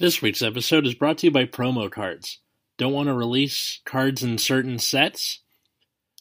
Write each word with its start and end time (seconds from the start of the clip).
This 0.00 0.22
week's 0.22 0.40
episode 0.40 0.86
is 0.86 0.94
brought 0.94 1.18
to 1.18 1.26
you 1.26 1.30
by 1.30 1.44
promo 1.44 1.90
cards. 1.90 2.38
Don't 2.78 2.94
want 2.94 3.08
to 3.08 3.14
release 3.14 3.82
cards 3.84 4.22
in 4.22 4.38
certain 4.38 4.78
sets? 4.78 5.42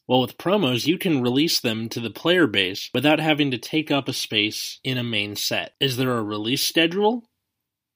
Well, 0.05 0.19
with 0.19 0.37
promos, 0.37 0.85
you 0.85 0.97
can 0.97 1.21
release 1.21 1.61
them 1.61 1.87
to 1.89 2.01
the 2.01 2.09
player 2.09 2.45
base 2.45 2.89
without 2.93 3.21
having 3.21 3.51
to 3.51 3.57
take 3.57 3.89
up 3.89 4.09
a 4.09 4.13
space 4.13 4.81
in 4.83 4.97
a 4.97 5.03
main 5.03 5.37
set. 5.37 5.75
Is 5.79 5.95
there 5.95 6.17
a 6.17 6.21
release 6.21 6.61
schedule? 6.61 7.23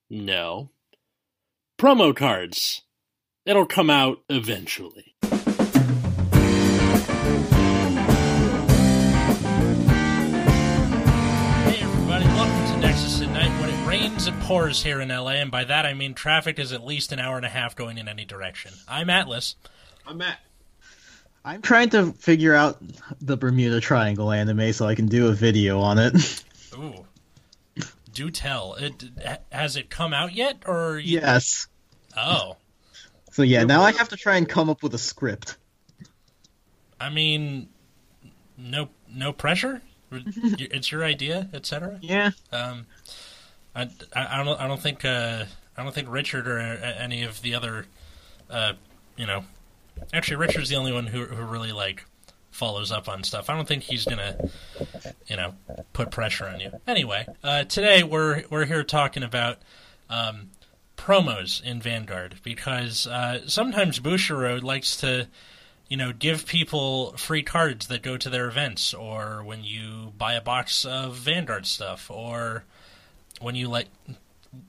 No. 0.09 0.71
Promo 1.77 2.15
cards. 2.15 2.83
It'll 3.45 3.65
come 3.65 3.89
out 3.89 4.19
eventually. 4.29 5.17
When 14.23 14.33
it 14.33 14.37
it 14.37 14.43
pours 14.43 14.81
here 14.81 15.01
in 15.01 15.09
LA, 15.09 15.31
and 15.31 15.51
by 15.51 15.65
that 15.65 15.85
I 15.85 15.93
mean 15.93 16.13
traffic 16.13 16.57
is 16.57 16.71
at 16.71 16.85
least 16.85 17.11
an 17.11 17.19
hour 17.19 17.35
and 17.35 17.45
a 17.45 17.49
half 17.49 17.75
going 17.75 17.97
in 17.97 18.07
any 18.07 18.23
direction. 18.23 18.71
I'm 18.87 19.09
Atlas. 19.09 19.57
I'm 20.07 20.17
Matt. 20.17 20.39
I'm 21.43 21.61
trying 21.61 21.89
to 21.89 22.13
figure 22.13 22.53
out 22.53 22.77
the 23.19 23.35
Bermuda 23.35 23.81
Triangle 23.81 24.31
anime 24.31 24.71
so 24.71 24.85
I 24.85 24.95
can 24.95 25.07
do 25.07 25.27
a 25.27 25.33
video 25.33 25.81
on 25.81 25.99
it. 25.99 26.43
Ooh. 26.77 27.05
Do 28.13 28.31
tell. 28.31 28.75
It 28.75 29.03
has 29.51 29.75
it 29.75 29.89
come 29.89 30.13
out 30.13 30.33
yet 30.33 30.63
or 30.65 30.99
you... 30.99 31.19
yes. 31.19 31.67
Oh. 32.15 32.55
So 33.31 33.41
yeah, 33.41 33.65
now 33.65 33.81
I 33.81 33.91
have 33.91 34.09
to 34.09 34.15
try 34.15 34.37
and 34.37 34.47
come 34.47 34.69
up 34.69 34.83
with 34.83 34.93
a 34.93 34.99
script. 34.99 35.57
I 36.97 37.09
mean 37.09 37.67
no 38.57 38.87
no 39.09 39.33
pressure? 39.33 39.81
it's 40.11 40.93
your 40.93 41.03
idea, 41.03 41.49
etc. 41.53 41.99
Yeah. 42.01 42.31
Um 42.53 42.85
I, 43.75 43.89
I, 44.13 44.43
don't 44.43 44.59
I 44.59 44.67
don't 44.67 44.81
think 44.81 45.03
uh 45.05 45.45
I 45.77 45.83
don't 45.83 45.93
think 45.93 46.09
Richard 46.09 46.47
or 46.47 46.59
any 46.59 47.23
of 47.23 47.41
the 47.41 47.55
other 47.55 47.85
uh 48.49 48.73
you 49.15 49.25
know 49.25 49.43
Actually, 50.13 50.37
Richard's 50.37 50.69
the 50.69 50.75
only 50.75 50.91
one 50.91 51.07
who 51.07 51.25
who 51.25 51.43
really 51.43 51.71
like 51.71 52.05
follows 52.51 52.91
up 52.91 53.09
on 53.09 53.23
stuff. 53.23 53.49
I 53.49 53.55
don't 53.55 53.67
think 53.67 53.83
he's 53.83 54.05
gonna, 54.05 54.49
you 55.27 55.35
know, 55.35 55.55
put 55.93 56.11
pressure 56.11 56.47
on 56.47 56.59
you. 56.59 56.71
Anyway, 56.87 57.25
uh, 57.43 57.63
today 57.63 58.03
we're 58.03 58.43
we're 58.49 58.65
here 58.65 58.83
talking 58.83 59.23
about 59.23 59.59
um, 60.09 60.51
promos 60.97 61.63
in 61.63 61.81
Vanguard 61.81 62.35
because 62.43 63.07
uh, 63.07 63.47
sometimes 63.47 63.99
Bushiroad 63.99 64.63
likes 64.63 64.97
to, 64.97 65.27
you 65.87 65.97
know, 65.97 66.11
give 66.13 66.45
people 66.45 67.13
free 67.17 67.43
cards 67.43 67.87
that 67.87 68.03
go 68.03 68.17
to 68.17 68.29
their 68.29 68.47
events, 68.47 68.93
or 68.93 69.43
when 69.43 69.63
you 69.63 70.13
buy 70.17 70.33
a 70.33 70.41
box 70.41 70.85
of 70.85 71.15
Vanguard 71.15 71.65
stuff, 71.65 72.11
or 72.11 72.65
when 73.41 73.55
you 73.55 73.67
like. 73.67 73.87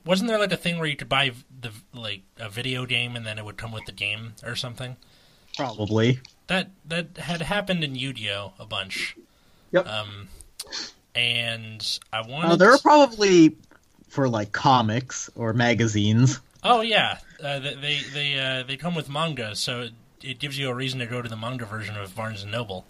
Wasn't 0.03 0.27
there 0.27 0.39
like 0.39 0.51
a 0.51 0.57
thing 0.57 0.79
where 0.79 0.87
you 0.87 0.95
could 0.95 1.09
buy 1.09 1.31
the 1.61 1.71
like 1.93 2.23
a 2.37 2.49
video 2.49 2.85
game 2.85 3.15
and 3.15 3.25
then 3.25 3.37
it 3.37 3.45
would 3.45 3.57
come 3.57 3.71
with 3.71 3.85
the 3.85 3.91
game 3.91 4.33
or 4.43 4.55
something? 4.55 4.95
Probably. 5.55 6.19
That 6.47 6.71
that 6.85 7.17
had 7.17 7.41
happened 7.41 7.83
in 7.83 7.95
Yu-Gi-Oh 7.95 8.53
a 8.59 8.65
bunch. 8.65 9.15
Yep. 9.71 9.87
Um, 9.87 10.27
and 11.13 11.99
I 12.11 12.21
wanted. 12.21 12.51
Uh, 12.51 12.55
there 12.55 12.71
are 12.71 12.79
probably 12.79 13.55
for 14.09 14.29
like 14.29 14.51
comics 14.51 15.29
or 15.35 15.53
magazines. 15.53 16.39
Oh 16.63 16.81
yeah, 16.81 17.19
uh, 17.43 17.59
they 17.59 17.99
they 18.13 18.39
uh, 18.39 18.63
they 18.63 18.77
come 18.77 18.95
with 18.95 19.09
manga, 19.09 19.55
so 19.55 19.81
it, 19.81 19.93
it, 20.21 20.39
gives 20.39 20.57
you 20.57 20.69
a 20.69 20.73
reason 20.73 20.99
to 20.99 21.05
go 21.05 21.21
to 21.21 21.29
the 21.29 21.35
manga 21.35 21.65
version 21.65 21.95
of 21.95 22.15
Barnes 22.15 22.43
and 22.43 22.51
Noble. 22.51 22.85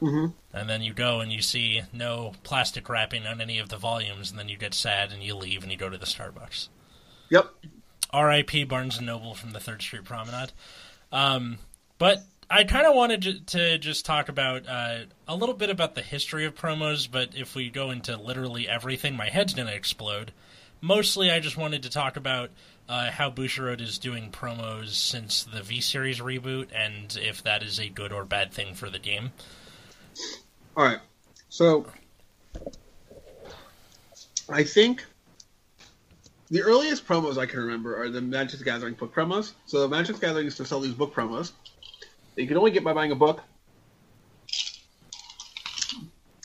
Mm-hmm. 0.00 0.26
And 0.52 0.68
then 0.68 0.82
you 0.82 0.92
go 0.92 1.20
and 1.20 1.32
you 1.32 1.40
see 1.42 1.82
no 1.92 2.32
plastic 2.42 2.88
wrapping 2.88 3.26
on 3.26 3.40
any 3.40 3.58
of 3.58 3.68
the 3.68 3.76
volumes, 3.76 4.30
and 4.30 4.38
then 4.38 4.48
you 4.48 4.56
get 4.56 4.74
sad 4.74 5.12
and 5.12 5.22
you 5.22 5.34
leave 5.34 5.62
and 5.62 5.72
you 5.72 5.78
go 5.78 5.88
to 5.88 5.98
the 5.98 6.06
Starbucks. 6.06 6.68
Yep. 7.30 7.50
R.I.P. 8.10 8.64
Barnes 8.64 8.98
and 8.98 9.06
Noble 9.06 9.34
from 9.34 9.50
the 9.52 9.60
Third 9.60 9.82
Street 9.82 10.04
Promenade. 10.04 10.52
Um, 11.10 11.58
but 11.98 12.24
I 12.50 12.64
kind 12.64 12.86
of 12.86 12.94
wanted 12.94 13.22
to, 13.22 13.40
to, 13.40 13.78
just 13.78 14.04
talk 14.04 14.28
about 14.28 14.68
uh, 14.68 14.98
a 15.26 15.34
little 15.34 15.54
bit 15.54 15.70
about 15.70 15.94
the 15.94 16.02
history 16.02 16.44
of 16.44 16.54
promos, 16.54 17.10
but 17.10 17.30
if 17.34 17.54
we 17.54 17.70
go 17.70 17.90
into 17.90 18.16
literally 18.16 18.68
everything, 18.68 19.16
my 19.16 19.28
head's 19.28 19.54
going 19.54 19.68
to 19.68 19.74
explode. 19.74 20.32
Mostly, 20.80 21.30
I 21.30 21.40
just 21.40 21.56
wanted 21.56 21.82
to 21.84 21.90
talk 21.90 22.16
about 22.16 22.50
uh, 22.88 23.10
how 23.10 23.30
Bushiroad 23.30 23.80
is 23.80 23.98
doing 23.98 24.30
promos 24.30 24.90
since 24.90 25.44
the 25.44 25.62
V 25.62 25.80
Series 25.80 26.20
reboot, 26.20 26.68
and 26.74 27.16
if 27.20 27.42
that 27.42 27.62
is 27.62 27.80
a 27.80 27.88
good 27.88 28.12
or 28.12 28.24
bad 28.24 28.52
thing 28.52 28.74
for 28.74 28.90
the 28.90 28.98
game. 28.98 29.32
All 30.76 30.84
right. 30.84 30.98
So, 31.48 31.86
I 34.48 34.64
think 34.64 35.04
the 36.50 36.62
earliest 36.62 37.06
promos 37.06 37.38
I 37.38 37.46
can 37.46 37.60
remember 37.60 38.00
are 38.00 38.08
the 38.08 38.20
Magic 38.20 38.58
the 38.58 38.64
Gathering 38.64 38.94
book 38.94 39.14
promos. 39.14 39.52
So, 39.66 39.80
the 39.80 39.88
Magic 39.88 40.16
the 40.16 40.20
Gathering 40.20 40.44
used 40.44 40.56
to 40.56 40.64
sell 40.64 40.80
these 40.80 40.94
book 40.94 41.14
promos 41.14 41.52
that 42.34 42.42
you 42.42 42.48
can 42.48 42.56
only 42.56 42.72
get 42.72 42.82
by 42.82 42.92
buying 42.92 43.12
a 43.12 43.16
book. 43.16 43.40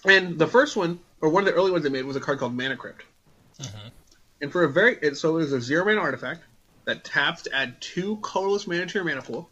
And 0.05 0.37
the 0.37 0.47
first 0.47 0.77
one, 0.77 0.99
or 1.21 1.29
one 1.29 1.43
of 1.43 1.47
the 1.47 1.53
early 1.53 1.71
ones 1.71 1.83
they 1.83 1.89
made, 1.89 2.05
was 2.05 2.15
a 2.15 2.21
card 2.21 2.39
called 2.39 2.55
Mana 2.55 2.77
Crypt. 2.77 3.03
Mm-hmm. 3.59 3.87
And 4.41 4.51
for 4.51 4.63
a 4.63 4.69
very, 4.69 4.97
it, 5.01 5.17
so 5.17 5.37
it 5.37 5.39
was 5.41 5.53
a 5.53 5.59
zero 5.59 5.85
mana 5.85 5.99
artifact 5.99 6.43
that 6.85 7.03
taps 7.03 7.43
to 7.43 7.53
add 7.53 7.81
two 7.81 8.17
colorless 8.21 8.67
mana 8.67 8.85
to 8.85 8.93
your 8.93 9.03
mana 9.03 9.21
pool. 9.21 9.49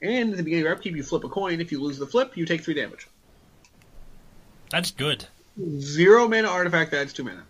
And 0.00 0.30
at 0.30 0.36
the 0.36 0.42
beginning 0.42 0.64
of 0.64 0.68
your 0.68 0.74
upkeep, 0.74 0.94
you 0.94 1.02
flip 1.02 1.24
a 1.24 1.28
coin. 1.28 1.60
If 1.60 1.72
you 1.72 1.82
lose 1.82 1.98
the 1.98 2.06
flip, 2.06 2.36
you 2.36 2.44
take 2.44 2.62
three 2.62 2.74
damage. 2.74 3.08
That's 4.70 4.90
good. 4.90 5.26
Zero 5.78 6.28
mana 6.28 6.48
artifact 6.48 6.90
that 6.90 7.00
adds 7.00 7.12
two 7.12 7.24
mana. 7.24 7.42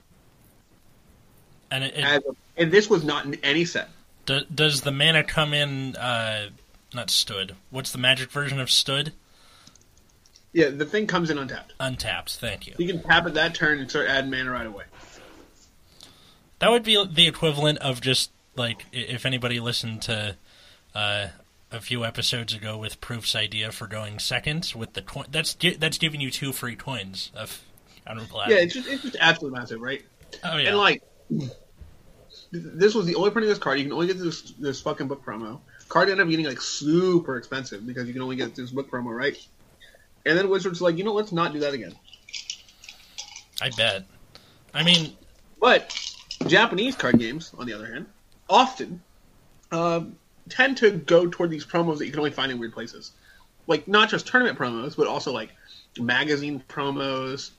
And 1.70 1.84
it, 1.84 1.94
it 1.96 2.04
a, 2.04 2.36
and 2.56 2.70
this 2.70 2.88
was 2.88 3.04
not 3.04 3.24
in 3.24 3.34
any 3.42 3.64
set. 3.64 3.88
Do, 4.26 4.40
does 4.54 4.82
the 4.82 4.92
mana 4.92 5.24
come 5.24 5.52
in? 5.52 5.96
Uh, 5.96 6.50
not 6.94 7.10
stood. 7.10 7.54
What's 7.70 7.92
the 7.92 7.98
magic 7.98 8.30
version 8.30 8.60
of 8.60 8.70
stood? 8.70 9.12
Yeah, 10.52 10.70
the 10.70 10.86
thing 10.86 11.06
comes 11.06 11.30
in 11.30 11.36
untapped. 11.36 11.74
Untapped. 11.78 12.36
Thank 12.36 12.66
you. 12.66 12.74
You 12.78 12.86
can 12.86 13.02
tap 13.02 13.26
it 13.26 13.34
that 13.34 13.54
turn 13.54 13.78
and 13.78 13.90
start 13.90 14.08
adding 14.08 14.30
mana 14.30 14.50
right 14.50 14.66
away. 14.66 14.84
That 16.60 16.70
would 16.70 16.82
be 16.82 17.04
the 17.12 17.26
equivalent 17.26 17.78
of 17.78 18.00
just 18.00 18.30
like 18.56 18.86
if 18.92 19.26
anybody 19.26 19.60
listened 19.60 20.02
to 20.02 20.36
uh, 20.94 21.28
a 21.76 21.80
few 21.80 22.04
episodes 22.04 22.54
ago 22.54 22.76
with 22.76 23.00
Proof's 23.00 23.36
idea 23.36 23.70
for 23.70 23.86
going 23.86 24.18
second 24.18 24.72
with 24.74 24.94
the 24.94 25.02
coin. 25.02 25.26
That's 25.30 25.56
that's 25.78 25.98
giving 25.98 26.20
you 26.20 26.30
two 26.30 26.52
free 26.52 26.76
coins 26.76 27.30
of 27.34 27.62
Honorable 28.06 28.42
Yeah, 28.48 28.56
it's 28.56 28.74
just 28.74 28.88
it's 28.88 29.02
just 29.02 29.16
absolutely 29.20 29.58
massive, 29.58 29.80
right? 29.80 30.02
Oh 30.44 30.56
yeah. 30.56 30.70
And 30.70 30.78
like, 30.78 31.02
this 32.52 32.94
was 32.94 33.06
the 33.06 33.14
only 33.16 33.30
printing 33.30 33.50
of 33.50 33.56
this 33.56 33.62
card. 33.62 33.78
You 33.78 33.84
can 33.84 33.92
only 33.92 34.06
get 34.06 34.18
this 34.18 34.52
this 34.52 34.80
fucking 34.80 35.08
book 35.08 35.24
promo. 35.24 35.60
Card 35.88 36.08
ended 36.08 36.24
up 36.24 36.30
getting 36.30 36.46
like 36.46 36.60
super 36.60 37.36
expensive 37.36 37.86
because 37.86 38.06
you 38.06 38.12
can 38.12 38.22
only 38.22 38.36
get 38.36 38.54
this 38.54 38.70
book 38.70 38.90
promo, 38.90 39.16
right? 39.16 39.36
And 40.24 40.36
then 40.36 40.48
Wizards 40.48 40.80
like, 40.80 40.98
you 40.98 41.04
know, 41.04 41.12
let's 41.12 41.32
not 41.32 41.52
do 41.52 41.60
that 41.60 41.74
again. 41.74 41.94
I 43.60 43.70
bet. 43.70 44.04
I 44.74 44.82
mean, 44.82 45.16
but 45.60 45.96
Japanese 46.46 46.96
card 46.96 47.18
games, 47.18 47.52
on 47.56 47.66
the 47.66 47.72
other 47.72 47.86
hand, 47.86 48.06
often 48.48 49.02
um, 49.72 50.16
tend 50.48 50.76
to 50.78 50.90
go 50.90 51.26
toward 51.28 51.50
these 51.50 51.64
promos 51.64 51.98
that 51.98 52.06
you 52.06 52.12
can 52.12 52.20
only 52.20 52.30
find 52.30 52.52
in 52.52 52.58
weird 52.58 52.72
places, 52.72 53.12
like 53.66 53.86
not 53.88 54.08
just 54.08 54.26
tournament 54.26 54.58
promos, 54.58 54.96
but 54.96 55.06
also 55.06 55.32
like 55.32 55.50
magazine 55.98 56.62
promos, 56.68 57.50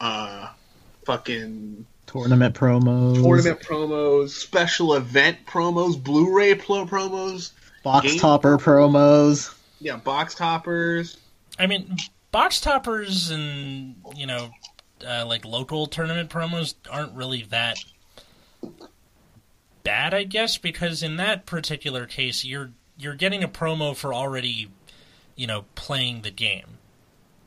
uh, 0.00 0.48
fucking 1.04 1.86
tournament 2.06 2.54
promos, 2.54 3.14
tournament 3.22 3.60
promos, 3.60 4.30
special 4.30 4.94
event 4.94 5.38
promos, 5.46 6.02
Blu-ray 6.02 6.54
pro- 6.54 6.86
promos, 6.86 7.52
box 7.82 8.06
game 8.06 8.18
topper 8.18 8.58
promos. 8.58 9.54
Yeah, 9.80 9.96
box 9.96 10.34
toppers. 10.34 11.18
I 11.58 11.66
mean, 11.66 11.96
box 12.32 12.60
toppers 12.60 13.30
and 13.30 13.96
you 14.14 14.26
know, 14.26 14.50
uh, 15.06 15.24
like 15.26 15.44
local 15.44 15.86
tournament 15.86 16.30
promos 16.30 16.74
aren't 16.90 17.14
really 17.14 17.42
that 17.44 17.78
bad, 19.86 20.12
I 20.12 20.24
guess, 20.24 20.58
because 20.58 21.02
in 21.02 21.16
that 21.16 21.46
particular 21.46 22.06
case, 22.06 22.44
you're 22.44 22.72
you're 22.98 23.14
getting 23.14 23.44
a 23.44 23.48
promo 23.48 23.96
for 23.96 24.12
already, 24.12 24.68
you 25.36 25.46
know, 25.46 25.64
playing 25.74 26.22
the 26.22 26.30
game. 26.30 26.78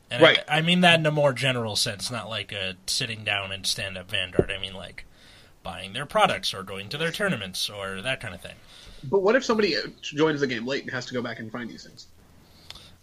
And 0.09 0.23
right. 0.23 0.39
I, 0.47 0.59
I 0.59 0.61
mean 0.61 0.81
that 0.81 0.99
in 0.99 1.05
a 1.05 1.11
more 1.11 1.33
general 1.33 1.75
sense, 1.75 2.09
not 2.09 2.29
like 2.29 2.51
a 2.51 2.75
sitting 2.87 3.23
down 3.23 3.51
and 3.51 3.65
stand 3.65 3.97
up 3.97 4.09
Vanguard. 4.09 4.51
I 4.51 4.59
mean 4.59 4.73
like 4.73 5.05
buying 5.61 5.93
their 5.93 6.05
products 6.05 6.53
or 6.53 6.63
going 6.63 6.89
to 6.89 6.97
their 6.97 7.11
tournaments 7.11 7.69
or 7.69 8.01
that 8.01 8.21
kind 8.21 8.33
of 8.33 8.41
thing. 8.41 8.55
But 9.03 9.21
what 9.21 9.35
if 9.35 9.43
somebody 9.43 9.75
joins 10.01 10.39
the 10.39 10.47
game 10.47 10.65
late 10.65 10.83
and 10.83 10.91
has 10.91 11.05
to 11.07 11.13
go 11.13 11.21
back 11.21 11.39
and 11.39 11.51
find 11.51 11.69
these 11.69 11.83
things? 11.83 12.07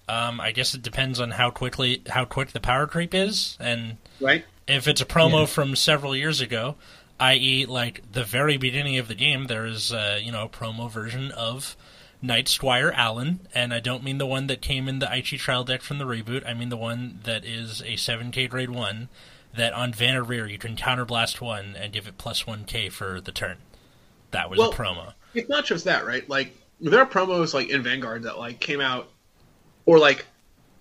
Um, 0.08 0.40
I 0.40 0.52
guess 0.52 0.74
it 0.74 0.82
depends 0.82 1.20
on 1.20 1.30
how 1.32 1.50
quickly 1.50 2.02
how 2.08 2.24
quick 2.24 2.52
the 2.52 2.60
power 2.60 2.86
creep 2.86 3.12
is, 3.12 3.56
and 3.60 3.96
right. 4.20 4.44
If 4.68 4.88
it's 4.88 5.00
a 5.00 5.04
promo 5.04 5.40
yeah. 5.40 5.46
from 5.46 5.76
several 5.76 6.16
years 6.16 6.40
ago, 6.40 6.76
i.e., 7.20 7.66
like 7.66 8.02
the 8.12 8.24
very 8.24 8.56
beginning 8.56 8.98
of 8.98 9.08
the 9.08 9.14
game, 9.14 9.46
there 9.46 9.66
is 9.66 9.92
uh, 9.92 10.18
you 10.22 10.30
know 10.32 10.44
a 10.44 10.48
promo 10.48 10.90
version 10.90 11.30
of 11.32 11.76
Knight 12.22 12.48
Squire 12.48 12.92
Allen, 12.94 13.40
and 13.54 13.72
I 13.74 13.80
don't 13.80 14.02
mean 14.02 14.18
the 14.18 14.26
one 14.26 14.46
that 14.48 14.60
came 14.62 14.88
in 14.88 14.98
the 14.98 15.06
Aichi 15.06 15.38
trial 15.38 15.64
deck 15.64 15.82
from 15.82 15.98
the 15.98 16.04
reboot. 16.06 16.46
I 16.46 16.54
mean 16.54 16.68
the 16.70 16.76
one 16.76 17.20
that 17.24 17.44
is 17.44 17.80
a 17.82 17.94
7K 17.94 18.48
grade 18.48 18.70
one 18.70 19.08
that 19.54 19.72
on 19.72 19.92
Vanner 19.92 20.26
Rear 20.26 20.46
you 20.46 20.58
can 20.58 20.76
counterblast 20.76 21.40
one 21.40 21.74
and 21.76 21.92
give 21.92 22.06
it 22.06 22.18
plus 22.18 22.42
1K 22.44 22.90
for 22.92 23.20
the 23.20 23.32
turn. 23.32 23.56
that 24.32 24.50
was 24.50 24.58
Well- 24.58 24.70
a 24.70 24.74
promo. 24.74 25.12
it's 25.34 25.48
not 25.48 25.64
just 25.64 25.84
that, 25.84 26.04
right? 26.06 26.28
Like 26.28 26.56
there 26.80 27.00
are 27.00 27.06
promos 27.06 27.54
like 27.54 27.68
in 27.70 27.82
Vanguard 27.82 28.24
that 28.24 28.38
like 28.38 28.60
came 28.60 28.80
out, 28.80 29.08
or 29.86 29.98
like 29.98 30.26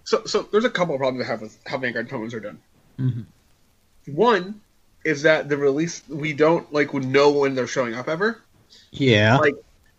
so. 0.03 0.23
So 0.25 0.43
there's 0.51 0.65
a 0.65 0.69
couple 0.69 0.93
of 0.95 0.99
problems 0.99 1.25
I 1.25 1.31
have 1.31 1.41
with 1.41 1.57
how 1.65 1.77
Vanguard 1.77 2.09
promos 2.09 2.33
are 2.33 2.39
done. 2.41 2.59
Mhm. 2.99 3.25
One 4.07 4.61
is 5.05 5.21
that 5.21 5.47
the 5.47 5.55
release 5.55 6.01
we 6.09 6.33
don't 6.33 6.71
like 6.73 6.93
know 6.93 7.31
when 7.31 7.55
they're 7.55 7.67
showing 7.67 7.93
up 7.93 8.09
ever. 8.09 8.41
Yeah. 8.91 9.37
Like 9.37 9.55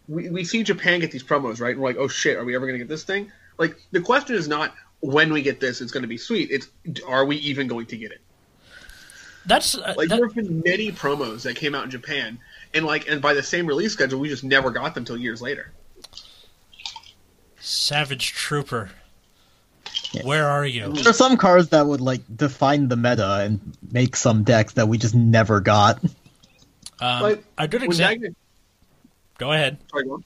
we, 0.09 0.29
we 0.29 0.45
see 0.45 0.63
Japan 0.63 1.01
get 1.01 1.13
these 1.13 1.23
promos, 1.23 1.61
right? 1.61 1.71
And 1.73 1.81
we're 1.81 1.89
like, 1.89 1.97
oh 1.97 2.09
shit, 2.09 2.37
are 2.37 2.45
we 2.45 2.55
ever 2.55 2.67
gonna 2.67 2.79
get 2.79 2.89
this 2.89 3.05
thing? 3.05 3.33
Like 3.57 3.79
the 3.93 4.01
question 4.01 4.37
is 4.37 4.49
not 4.49 4.75
when 5.01 5.33
we 5.33 5.41
get 5.43 5.61
this, 5.61 5.81
it's 5.81 5.93
gonna 5.93 6.09
be 6.09 6.19
sweet. 6.19 6.51
It's 6.51 6.69
are 7.07 7.25
we 7.25 7.37
even 7.37 7.69
going 7.69 7.87
to 7.87 7.97
get 7.97 8.11
it? 8.11 8.21
That's 9.47 9.77
uh, 9.77 9.95
Like 9.97 10.09
that- 10.09 10.17
there 10.17 10.27
have 10.27 10.35
been 10.35 10.61
many 10.67 10.91
promos 10.91 11.43
that 11.43 11.55
came 11.55 11.75
out 11.75 11.85
in 11.85 11.91
Japan, 11.91 12.39
and 12.75 12.85
like 12.85 13.09
and 13.09 13.23
by 13.23 13.33
the 13.33 13.43
same 13.45 13.67
release 13.67 13.93
schedule, 13.93 14.19
we 14.19 14.29
just 14.29 14.43
never 14.45 14.71
got 14.71 14.95
them 14.97 15.05
till 15.05 15.17
years 15.17 15.41
later. 15.41 15.73
Savage 17.61 18.33
Trooper. 18.33 18.91
Yeah. 20.13 20.23
Where 20.25 20.47
are 20.47 20.65
you? 20.65 20.93
There 20.93 21.11
are 21.11 21.13
some 21.13 21.37
cards 21.37 21.71
that 21.71 21.87
would 21.87 22.01
like 22.01 22.23
define 22.35 22.89
the 22.89 22.97
meta 22.97 23.41
and 23.41 23.77
make 23.91 24.17
some 24.17 24.45
decks 24.45 24.75
that 24.75 24.89
we 24.89 24.99
just 24.99 25.15
never 25.15 25.61
got. 25.61 26.03
Um, 27.01 27.23
Like, 27.23 27.45
a 27.59 27.69
good 27.69 27.83
When 27.83 27.91
example. 27.91 28.31
Go 29.39 29.53
ahead. 29.53 29.79
sorry, 29.91 30.05
go 30.05 30.15
on. 30.15 30.25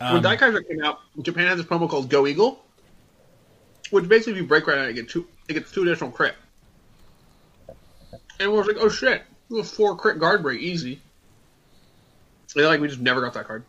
Um, 0.00 0.14
when 0.14 0.22
Daikaiser 0.22 0.66
came 0.66 0.82
out, 0.82 1.00
Japan 1.22 1.46
has 1.46 1.58
this 1.58 1.66
promo 1.66 1.88
called 1.88 2.08
Go 2.08 2.26
Eagle, 2.26 2.62
which 3.90 4.08
basically 4.08 4.32
if 4.32 4.38
you 4.38 4.46
break 4.46 4.66
right 4.66 4.78
out, 4.78 4.88
it 4.88 4.94
gets 4.94 5.12
two, 5.12 5.26
it 5.48 5.54
gets 5.54 5.70
two 5.70 5.82
additional 5.82 6.10
crit. 6.10 6.34
And 8.40 8.50
we 8.50 8.58
was 8.58 8.66
like, 8.66 8.76
oh 8.78 8.88
shit, 8.88 9.22
it 9.50 9.54
was 9.54 9.70
four 9.70 9.96
crit 9.96 10.18
guard 10.18 10.42
break, 10.42 10.60
easy. 10.60 11.00
And 12.56 12.64
like 12.66 12.80
we 12.80 12.88
just 12.88 13.00
never 13.00 13.20
got 13.20 13.34
that 13.34 13.46
card. 13.46 13.64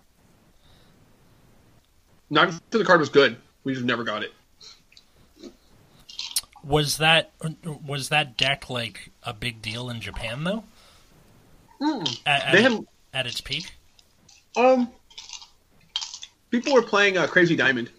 Not 2.30 2.48
because 2.48 2.62
the 2.72 2.84
card 2.84 3.00
was 3.00 3.10
good, 3.10 3.38
we 3.64 3.74
just 3.74 3.86
never 3.86 4.04
got 4.04 4.24
it. 4.24 4.34
Was 6.64 6.98
that 6.98 7.32
was 7.86 8.10
that 8.10 8.38
deck 8.38 8.70
like 8.70 9.12
a 9.24 9.34
big 9.34 9.62
deal 9.62 9.90
in 9.90 10.00
Japan 10.02 10.44
though? 10.44 10.64
Mm. 11.82 12.22
At, 12.26 12.56
at, 12.56 12.62
have 12.62 12.80
at 13.14 13.28
its 13.28 13.42
peak. 13.42 13.74
um, 14.56 14.90
people 16.50 16.74
were 16.74 16.82
playing 16.82 17.18
uh, 17.18 17.28
Crazy 17.28 17.56
Diamond, 17.56 17.90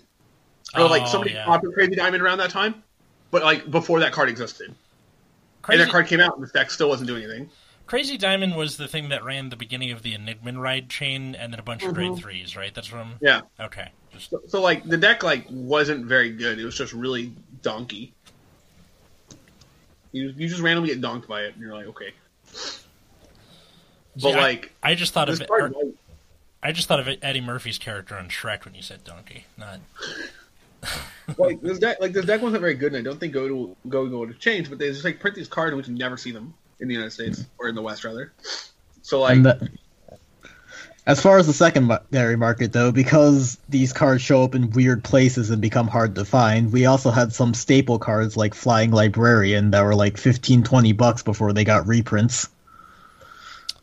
or 0.75 0.89
like 0.89 1.03
Oh, 1.03 1.07
somebody 1.07 1.33
yeah. 1.35 1.45
popped 1.45 1.67
Crazy 1.75 1.95
Diamond 1.95 2.23
around 2.23 2.39
that 2.39 2.51
time, 2.51 2.83
but 3.31 3.43
like 3.43 3.71
before 3.71 4.01
that 4.01 4.13
card 4.13 4.29
existed. 4.29 4.75
Crazy, 5.63 5.81
And 5.81 5.89
that 5.89 5.93
card 5.93 6.07
came 6.07 6.21
out, 6.21 6.37
and 6.37 6.47
the 6.47 6.51
deck 6.53 6.71
still 6.71 6.89
wasn't 6.89 7.09
doing 7.09 7.25
anything. 7.25 7.51
Crazy 7.87 8.17
Diamond 8.17 8.55
was 8.57 8.79
the 8.79 8.89
thing 8.89 9.11
that 9.11 9.25
ran 9.25 9.51
the 9.51 9.57
beginning 9.57 9.91
of 9.91 10.03
the 10.03 10.15
Enigma 10.15 10.59
ride 10.59 10.89
chain, 10.89 11.35
and 11.35 11.53
then 11.53 11.61
a 11.61 11.63
bunch 11.63 11.83
of 11.83 11.93
grade 11.93 12.17
threes, 12.17 12.57
right? 12.57 12.75
That's 12.75 12.87
from 12.87 13.15
Yeah. 13.21 13.43
okay. 13.61 13.89
Just 14.13 14.31
So, 14.31 14.41
so 14.49 14.61
like 14.63 14.85
the 14.85 14.97
deck 14.97 15.23
like 15.23 15.45
wasn't 15.51 16.07
very 16.07 16.31
good. 16.31 16.59
It 16.59 16.65
was 16.65 16.77
just 16.79 16.95
really 16.95 17.33
donkey. 17.61 18.14
You 20.15 20.33
you 20.37 20.49
just 20.49 20.61
randomly 20.63 20.91
get 20.91 21.01
donked 21.01 21.27
by 21.27 21.43
it, 21.43 21.55
and 21.55 21.61
you're 21.61 21.75
like, 21.75 21.87
okay. 21.89 22.13
But 24.15 24.21
See, 24.23 24.35
like 24.37 24.73
I 24.81 24.95
just 24.95 25.13
thought 25.13 25.29
of 25.29 25.45
card, 25.49 25.75
or- 25.75 25.91
I 26.63 26.71
just 26.71 26.87
thought 26.87 27.01
of 27.01 27.09
Eddie 27.21 27.41
Murphy's 27.41 27.79
character 27.79 28.15
on 28.15 28.29
Shrek 28.29 28.65
when 28.65 28.77
you 28.77 28.83
said 28.83 29.03
donkey. 29.03 29.47
Not 29.59 29.81
like 31.37 31.61
this 31.61 31.81
deck, 31.81 31.97
like 32.01 32.13
this 32.13 32.27
deck 32.27 32.43
wasn't 32.43 32.61
very 32.61 32.75
good, 32.75 32.95
and 32.95 32.97
I 32.97 33.03
don't 33.03 33.19
think 33.19 33.33
go 33.33 33.49
to 33.49 33.77
go 33.89 34.07
go 34.09 34.25
to 34.25 34.33
change. 34.35 34.71
But 34.71 34.79
they 34.79 34.89
just 34.93 35.05
like 35.05 35.19
print 35.19 35.35
these 35.35 35.49
cards, 35.49 35.71
and 35.71 35.77
we 35.79 35.83
can 35.83 35.97
never 35.97 36.17
see 36.17 36.31
them 36.31 36.55
in 36.79 36.87
the 36.87 36.95
United 36.95 37.11
States 37.11 37.45
or 37.59 37.67
in 37.67 37.75
the 37.75 37.83
West, 37.83 38.05
rather. 38.05 38.33
So 39.03 39.19
like, 39.21 39.37
And 39.37 39.47
the- 39.47 39.69
as 41.07 41.21
far 41.21 41.39
as 41.39 41.47
the 41.47 41.53
secondary 41.53 42.37
market, 42.37 42.73
though, 42.73 42.91
because 42.91 43.59
these 43.69 43.93
cards 43.93 44.23
show 44.23 44.43
up 44.43 44.55
in 44.55 44.71
weird 44.71 45.05
places 45.05 45.51
and 45.51 45.61
become 45.61 45.87
hard 45.87 46.15
to 46.15 46.25
find, 46.25 46.73
we 46.73 46.87
also 46.87 47.11
had 47.11 47.33
some 47.33 47.53
staple 47.53 47.99
cards 47.99 48.37
like 48.37 48.55
Flying 48.55 48.91
Librarian 48.91 49.71
that 49.73 49.85
were 49.85 49.95
like 49.95 50.17
15, 50.17 50.63
20 50.63 50.93
bucks 50.93 51.23
before 51.23 51.53
they 51.53 51.65
got 51.65 51.87
reprints. 51.87 52.49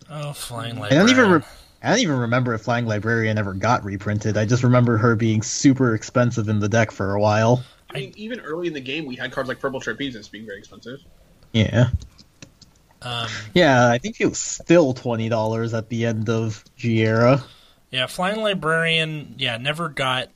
oh 0.09 0.33
flying 0.33 0.81
I 0.81 0.89
don't 0.89 1.09
even 1.09 1.29
re- 1.29 1.41
I 1.83 1.89
don't 1.89 1.99
even 1.99 2.17
remember 2.17 2.55
if 2.55 2.61
Flying 2.61 2.87
Librarian 2.87 3.37
ever 3.37 3.53
got 3.53 3.83
reprinted. 3.83 4.35
I 4.37 4.45
just 4.45 4.63
remember 4.63 4.97
her 4.97 5.15
being 5.15 5.43
super 5.43 5.93
expensive 5.93 6.49
in 6.49 6.59
the 6.59 6.69
deck 6.69 6.91
for 6.91 7.13
a 7.13 7.19
while. 7.19 7.63
I 7.89 7.99
mean, 7.99 8.13
even 8.15 8.39
early 8.39 8.67
in 8.67 8.73
the 8.73 8.81
game, 8.81 9.05
we 9.05 9.15
had 9.15 9.31
cards 9.31 9.49
like 9.49 9.59
Purple 9.59 9.81
Trapezes 9.81 10.29
being 10.29 10.45
very 10.45 10.59
expensive. 10.59 10.99
Yeah. 11.53 11.89
Um, 13.01 13.27
Yeah, 13.53 13.89
I 13.89 13.97
think 13.97 14.19
it 14.21 14.27
was 14.27 14.39
still 14.39 14.93
twenty 14.93 15.29
dollars 15.29 15.73
at 15.73 15.89
the 15.89 16.05
end 16.05 16.29
of 16.29 16.63
G 16.77 17.01
era. 17.01 17.43
yeah 17.91 18.07
flying 18.07 18.41
librarian 18.41 19.35
yeah 19.37 19.57
never 19.57 19.89
got 19.89 20.29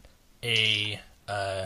a 0.44 1.00
uh, 1.28 1.66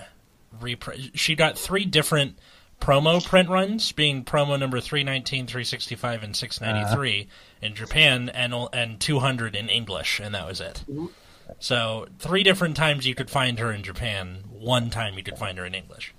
reprint. 0.62 1.12
She 1.18 1.36
got 1.36 1.58
three 1.58 1.86
different 1.86 2.38
promo 2.80 3.24
print 3.26 3.50
runs, 3.50 3.92
being 3.92 4.24
promo 4.24 4.58
number 4.58 4.80
319, 4.80 5.48
365, 5.48 6.24
and 6.24 6.34
693 6.36 7.28
in 7.62 7.76
Japan, 7.76 8.30
and 8.30 8.54
and 8.72 9.00
200 9.02 9.56
in 9.56 9.68
English, 9.68 10.20
and 10.22 10.34
that 10.34 10.48
was 10.48 10.62
it. 10.62 10.84
So 11.60 12.08
three 12.20 12.44
different 12.44 12.78
times 12.78 13.06
you 13.06 13.16
could 13.16 13.30
find 13.30 13.60
her 13.60 13.72
in 13.72 13.84
Japan. 13.84 14.44
One 14.52 14.90
time 14.90 15.16
you 15.16 15.24
could 15.24 15.38
find 15.38 15.58
her 15.58 15.66
in 15.66 15.74
English. 15.76 16.14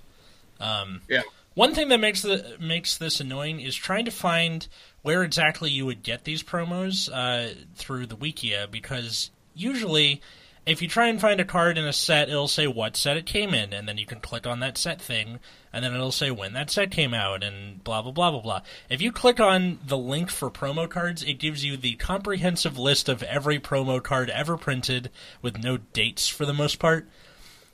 Um, 0.59 1.01
Yeah. 1.09 1.21
One 1.53 1.75
thing 1.75 1.89
that 1.89 1.99
makes 1.99 2.21
the 2.21 2.55
makes 2.59 2.97
this 2.97 3.19
annoying 3.19 3.59
is 3.59 3.75
trying 3.75 4.05
to 4.05 4.11
find 4.11 4.67
where 5.01 5.21
exactly 5.21 5.69
you 5.69 5.85
would 5.85 6.01
get 6.01 6.23
these 6.23 6.43
promos 6.43 7.09
uh, 7.11 7.53
through 7.75 8.05
the 8.05 8.15
Wikia 8.15 8.71
because 8.71 9.31
usually 9.53 10.21
if 10.65 10.81
you 10.81 10.87
try 10.87 11.07
and 11.07 11.19
find 11.19 11.41
a 11.41 11.45
card 11.45 11.77
in 11.77 11.85
a 11.85 11.93
set, 11.93 12.29
it'll 12.29 12.47
say 12.47 12.67
what 12.67 12.95
set 12.95 13.17
it 13.17 13.25
came 13.25 13.53
in, 13.53 13.73
and 13.73 13.87
then 13.87 13.97
you 13.97 14.05
can 14.05 14.19
click 14.19 14.45
on 14.45 14.59
that 14.59 14.77
set 14.77 15.01
thing, 15.01 15.39
and 15.73 15.83
then 15.83 15.93
it'll 15.93 16.11
say 16.11 16.29
when 16.29 16.53
that 16.53 16.69
set 16.69 16.91
came 16.91 17.13
out, 17.13 17.43
and 17.43 17.83
blah 17.83 18.01
blah 18.01 18.11
blah 18.11 18.31
blah 18.31 18.41
blah. 18.41 18.61
If 18.89 19.01
you 19.01 19.11
click 19.11 19.39
on 19.39 19.79
the 19.85 19.97
link 19.97 20.29
for 20.29 20.51
promo 20.51 20.87
cards, 20.89 21.23
it 21.23 21.39
gives 21.39 21.65
you 21.65 21.77
the 21.77 21.95
comprehensive 21.95 22.77
list 22.77 23.09
of 23.09 23.23
every 23.23 23.59
promo 23.59 24.01
card 24.01 24.29
ever 24.29 24.55
printed 24.55 25.09
with 25.41 25.63
no 25.63 25.77
dates 25.77 26.27
for 26.27 26.45
the 26.45 26.53
most 26.53 26.79
part. 26.79 27.09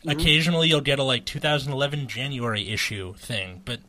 Occasionally, 0.08 0.70
you'll 0.70 0.82
get 0.82 1.00
a 1.00 1.04
like 1.04 1.26
2011 1.26 2.08
January 2.08 2.70
issue 2.70 3.14
thing, 3.16 3.62
but 3.66 3.82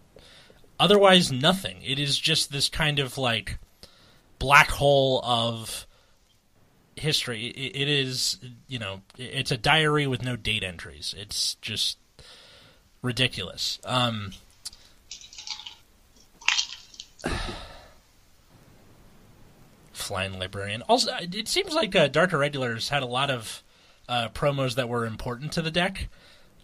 otherwise, 0.79 1.31
nothing. 1.31 1.81
It 1.83 1.99
is 1.99 2.19
just 2.19 2.51
this 2.51 2.69
kind 2.69 2.99
of 2.99 3.17
like 3.17 3.59
black 4.39 4.69
hole 4.71 5.21
of 5.25 5.87
history. 6.97 7.47
It, 7.47 7.83
it 7.83 7.89
is, 7.89 8.39
you 8.67 8.79
know, 8.79 9.03
it's 9.17 9.51
a 9.53 9.57
diary 9.57 10.07
with 10.07 10.23
no 10.23 10.37
date 10.37 10.65
entries. 10.65 11.15
It's 11.17 11.55
just 11.57 11.99
ridiculous. 13.03 13.79
Um, 13.85 14.33
Flying 19.93 20.39
Librarian. 20.39 20.83
Also, 20.83 21.13
it 21.21 21.49
seems 21.49 21.75
like 21.75 21.95
uh, 21.95 22.09
Dark 22.09 22.33
Irregulars 22.33 22.89
had 22.89 23.03
a 23.03 23.07
lot 23.07 23.31
of 23.31 23.63
uh, 24.09 24.29
promos 24.31 24.75
that 24.77 24.89
were 24.89 25.07
important 25.07 25.53
to 25.53 25.63
the 25.63 25.71
deck. 25.71 26.09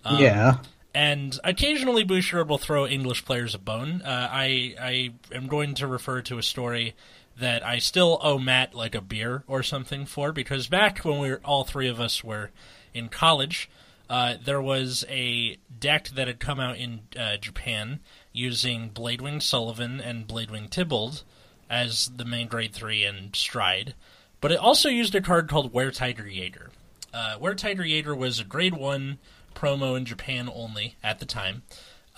Um, 0.04 0.20
yeah. 0.20 0.58
and 0.94 1.38
occasionally 1.44 2.04
Bushiroad 2.04 2.48
will 2.48 2.58
throw 2.58 2.86
English 2.86 3.24
players 3.24 3.54
a 3.54 3.58
bone. 3.58 4.02
Uh, 4.02 4.28
I 4.30 4.74
I 4.80 5.12
am 5.34 5.46
going 5.46 5.74
to 5.74 5.86
refer 5.86 6.20
to 6.22 6.38
a 6.38 6.42
story 6.42 6.94
that 7.38 7.64
I 7.66 7.78
still 7.78 8.20
owe 8.22 8.38
Matt 8.38 8.74
like 8.74 8.94
a 8.94 9.00
beer 9.00 9.42
or 9.46 9.62
something 9.62 10.06
for 10.06 10.32
because 10.32 10.68
back 10.68 10.98
when 10.98 11.18
we 11.18 11.30
were 11.30 11.40
all 11.44 11.64
three 11.64 11.88
of 11.88 12.00
us 12.00 12.22
were 12.22 12.50
in 12.92 13.08
college, 13.08 13.68
uh, 14.08 14.34
there 14.44 14.62
was 14.62 15.04
a 15.08 15.56
deck 15.80 16.08
that 16.10 16.28
had 16.28 16.38
come 16.38 16.60
out 16.60 16.76
in 16.76 17.00
uh, 17.18 17.36
Japan 17.38 18.00
using 18.32 18.90
Bladewing 18.90 19.42
Sullivan 19.42 20.00
and 20.00 20.28
Bladewing 20.28 20.70
Tybalt 20.70 21.24
as 21.68 22.10
the 22.14 22.24
main 22.24 22.46
grade 22.46 22.72
three 22.72 23.04
and 23.04 23.34
Stride, 23.34 23.94
but 24.40 24.52
it 24.52 24.58
also 24.58 24.88
used 24.88 25.14
a 25.14 25.20
card 25.20 25.48
called 25.48 25.72
Were 25.72 25.90
Tiger 25.90 26.28
Jaeger. 26.28 26.70
Uh, 27.14 27.36
Were 27.38 27.54
Tiger 27.54 27.84
Jaeger 27.84 28.14
was 28.14 28.40
a 28.40 28.44
grade 28.44 28.74
one 28.74 29.18
promo 29.54 29.96
in 29.96 30.04
Japan 30.04 30.50
only 30.52 30.96
at 31.02 31.20
the 31.20 31.26
time, 31.26 31.62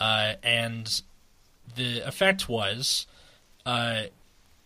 uh, 0.00 0.34
and 0.42 1.02
the 1.74 2.00
effect 2.00 2.48
was, 2.48 3.06
uh, 3.66 4.04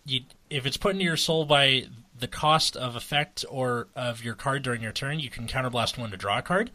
you, 0.06 0.20
if 0.48 0.66
it's 0.66 0.76
put 0.76 0.92
into 0.92 1.04
your 1.04 1.16
soul 1.16 1.44
by 1.44 1.86
the 2.16 2.28
cost 2.28 2.76
of 2.76 2.94
effect 2.94 3.44
or 3.50 3.88
of 3.96 4.22
your 4.22 4.34
card 4.34 4.62
during 4.62 4.82
your 4.82 4.92
turn, 4.92 5.18
you 5.18 5.30
can 5.30 5.48
counterblast 5.48 5.98
one 5.98 6.10
to 6.10 6.16
draw 6.16 6.38
a 6.38 6.42
card. 6.42 6.70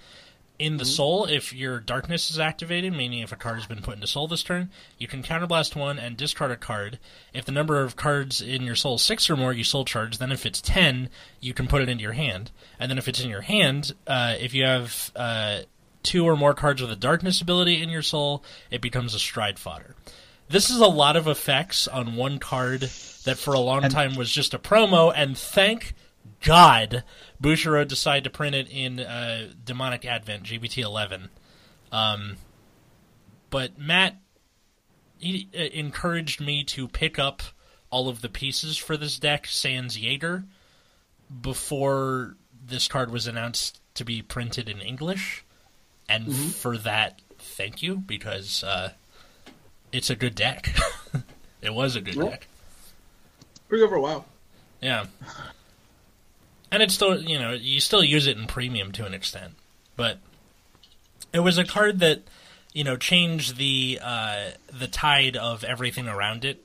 In 0.58 0.78
the 0.78 0.86
soul, 0.86 1.26
if 1.26 1.54
your 1.54 1.82
darkness 1.82 2.30
is 2.30 2.40
activated, 2.40 2.94
meaning 2.94 3.20
if 3.20 3.34
a 3.34 3.36
card 3.36 3.58
has 3.58 3.66
been 3.66 3.82
put 3.82 3.96
into 3.96 4.08
soul 4.08 4.28
this 4.28 4.42
turn, 4.42 4.70
you 4.98 5.06
can 5.06 5.22
counterblast 5.22 5.76
one 5.76 6.00
and 6.00 6.16
discard 6.16 6.50
a 6.52 6.56
card. 6.56 6.98
If 7.34 7.44
the 7.44 7.52
number 7.52 7.82
of 7.82 7.98
cards 7.98 8.42
in 8.42 8.64
your 8.64 8.76
soul 8.76 8.96
is 8.96 9.02
six 9.02 9.30
or 9.30 9.36
more, 9.36 9.52
you 9.52 9.66
soul 9.66 9.84
charge. 9.84 10.18
Then 10.18 10.32
if 10.32 10.46
it's 10.46 10.62
ten, 10.62 11.10
you 11.42 11.54
can 11.54 11.68
put 11.68 11.82
it 11.82 11.90
into 11.90 12.04
your 12.04 12.14
hand. 12.14 12.52
And 12.80 12.90
then 12.90 12.98
if 12.98 13.10
it's 13.10 13.22
in 13.22 13.30
your 13.30 13.42
hand, 13.42 13.94
uh, 14.08 14.36
if 14.40 14.54
you 14.54 14.64
have 14.64 15.12
uh, 15.14 15.60
two 16.04 16.24
or 16.24 16.38
more 16.38 16.54
cards 16.54 16.82
with 16.82 16.92
a 16.92 16.96
darkness 16.96 17.42
ability 17.42 17.82
in 17.82 17.90
your 17.90 18.02
soul, 18.02 18.42
it 18.72 18.80
becomes 18.80 19.14
a 19.14 19.20
stride 19.20 19.60
fodder. 19.60 19.96
This 20.48 20.70
is 20.70 20.78
a 20.78 20.88
lot 20.88 21.18
of 21.18 21.28
effects 21.28 21.86
on 21.88 22.16
one 22.16 22.40
card 22.40 22.82
that 23.26 23.38
for 23.38 23.54
a 23.54 23.60
long 23.60 23.84
And- 23.84 23.92
time 23.92 24.16
was 24.16 24.32
just 24.32 24.54
a 24.54 24.60
promo, 24.60 25.12
and 25.14 25.38
thank 25.38 25.96
God 26.46 27.04
Bushiroad 27.42 27.88
decided 27.88 28.24
to 28.26 28.30
print 28.30 28.56
it 28.56 28.70
in 28.70 29.00
uh, 29.00 29.50
Demonic 29.64 30.06
Advent 30.06 30.44
GBT 30.44 30.84
11. 30.84 31.30
Um, 31.92 32.38
but 33.50 33.78
Matt 33.80 34.16
he 35.18 35.50
uh, 35.56 35.60
encouraged 35.62 36.40
me 36.42 36.64
to 36.66 36.88
pick 36.88 37.18
up 37.18 37.42
all 37.90 38.10
of 38.10 38.22
the 38.22 38.30
pieces 38.30 38.78
for 38.78 38.98
this 38.98 39.18
deck, 39.18 39.48
sans 39.48 39.98
Jaeger, 39.98 40.44
before 41.42 42.36
this 42.68 42.88
card 42.88 43.12
was 43.12 43.26
announced 43.28 43.80
to 43.96 44.04
be 44.04 44.22
printed 44.22 44.68
in 44.70 44.80
English. 44.82 45.44
And 46.08 46.28
Mm-hmm. 46.28 46.50
for 46.50 46.78
that, 46.80 47.22
thank 47.40 47.82
you, 47.82 47.96
because 47.98 48.64
uh, 48.64 48.92
it's 49.92 50.10
a 50.10 50.16
good 50.16 50.36
deck. 50.36 50.76
it 51.62 51.74
was 51.74 51.96
a 51.96 52.02
good 52.02 52.16
Yeah. 52.16 52.30
deck. 52.30 52.48
Pretty 53.68 53.84
good 53.84 53.90
for 53.90 53.96
a 53.96 54.02
while. 54.02 54.26
Yeah. 54.82 55.06
And 56.76 56.84
it's 56.84 56.94
still, 56.94 57.22
you 57.22 57.40
know, 57.40 57.54
you 57.54 57.80
still 57.80 58.04
use 58.04 58.28
it 58.28 58.36
in 58.36 58.48
premium 58.48 58.92
to 58.92 59.06
an 59.06 59.14
extent. 59.14 59.54
But 59.96 60.20
it 61.32 61.40
was 61.40 61.58
a 61.58 61.64
card 61.64 62.00
that, 62.00 62.24
you 62.74 62.84
know, 62.84 62.98
changed 62.98 63.56
the 63.56 63.98
uh, 64.04 64.50
the 64.78 64.90
tide 64.90 65.38
of 65.38 65.64
everything 65.64 66.10
around 66.10 66.44
it 66.44 66.62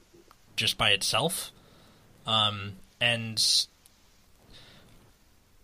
just 0.56 0.76
by 0.76 0.90
itself. 0.90 1.52
Um, 2.26 2.72
and 3.00 3.40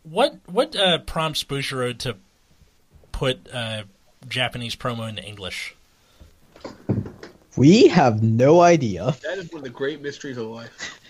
what 0.04 0.38
what 0.46 0.76
uh, 0.76 0.98
prompts 0.98 1.42
Bushiroad 1.42 1.98
to 1.98 2.16
put 3.10 3.52
uh, 3.52 3.82
Japanese 4.28 4.76
promo 4.76 5.08
into 5.08 5.24
English? 5.24 5.74
We 7.56 7.88
have 7.88 8.22
no 8.22 8.60
idea. 8.60 9.16
That 9.24 9.38
is 9.38 9.50
one 9.50 9.58
of 9.58 9.64
the 9.64 9.70
great 9.70 10.00
mysteries 10.00 10.36
of 10.36 10.46
life. 10.46 11.00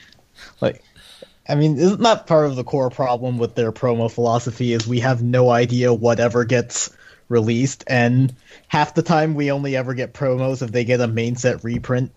I 1.49 1.55
mean, 1.55 1.79
isn't 1.79 2.01
that 2.01 2.27
part 2.27 2.47
of 2.47 2.57
the 2.57 2.65
core 2.65 2.91
problem 2.91 3.39
with 3.39 3.55
their 3.55 3.73
promo 3.73 4.11
philosophy? 4.11 4.73
Is 4.73 4.87
we 4.87 5.01
have 5.01 5.23
no 5.23 5.51
idea 5.51 5.95
whatever 5.95 6.45
gets 6.45 6.91
released, 7.29 7.85
and 7.87 8.35
half 8.69 8.95
the 8.95 9.03
time 9.03 9.35
we 9.35 9.51
only 9.51 9.77
ever 9.77 9.95
get 9.95 10.15
promos 10.15 10.63
if 10.63 10.73
they 10.73 10.85
get 10.85 11.01
a 11.01 11.07
main 11.07 11.37
set 11.37 11.65
reprint. 11.65 12.13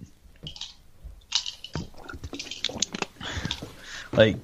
Like, 4.11 4.37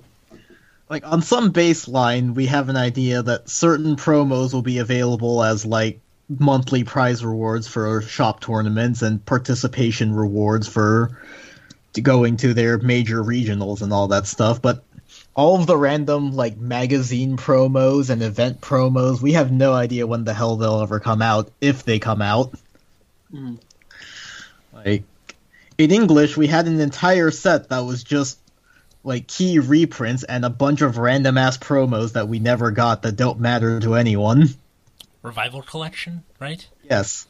like 0.89 1.05
on 1.05 1.21
some 1.21 1.51
baseline, 1.51 2.35
we 2.35 2.45
have 2.47 2.69
an 2.69 2.77
idea 2.77 3.23
that 3.23 3.49
certain 3.49 3.95
promos 3.95 4.53
will 4.53 4.61
be 4.61 4.77
available 4.77 5.43
as 5.43 5.65
like 5.65 5.99
monthly 6.29 6.83
prize 6.83 7.23
rewards 7.23 7.67
for 7.67 8.01
shop 8.01 8.39
tournaments 8.39 9.01
and 9.01 9.23
participation 9.25 10.13
rewards 10.13 10.67
for 10.67 11.19
to 11.95 12.01
going 12.01 12.37
to 12.37 12.53
their 12.53 12.77
major 12.77 13.23
regionals 13.23 13.81
and 13.81 13.91
all 13.91 14.09
that 14.09 14.27
stuff, 14.27 14.61
but 14.61 14.83
all 15.33 15.59
of 15.59 15.67
the 15.67 15.77
random 15.77 16.33
like 16.33 16.57
magazine 16.57 17.37
promos 17.37 18.09
and 18.09 18.21
event 18.21 18.61
promos, 18.61 19.21
we 19.21 19.33
have 19.33 19.51
no 19.51 19.73
idea 19.73 20.07
when 20.07 20.23
the 20.23 20.33
hell 20.33 20.55
they'll 20.55 20.81
ever 20.81 20.99
come 20.99 21.21
out 21.21 21.51
if 21.59 21.83
they 21.83 21.99
come 21.99 22.21
out. 22.21 22.53
Mhm. 23.33 23.59
Like 24.73 25.03
in 25.77 25.91
English, 25.91 26.37
we 26.37 26.47
had 26.47 26.67
an 26.67 26.79
entire 26.79 27.31
set 27.31 27.69
that 27.69 27.79
was 27.79 28.03
just 28.03 28.39
like 29.03 29.27
key 29.27 29.59
reprints 29.59 30.23
and 30.23 30.45
a 30.45 30.49
bunch 30.49 30.81
of 30.81 30.97
random 30.97 31.37
ass 31.37 31.57
promos 31.57 32.13
that 32.13 32.27
we 32.27 32.39
never 32.39 32.71
got 32.71 33.03
that 33.03 33.15
don't 33.15 33.39
matter 33.39 33.79
to 33.81 33.95
anyone. 33.95 34.49
Revival 35.21 35.61
Collection, 35.61 36.23
right? 36.39 36.65
Yes. 36.89 37.27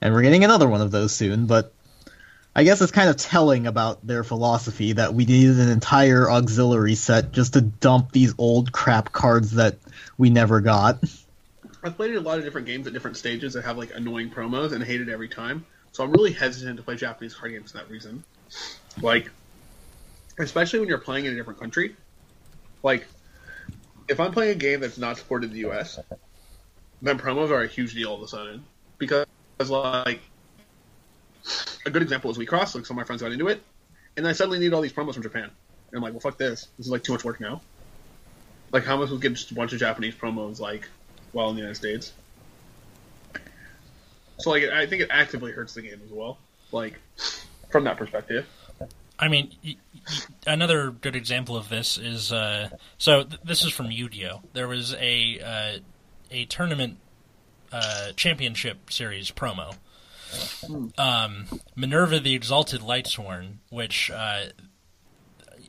And 0.00 0.12
we're 0.12 0.22
getting 0.22 0.44
another 0.44 0.68
one 0.68 0.80
of 0.80 0.90
those 0.90 1.12
soon, 1.12 1.46
but 1.46 1.72
I 2.54 2.64
guess 2.64 2.82
it's 2.82 2.92
kind 2.92 3.08
of 3.08 3.16
telling 3.16 3.66
about 3.66 4.06
their 4.06 4.24
philosophy 4.24 4.92
that 4.92 5.14
we 5.14 5.24
needed 5.24 5.58
an 5.58 5.70
entire 5.70 6.30
auxiliary 6.30 6.94
set 6.96 7.32
just 7.32 7.54
to 7.54 7.62
dump 7.62 8.12
these 8.12 8.34
old 8.36 8.72
crap 8.72 9.10
cards 9.10 9.52
that 9.52 9.78
we 10.18 10.28
never 10.28 10.60
got. 10.60 11.02
I've 11.82 11.96
played 11.96 12.14
a 12.14 12.20
lot 12.20 12.38
of 12.38 12.44
different 12.44 12.66
games 12.66 12.86
at 12.86 12.92
different 12.92 13.16
stages 13.16 13.54
that 13.54 13.64
have 13.64 13.78
like 13.78 13.92
annoying 13.94 14.30
promos 14.30 14.72
and 14.72 14.84
hate 14.84 15.00
it 15.00 15.08
every 15.08 15.28
time. 15.28 15.66
So 15.92 16.04
I'm 16.04 16.12
really 16.12 16.32
hesitant 16.32 16.76
to 16.76 16.82
play 16.82 16.96
Japanese 16.96 17.34
card 17.34 17.52
games 17.52 17.72
for 17.72 17.78
that 17.78 17.90
reason. 17.90 18.22
Like, 19.00 19.30
especially 20.38 20.80
when 20.80 20.88
you're 20.88 20.98
playing 20.98 21.24
in 21.24 21.32
a 21.32 21.36
different 21.36 21.58
country. 21.58 21.96
Like, 22.82 23.06
if 24.08 24.20
I'm 24.20 24.32
playing 24.32 24.52
a 24.52 24.58
game 24.58 24.80
that's 24.80 24.98
not 24.98 25.16
supported 25.18 25.46
in 25.46 25.52
the 25.54 25.60
U.S., 25.60 25.98
then 27.00 27.18
promos 27.18 27.50
are 27.50 27.62
a 27.62 27.66
huge 27.66 27.94
deal 27.94 28.10
all 28.10 28.16
of 28.16 28.22
a 28.22 28.28
sudden 28.28 28.64
because 28.98 29.26
like 29.68 30.20
a 31.86 31.90
good 31.90 32.02
example 32.02 32.30
is 32.30 32.38
WIXOSS. 32.38 32.74
Like 32.74 32.86
some 32.86 32.96
of 32.96 33.02
my 33.02 33.04
friends 33.04 33.22
got 33.22 33.32
into 33.32 33.48
it, 33.48 33.62
and 34.16 34.26
I 34.26 34.32
suddenly 34.32 34.58
need 34.58 34.72
all 34.72 34.80
these 34.80 34.92
promos 34.92 35.14
from 35.14 35.22
Japan. 35.22 35.44
And 35.44 35.96
I'm 35.96 36.02
like, 36.02 36.12
well, 36.12 36.20
fuck 36.20 36.38
this. 36.38 36.68
This 36.78 36.86
is 36.86 36.92
like 36.92 37.02
too 37.02 37.12
much 37.12 37.24
work 37.24 37.40
now. 37.40 37.60
Like, 38.72 38.84
how 38.84 38.94
am 38.94 39.00
I 39.00 39.04
supposed 39.04 39.22
to 39.22 39.28
get 39.28 39.36
just 39.36 39.50
a 39.50 39.54
bunch 39.54 39.72
of 39.72 39.78
Japanese 39.78 40.14
promos 40.14 40.58
like 40.58 40.88
while 41.32 41.50
in 41.50 41.56
the 41.56 41.60
United 41.60 41.76
States? 41.76 42.12
So 44.38 44.50
like, 44.50 44.64
I 44.64 44.86
think 44.86 45.02
it 45.02 45.08
actively 45.10 45.52
hurts 45.52 45.74
the 45.74 45.82
game 45.82 46.00
as 46.04 46.10
well. 46.10 46.38
Like 46.70 46.98
from 47.70 47.84
that 47.84 47.96
perspective. 47.96 48.46
I 49.18 49.28
mean, 49.28 49.52
another 50.46 50.90
good 50.90 51.14
example 51.14 51.56
of 51.56 51.68
this 51.68 51.96
is 51.96 52.32
uh, 52.32 52.70
so 52.98 53.24
th- 53.24 53.40
this 53.44 53.62
is 53.64 53.70
from 53.70 53.90
Yu-Gi-Oh. 53.90 54.42
There 54.52 54.66
was 54.66 54.94
a 54.94 55.40
uh, 55.40 55.78
a 56.30 56.44
tournament 56.46 56.98
uh, 57.70 58.12
championship 58.16 58.90
series 58.90 59.30
promo. 59.30 59.76
Um, 60.98 61.46
Minerva 61.76 62.20
the 62.20 62.34
Exalted 62.34 62.80
Lightsworn, 62.80 63.54
which 63.70 64.10
uh, 64.10 64.46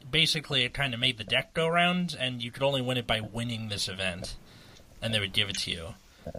basically 0.10 0.64
it 0.64 0.74
kind 0.74 0.94
of 0.94 1.00
made 1.00 1.18
the 1.18 1.24
deck 1.24 1.54
go 1.54 1.68
round, 1.68 2.16
and 2.20 2.42
you 2.42 2.52
could 2.52 2.64
only 2.64 2.82
win 2.82 2.98
it 2.98 3.08
by 3.08 3.20
winning 3.20 3.70
this 3.70 3.88
event, 3.88 4.36
and 5.02 5.14
they 5.14 5.20
would 5.20 5.34
give 5.34 5.50
it 5.50 5.58
to 5.60 5.72
you. 5.72 5.88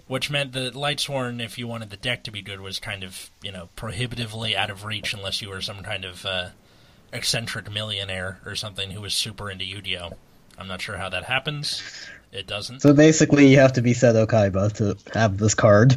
Which 0.06 0.30
meant 0.30 0.52
that 0.54 0.72
Lightsworn, 0.72 1.44
if 1.44 1.58
you 1.58 1.68
wanted 1.68 1.90
the 1.90 1.98
deck 1.98 2.24
to 2.24 2.30
be 2.30 2.40
good, 2.40 2.60
was 2.60 2.80
kind 2.80 3.04
of 3.04 3.30
you 3.42 3.52
know 3.52 3.68
prohibitively 3.76 4.56
out 4.56 4.70
of 4.70 4.84
reach 4.84 5.12
unless 5.12 5.42
you 5.42 5.50
were 5.50 5.60
some 5.60 5.82
kind 5.82 6.06
of 6.06 6.24
uh, 6.24 6.48
eccentric 7.12 7.70
millionaire 7.70 8.40
or 8.46 8.54
something 8.54 8.90
who 8.90 9.00
was 9.00 9.14
super 9.14 9.50
into 9.50 9.64
Yu-Gi-Oh. 9.64 10.12
I'm 10.58 10.68
not 10.68 10.80
sure 10.80 10.96
how 10.96 11.08
that 11.10 11.24
happens. 11.24 11.82
It 12.32 12.46
doesn't. 12.46 12.80
So 12.80 12.92
basically, 12.92 13.46
you 13.48 13.58
have 13.58 13.74
to 13.74 13.82
be 13.82 13.92
Seto 13.92 14.26
Kaiba 14.26 14.72
to 14.74 14.96
have 15.18 15.38
this 15.38 15.54
card. 15.54 15.96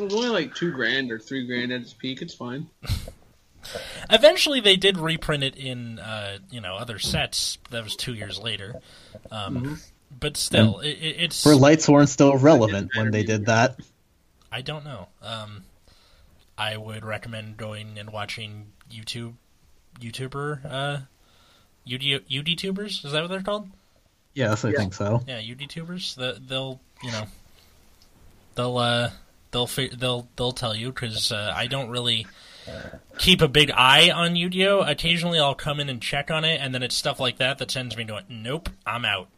It 0.00 0.04
was 0.04 0.14
only 0.14 0.28
like 0.30 0.54
two 0.54 0.72
grand 0.72 1.12
or 1.12 1.18
three 1.18 1.46
grand 1.46 1.72
at 1.72 1.82
its 1.82 1.92
peak. 1.92 2.22
It's 2.22 2.34
fine. 2.34 2.68
Eventually, 4.10 4.60
they 4.60 4.76
did 4.76 4.96
reprint 4.96 5.44
it 5.44 5.56
in 5.56 5.98
uh, 5.98 6.38
you 6.50 6.60
know 6.60 6.76
other 6.76 6.98
sets. 6.98 7.58
That 7.70 7.84
was 7.84 7.94
two 7.96 8.14
years 8.14 8.38
later. 8.38 8.80
Um, 9.30 9.78
But 10.18 10.36
still, 10.36 10.80
it, 10.80 10.88
it, 11.00 11.16
it's 11.20 11.44
Were 11.44 11.52
Lightsworn 11.52 12.08
still 12.08 12.36
relevant 12.36 12.90
when 12.96 13.10
they 13.10 13.22
did 13.22 13.46
that? 13.46 13.78
I 14.50 14.62
don't 14.62 14.84
know. 14.84 15.06
Um, 15.22 15.62
I 16.58 16.76
would 16.76 17.04
recommend 17.04 17.56
going 17.56 17.98
and 17.98 18.10
watching 18.10 18.72
YouTube 18.90 19.34
YouTuber 20.00 20.64
uh, 20.64 20.98
UD 21.86 22.00
UDTubers. 22.30 23.04
Is 23.04 23.12
that 23.12 23.20
what 23.22 23.28
they're 23.28 23.42
called? 23.42 23.68
Yes, 24.34 24.64
I 24.64 24.70
Yeah. 24.70 24.78
think 24.78 24.94
so. 24.94 25.22
Yeah, 25.28 25.40
UDTubers. 25.40 26.14
The, 26.16 26.40
they'll 26.44 26.80
you 27.02 27.12
know 27.12 27.24
they'll 28.56 28.78
uh, 28.78 29.10
they'll 29.50 29.68
they'll 29.96 30.28
they'll 30.36 30.52
tell 30.52 30.74
you 30.74 30.92
because 30.92 31.32
uh, 31.32 31.52
I 31.54 31.66
don't 31.66 31.90
really 31.90 32.26
keep 33.18 33.40
a 33.40 33.48
big 33.48 33.70
eye 33.70 34.10
on 34.10 34.36
Yu-Gi-Oh. 34.36 34.80
Occasionally, 34.80 35.38
I'll 35.38 35.54
come 35.54 35.80
in 35.80 35.88
and 35.88 36.00
check 36.00 36.30
on 36.30 36.44
it, 36.44 36.60
and 36.60 36.74
then 36.74 36.82
it's 36.82 36.94
stuff 36.94 37.18
like 37.18 37.38
that 37.38 37.58
that 37.58 37.70
sends 37.70 37.96
me 37.96 38.04
going, 38.04 38.24
"Nope, 38.28 38.68
I'm 38.86 39.04
out." 39.04 39.28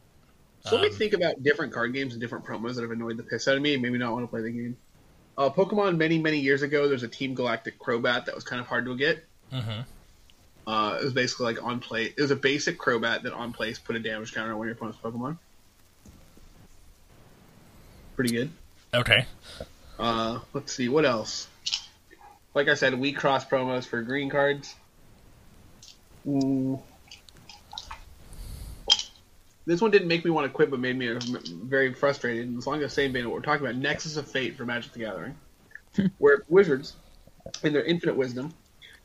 So 0.64 0.76
let 0.76 0.82
me 0.82 0.88
Um, 0.88 0.94
think 0.94 1.12
about 1.12 1.42
different 1.42 1.72
card 1.72 1.92
games 1.92 2.12
and 2.12 2.20
different 2.20 2.44
promos 2.44 2.74
that 2.76 2.82
have 2.82 2.90
annoyed 2.92 3.16
the 3.16 3.22
piss 3.24 3.48
out 3.48 3.56
of 3.56 3.62
me 3.62 3.74
and 3.74 3.82
maybe 3.82 3.98
not 3.98 4.12
want 4.12 4.24
to 4.24 4.28
play 4.28 4.42
the 4.42 4.50
game. 4.50 4.76
Uh, 5.36 5.50
Pokemon 5.50 5.96
many, 5.96 6.18
many 6.18 6.38
years 6.38 6.62
ago, 6.62 6.88
there's 6.88 7.02
a 7.02 7.08
Team 7.08 7.34
Galactic 7.34 7.78
Crobat 7.78 8.26
that 8.26 8.34
was 8.34 8.44
kind 8.44 8.60
of 8.60 8.66
hard 8.68 8.84
to 8.84 8.96
get. 8.96 9.24
mhm. 9.52 9.84
Uh, 10.64 10.98
it 11.00 11.04
was 11.04 11.12
basically 11.12 11.46
like 11.46 11.62
on 11.64 11.80
play. 11.80 12.04
It 12.16 12.20
was 12.20 12.30
a 12.30 12.36
basic 12.36 12.78
Crobat 12.78 13.22
that 13.22 13.32
on 13.32 13.52
place 13.52 13.78
put 13.80 13.96
a 13.96 13.98
damage 13.98 14.32
counter 14.32 14.52
on 14.52 14.58
one 14.58 14.68
of 14.68 14.68
your 14.68 14.76
opponent's 14.76 15.00
Pokemon. 15.02 15.36
Pretty 18.14 18.32
good. 18.32 18.50
Okay. 18.94 19.26
Uh, 20.02 20.40
let's 20.52 20.72
see 20.72 20.88
what 20.88 21.04
else. 21.04 21.46
Like 22.54 22.68
I 22.68 22.74
said, 22.74 22.92
WIXOSS 22.94 23.48
promos 23.48 23.86
for 23.86 24.02
green 24.02 24.28
cards. 24.28 24.74
Ooh. 26.26 26.82
This 29.64 29.80
one 29.80 29.92
didn't 29.92 30.08
make 30.08 30.24
me 30.24 30.32
want 30.32 30.48
to 30.48 30.52
quit, 30.52 30.72
but 30.72 30.80
made 30.80 30.98
me 30.98 31.08
uh, 31.08 31.20
very 31.46 31.94
frustrated. 31.94 32.48
And 32.48 32.58
as 32.58 32.66
long 32.66 32.78
as 32.78 32.82
the 32.82 32.88
same 32.88 33.12
vein 33.12 33.26
of 33.26 33.30
what 33.30 33.36
we're 33.36 33.44
talking 33.44 33.64
about, 33.64 33.76
Nexus 33.76 34.16
of 34.16 34.28
Fate 34.28 34.56
for 34.56 34.66
Magic 34.66 34.92
the 34.92 34.98
Gathering, 34.98 35.36
where 36.18 36.42
Wizards, 36.48 36.96
in 37.62 37.72
their 37.72 37.84
infinite 37.84 38.16
wisdom, 38.16 38.52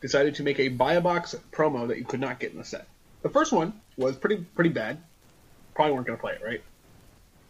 decided 0.01 0.33
to 0.35 0.43
make 0.43 0.59
a 0.59 0.69
buy 0.69 0.93
a 0.93 1.01
box 1.01 1.35
promo 1.51 1.87
that 1.89 1.99
you 1.99 2.05
could 2.05 2.19
not 2.19 2.39
get 2.39 2.53
in 2.53 2.57
the 2.57 2.65
set. 2.65 2.87
The 3.21 3.29
first 3.29 3.51
one 3.51 3.79
was 3.97 4.15
pretty 4.15 4.37
pretty 4.55 4.71
bad. 4.71 4.97
Probably 5.75 5.93
weren't 5.93 6.07
going 6.07 6.17
to 6.17 6.21
play 6.21 6.33
it, 6.33 6.41
right? 6.43 6.63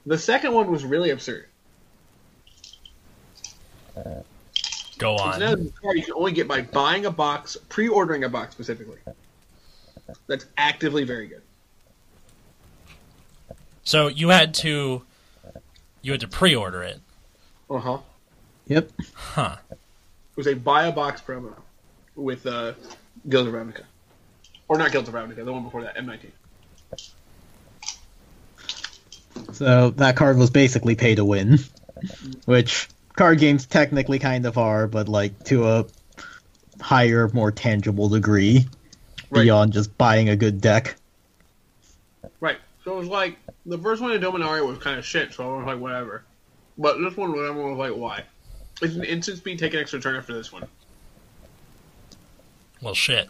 The 0.06 0.18
second 0.18 0.54
one 0.54 0.70
was 0.70 0.84
really 0.84 1.12
absurd. 1.12 1.46
Go 4.98 5.13
It's 5.13 5.22
on. 5.22 5.42
another 5.42 5.66
card 5.82 5.98
you 5.98 6.04
can 6.04 6.13
only 6.16 6.32
get 6.32 6.48
by 6.48 6.62
buying 6.62 7.06
a 7.06 7.12
box, 7.12 7.56
pre-ordering 7.70 8.24
a 8.24 8.30
box 8.30 8.54
specifically. 8.54 8.98
That's 10.27 10.46
actively 10.58 11.04
very 11.04 11.27
good. 11.27 11.42
So 13.84 14.08
you 14.08 14.30
had 14.30 14.54
to 14.56 15.04
you 16.01 16.12
had 16.12 16.22
to 16.22 16.27
pre-order 16.27 16.84
it, 16.84 17.00
Uh 17.70 17.80
huh. 17.80 17.98
Yep. 18.68 18.92
huh? 19.13 19.58
It 19.72 19.77
was 20.38 20.48
a 20.48 20.54
buy 20.56 20.86
a 20.88 20.92
box 20.92 21.22
promo 21.22 21.54
with 22.16 22.46
uh, 22.46 22.74
Guild 23.30 23.48
of 23.48 23.54
Ravnica, 23.54 23.84
or 24.68 24.77
not 24.77 24.92
Guild 24.92 25.08
of 25.08 25.13
Ravnica, 25.13 25.46
the 25.46 25.54
one 25.54 25.63
before 25.63 25.84
that, 25.84 25.96
M19. 25.98 26.32
So 29.54 29.92
that 29.92 30.16
card 30.16 30.38
was 30.38 30.50
basically 30.50 30.96
pay 30.96 31.16
to 31.16 31.24
win, 31.25 31.60
which 32.46 32.89
card 33.18 33.40
games 33.40 33.66
technically 33.66 34.20
kind 34.20 34.46
of 34.46 34.58
are, 34.58 34.88
but 34.88 35.10
like 35.10 35.44
to 35.46 35.68
a 35.68 35.86
higher, 36.80 37.28
more 37.34 37.52
tangible 37.52 38.08
degree 38.08 38.66
Right. 39.30 39.42
beyond 39.44 39.74
just 39.74 39.98
buying 39.98 40.30
a 40.30 40.38
good 40.38 40.62
deck. 40.62 40.96
Right. 42.40 42.60
So 42.86 42.94
it 42.94 43.00
was 43.00 43.10
like 43.10 43.38
the 43.66 43.78
first 43.78 44.02
one 44.02 44.14
in 44.14 44.22
Dominaria 44.22 44.66
was 44.66 44.78
kind 44.78 44.98
of 44.98 45.06
shit, 45.06 45.34
so 45.34 45.56
I 45.56 45.58
was 45.58 45.66
like, 45.66 45.80
whatever. 45.80 46.24
But 46.78 46.98
this 47.00 47.18
one, 47.18 47.32
everyone 47.32 47.76
was 47.76 47.78
like, 47.78 48.00
why? 48.00 48.24
It's 48.82 48.96
an 48.96 49.04
instant 49.04 49.40
speed, 49.40 49.60
take 49.60 49.74
an 49.74 49.82
extra 49.82 50.00
turn 50.00 50.16
after 50.16 50.34
this 50.34 50.54
one. 50.54 50.66
Well, 52.82 52.94
shit. 52.94 53.28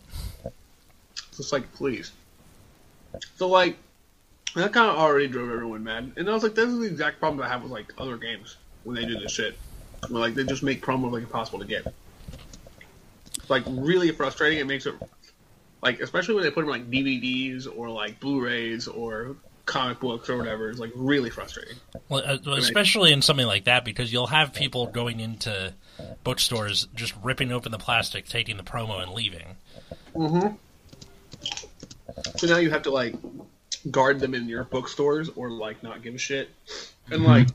It's 1.30 1.38
just 1.38 1.54
like, 1.54 1.74
please. 1.74 2.12
So 3.38 3.48
like, 3.48 3.78
that 4.56 4.74
kind 4.74 4.92
of 4.92 4.98
already 4.98 5.28
drove 5.28 5.50
everyone 5.50 5.84
mad, 5.84 6.12
and 6.16 6.30
I 6.30 6.34
was 6.34 6.44
like, 6.44 6.54
this 6.54 6.70
is 6.70 6.78
the 6.78 6.86
exact 6.86 7.20
problem 7.20 7.42
I 7.42 7.50
have 7.50 7.64
with 7.64 7.72
like 7.72 7.92
other 7.98 8.18
games 8.18 8.58
when 8.84 8.96
they 8.96 9.06
do 9.06 9.18
this 9.18 9.32
shit. 9.32 9.58
Like 10.10 10.36
they 10.36 10.44
just 10.44 10.64
make 10.64 10.82
promos 10.82 11.12
like 11.12 11.24
impossible 11.24 11.60
to 11.60 11.66
get. 11.66 11.94
It's 13.36 13.50
like 13.50 13.64
really 13.68 14.12
frustrating. 14.12 14.60
It 14.60 14.68
makes 14.68 14.86
it 14.86 14.96
like, 15.82 16.00
especially 16.00 16.36
when 16.36 16.44
they 16.44 16.52
put 16.52 16.62
them 16.62 16.70
like 16.70 16.90
DVDs 16.90 17.68
or 17.74 17.90
like 17.90 18.20
Blu-rays 18.20 18.88
or 18.88 19.36
comic 19.66 20.00
books 20.00 20.30
or 20.30 20.38
whatever. 20.38 20.70
It's 20.70 20.80
like 20.80 20.92
really 20.96 21.30
frustrating. 21.30 21.76
Well, 22.10 22.24
uh, 22.26 22.52
especially 22.54 23.12
in 23.12 23.22
something 23.22 23.46
like 23.46 23.66
that, 23.66 23.86
because 23.86 24.12
you'll 24.12 24.28
have 24.28 24.54
people 24.54 24.88
going 24.88 25.20
into 25.20 25.74
bookstores 26.24 26.88
just 26.96 27.14
ripping 27.24 27.52
open 27.52 27.72
the 27.72 27.78
plastic, 27.78 28.28
taking 28.28 28.58
the 28.58 28.64
promo, 28.64 29.02
and 29.02 29.12
leaving. 29.12 29.56
Mm-hmm. 30.16 30.56
So 32.38 32.48
now 32.48 32.58
you 32.58 32.70
have 32.72 32.84
to 32.84 32.92
like 32.92 33.16
guard 33.92 34.20
them 34.20 34.34
in 34.34 34.50
your 34.50 34.64
bookstores 34.64 35.30
or 35.30 35.52
like 35.52 35.84
not 35.84 36.02
give 36.02 36.16
a 36.16 36.18
shit. 36.18 36.50
And 37.12 37.24
like 37.24 37.48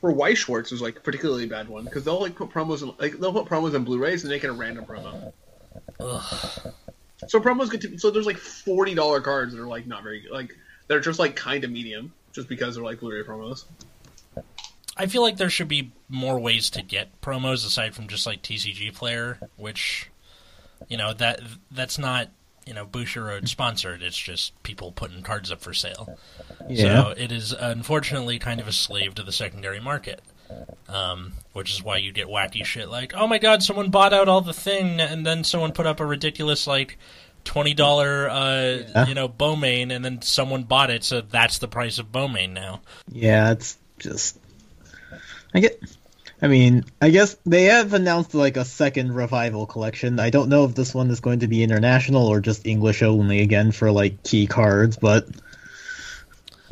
for 0.00 0.12
Weiss 0.12 0.38
Schwarz 0.38 0.70
was 0.70 0.80
like 0.80 0.96
a 0.98 1.00
particularly 1.00 1.46
bad 1.46 1.68
one 1.68 1.84
because 1.84 2.04
they'll 2.04 2.20
like 2.20 2.34
put 2.34 2.50
promos 2.50 2.82
in 2.82 2.94
like 2.98 3.18
they'll 3.18 3.32
put 3.32 3.46
promos 3.46 3.74
in 3.74 3.84
Blu-rays 3.84 4.22
and 4.22 4.30
make 4.30 4.44
it 4.44 4.48
a 4.48 4.52
random 4.52 4.84
promo. 4.84 5.32
Ugh. 6.00 6.72
So 7.26 7.40
promos 7.40 7.70
get 7.70 7.80
to, 7.82 7.98
so 7.98 8.10
there's 8.10 8.26
like 8.26 8.36
forty 8.36 8.94
dollar 8.94 9.20
cards 9.20 9.52
that 9.52 9.60
are 9.60 9.66
like 9.66 9.86
not 9.86 10.02
very 10.02 10.20
good, 10.20 10.30
like 10.30 10.56
they're 10.86 11.00
just 11.00 11.18
like 11.18 11.36
kind 11.36 11.64
of 11.64 11.70
medium 11.70 12.12
just 12.32 12.48
because 12.48 12.74
they're 12.74 12.84
like 12.84 13.00
Blu-ray 13.00 13.24
promos. 13.24 13.64
I 14.96 15.06
feel 15.06 15.22
like 15.22 15.36
there 15.36 15.50
should 15.50 15.68
be 15.68 15.92
more 16.08 16.38
ways 16.38 16.70
to 16.70 16.82
get 16.82 17.20
promos 17.20 17.64
aside 17.66 17.94
from 17.94 18.08
just 18.08 18.26
like 18.26 18.42
TCG 18.42 18.94
Player, 18.94 19.38
which 19.56 20.10
you 20.88 20.96
know 20.96 21.12
that 21.14 21.40
that's 21.70 21.98
not 21.98 22.30
you 22.68 22.74
know 22.74 22.86
Bushiroad 22.86 23.48
sponsored. 23.48 24.02
It's 24.02 24.16
just 24.16 24.62
people 24.62 24.92
putting 24.92 25.22
cards 25.22 25.50
up 25.50 25.60
for 25.62 25.72
sale. 25.74 26.18
Yeah. 26.68 27.02
So 27.04 27.14
it 27.16 27.32
is 27.32 27.52
unfortunately 27.52 28.38
kind 28.38 28.60
of 28.60 28.68
a 28.68 28.72
slave 28.72 29.14
to 29.16 29.22
the 29.24 29.32
secondary 29.32 29.80
market. 29.80 30.20
Um, 30.88 31.32
which 31.52 31.70
is 31.72 31.82
why 31.82 31.98
you 31.98 32.10
get 32.10 32.26
wacky 32.26 32.64
shit 32.64 32.88
like, 32.88 33.12
oh 33.14 33.26
my 33.26 33.36
god, 33.36 33.62
someone 33.62 33.90
bought 33.90 34.14
out 34.14 34.28
all 34.28 34.40
the 34.40 34.54
thing, 34.54 34.98
and 34.98 35.26
then 35.26 35.44
someone 35.44 35.72
put 35.72 35.86
up 35.86 36.00
a 36.00 36.06
ridiculous 36.06 36.66
like 36.66 36.96
twenty 37.44 37.74
dollar, 37.74 38.30
uh, 38.30 38.78
Yeah. 38.94 39.06
you 39.08 39.14
know, 39.14 39.28
Bowmain, 39.28 39.90
and 39.90 40.02
then 40.02 40.22
someone 40.22 40.62
bought 40.62 40.88
it, 40.90 41.04
so 41.04 41.20
that's 41.20 41.58
the 41.58 41.68
price 41.68 41.98
of 41.98 42.10
Bowmain 42.12 42.54
now. 42.54 42.80
Yeah, 43.12 43.50
it's 43.52 43.76
just. 43.98 44.38
I 45.54 45.60
get. 45.60 45.82
I 46.40 46.46
mean, 46.46 46.84
I 47.00 47.10
guess 47.10 47.36
they 47.44 47.64
have 47.64 47.94
announced 47.94 48.34
like 48.34 48.56
a 48.56 48.64
second 48.64 49.14
revival 49.14 49.66
collection. 49.66 50.20
I 50.20 50.30
don't 50.30 50.48
know 50.48 50.64
if 50.64 50.74
this 50.74 50.94
one 50.94 51.10
is 51.10 51.20
going 51.20 51.40
to 51.40 51.48
be 51.48 51.62
international 51.62 52.26
or 52.28 52.40
just 52.40 52.66
English 52.66 53.02
only 53.02 53.40
again 53.40 53.72
for 53.72 53.90
like 53.90 54.22
key 54.22 54.46
cards, 54.46 54.96
but 54.96 55.26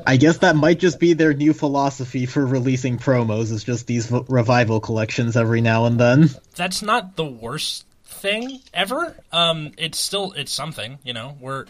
I 0.06 0.18
guess 0.18 0.38
that 0.38 0.54
might 0.54 0.78
just 0.78 1.00
be 1.00 1.14
their 1.14 1.34
new 1.34 1.52
philosophy 1.52 2.26
for 2.26 2.46
releasing 2.46 2.98
promos. 2.98 3.50
Is 3.50 3.64
just 3.64 3.86
these 3.86 4.06
v- 4.06 4.22
revival 4.28 4.78
collections 4.78 5.36
every 5.36 5.60
now 5.60 5.86
and 5.86 5.98
then. 5.98 6.30
that's 6.54 6.82
not 6.82 7.16
the 7.16 7.24
worst 7.24 7.86
thing 8.04 8.60
ever. 8.72 9.16
Um, 9.32 9.72
it's 9.78 9.98
still 9.98 10.32
it's 10.32 10.52
something, 10.52 10.98
you 11.02 11.12
know. 11.12 11.36
We're 11.40 11.66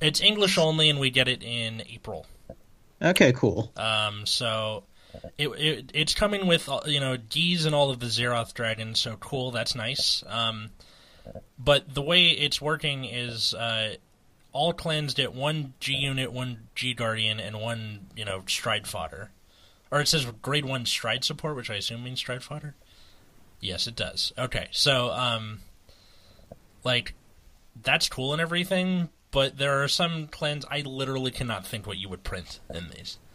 it's 0.00 0.20
English 0.20 0.56
only, 0.58 0.88
and 0.88 1.00
we 1.00 1.10
get 1.10 1.26
it 1.26 1.42
in 1.42 1.82
April. 1.90 2.26
Okay, 3.02 3.32
cool. 3.32 3.72
Um, 3.76 4.26
so 4.26 4.84
it, 5.38 5.48
it 5.48 5.90
it's 5.94 6.14
coming 6.14 6.46
with 6.46 6.68
uh, 6.68 6.80
you 6.86 7.00
know 7.00 7.16
Geese 7.16 7.64
and 7.64 7.74
all 7.74 7.90
of 7.90 8.00
the 8.00 8.06
Zeroth 8.06 8.54
dragons. 8.54 9.00
So 9.00 9.16
cool, 9.16 9.50
that's 9.50 9.74
nice. 9.74 10.22
Um, 10.26 10.70
but 11.58 11.92
the 11.92 12.02
way 12.02 12.28
it's 12.30 12.60
working 12.60 13.04
is 13.04 13.54
uh, 13.54 13.94
all 14.52 14.72
clans 14.72 15.14
get 15.14 15.34
one 15.34 15.74
G 15.80 15.94
unit, 15.94 16.32
one 16.32 16.68
G 16.74 16.94
guardian, 16.94 17.40
and 17.40 17.60
one 17.60 18.06
you 18.16 18.24
know 18.24 18.42
stride 18.46 18.86
fodder. 18.86 19.30
Or 19.90 20.00
it 20.00 20.08
says 20.08 20.24
grade 20.40 20.64
one 20.64 20.86
stride 20.86 21.24
support, 21.24 21.56
which 21.56 21.70
I 21.70 21.74
assume 21.74 22.04
means 22.04 22.20
stride 22.20 22.44
fodder. 22.44 22.74
Yes, 23.60 23.86
it 23.86 23.96
does. 23.96 24.32
Okay, 24.38 24.68
so 24.70 25.10
um, 25.10 25.60
like 26.84 27.14
that's 27.82 28.08
cool 28.08 28.32
and 28.32 28.40
everything, 28.40 29.08
but 29.30 29.58
there 29.58 29.82
are 29.82 29.88
some 29.88 30.28
clans 30.28 30.64
I 30.70 30.80
literally 30.80 31.30
cannot 31.30 31.66
think 31.66 31.86
what 31.86 31.98
you 31.98 32.08
would 32.08 32.22
print 32.24 32.60
in 32.72 32.88
these. 32.88 33.18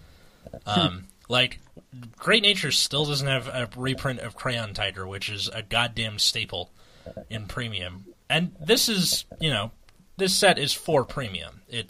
Um, 0.67 1.07
like 1.27 1.59
Great 2.17 2.41
Nature 2.43 2.71
still 2.71 3.05
doesn't 3.05 3.27
have 3.27 3.47
a 3.47 3.69
reprint 3.75 4.19
of 4.19 4.35
Crayon 4.35 4.73
Tiger, 4.73 5.07
which 5.07 5.29
is 5.29 5.47
a 5.49 5.61
goddamn 5.61 6.19
staple 6.19 6.71
in 7.29 7.45
premium. 7.45 8.05
And 8.29 8.55
this 8.59 8.89
is, 8.89 9.25
you 9.39 9.49
know, 9.49 9.71
this 10.17 10.33
set 10.35 10.57
is 10.57 10.73
for 10.73 11.05
premium. 11.05 11.61
It, 11.69 11.89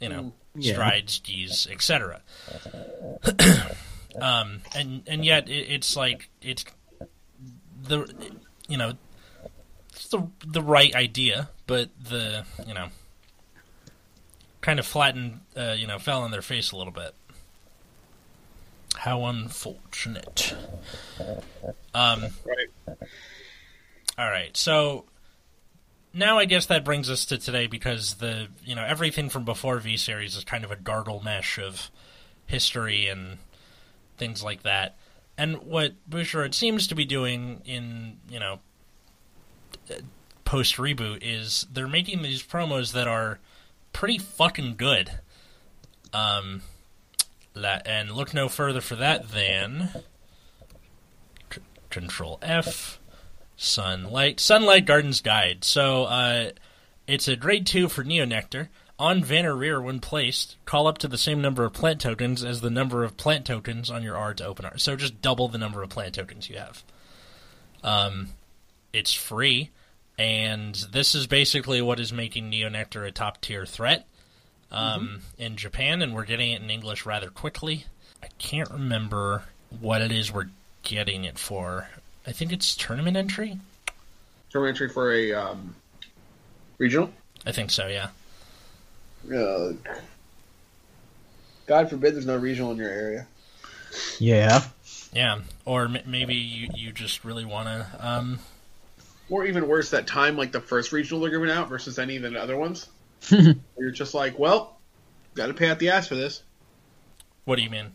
you 0.00 0.08
know, 0.08 0.32
Yeah. 0.54 0.74
strides, 0.74 1.18
G's, 1.20 1.66
etc. 1.70 2.22
um, 4.20 4.60
and 4.74 5.02
and 5.06 5.24
yet 5.24 5.48
it, 5.48 5.70
it's 5.70 5.96
like 5.96 6.28
it's 6.42 6.64
the, 7.82 8.12
you 8.68 8.76
know, 8.76 8.92
it's 9.92 10.08
the 10.08 10.26
the 10.46 10.62
right 10.62 10.94
idea, 10.94 11.48
but 11.66 11.90
the 12.02 12.44
you 12.66 12.74
know, 12.74 12.88
kind 14.60 14.78
of 14.78 14.86
flattened, 14.86 15.40
uh, 15.56 15.74
you 15.78 15.86
know, 15.86 15.98
fell 15.98 16.22
on 16.22 16.30
their 16.30 16.42
face 16.42 16.72
a 16.72 16.76
little 16.76 16.92
bit. 16.92 17.14
How 19.00 19.24
unfortunate. 19.24 20.54
Um, 21.94 22.26
Right. 22.44 22.98
all 24.18 24.30
right, 24.30 24.54
so 24.54 25.06
now 26.12 26.36
I 26.38 26.44
guess 26.44 26.66
that 26.66 26.84
brings 26.84 27.08
us 27.08 27.24
to 27.26 27.38
today 27.38 27.66
because 27.66 28.16
the 28.16 28.48
you 28.62 28.74
know 28.74 28.84
everything 28.84 29.30
from 29.30 29.46
before 29.46 29.78
V 29.78 29.96
series 29.96 30.36
is 30.36 30.44
kind 30.44 30.64
of 30.64 30.70
a 30.70 30.76
gargle 30.76 31.22
mesh 31.24 31.58
of 31.58 31.90
history 32.44 33.06
and 33.06 33.38
things 34.18 34.44
like 34.44 34.64
that. 34.64 34.98
And 35.38 35.62
what 35.62 35.94
Bushiroad 36.08 36.52
seems 36.52 36.86
to 36.88 36.94
be 36.94 37.06
doing 37.06 37.62
in 37.64 38.18
you 38.28 38.38
know 38.38 38.60
post 40.44 40.76
reboot 40.76 41.20
is 41.22 41.66
they're 41.72 41.88
making 41.88 42.20
these 42.20 42.42
promos 42.42 42.92
that 42.92 43.08
are 43.08 43.38
pretty 43.94 44.18
fucking 44.18 44.74
good. 44.76 45.20
Um, 46.12 46.60
and 47.54 48.12
look 48.12 48.32
no 48.32 48.48
further 48.48 48.80
for 48.80 48.96
that 48.96 49.30
than 49.30 49.90
C- 51.52 51.60
Control 51.90 52.38
F. 52.42 52.98
Sunlight 53.56 54.40
Sunlight 54.40 54.86
Gardens 54.86 55.20
Guide. 55.20 55.64
So 55.64 56.04
uh, 56.04 56.50
it's 57.06 57.28
a 57.28 57.36
grade 57.36 57.66
two 57.66 57.88
for 57.88 58.02
Neonectar. 58.02 58.68
On 58.98 59.22
Vanner 59.22 59.58
Rear, 59.58 59.80
when 59.80 60.00
placed, 60.00 60.56
call 60.64 60.86
up 60.86 60.98
to 60.98 61.08
the 61.08 61.18
same 61.18 61.40
number 61.40 61.64
of 61.64 61.72
plant 61.72 62.00
tokens 62.00 62.42
as 62.42 62.60
the 62.60 62.70
number 62.70 63.04
of 63.04 63.16
plant 63.16 63.46
tokens 63.46 63.90
on 63.90 64.02
your 64.02 64.16
R 64.16 64.32
to 64.34 64.46
open 64.46 64.64
R. 64.64 64.78
So 64.78 64.96
just 64.96 65.20
double 65.20 65.48
the 65.48 65.58
number 65.58 65.82
of 65.82 65.90
plant 65.90 66.14
tokens 66.14 66.48
you 66.48 66.56
have. 66.56 66.82
Um, 67.82 68.28
it's 68.92 69.12
free, 69.12 69.70
and 70.18 70.74
this 70.92 71.14
is 71.14 71.26
basically 71.26 71.82
what 71.82 72.00
is 72.00 72.12
making 72.12 72.50
Neonectar 72.50 73.06
a 73.06 73.10
top 73.10 73.40
tier 73.40 73.64
threat 73.64 74.06
um, 74.70 75.20
in 75.38 75.56
Japan, 75.56 76.02
and 76.02 76.14
we're 76.14 76.24
getting 76.24 76.52
it 76.52 76.62
in 76.62 76.70
English 76.70 77.06
rather 77.06 77.28
quickly. 77.28 77.86
I 78.22 78.28
can't 78.38 78.70
remember 78.70 79.44
what 79.80 80.02
it 80.02 80.12
is 80.12 80.32
we're 80.32 80.50
getting 80.82 81.24
it 81.24 81.38
for. 81.38 81.88
I 82.26 82.32
think 82.32 82.52
it's 82.52 82.76
tournament 82.76 83.16
entry. 83.16 83.58
Tournament 84.50 84.76
entry 84.76 84.88
for 84.92 85.12
a 85.12 85.32
um, 85.32 85.74
regional. 86.78 87.10
I 87.46 87.52
think 87.52 87.70
so, 87.70 87.86
yeah. 87.86 88.08
Uh, 89.34 89.72
God 91.66 91.88
forbid 91.88 92.14
there's 92.14 92.26
no 92.26 92.36
regional 92.36 92.72
in 92.72 92.78
your 92.78 92.88
area. 92.88 93.26
Yeah. 94.18 94.62
Yeah, 95.12 95.40
or 95.64 95.84
m- 95.84 95.98
maybe 96.06 96.34
you, 96.34 96.68
you 96.74 96.92
just 96.92 97.24
really 97.24 97.44
want 97.44 97.68
to. 97.68 97.86
Um, 97.98 98.38
Or 99.28 99.44
even 99.44 99.66
worse, 99.66 99.90
that 99.90 100.06
time 100.06 100.36
like 100.36 100.52
the 100.52 100.60
first 100.60 100.92
regional 100.92 101.20
they're 101.20 101.30
giving 101.30 101.50
out 101.50 101.68
versus 101.68 101.98
any 101.98 102.16
of 102.16 102.22
the 102.22 102.40
other 102.40 102.56
ones. 102.56 102.88
You're 103.78 103.90
just 103.90 104.14
like, 104.14 104.38
well, 104.38 104.78
got 105.34 105.46
to 105.46 105.54
pay 105.54 105.68
out 105.68 105.78
the 105.78 105.90
ass 105.90 106.08
for 106.08 106.14
this. 106.14 106.42
What 107.44 107.56
do 107.56 107.62
you 107.62 107.70
mean? 107.70 107.92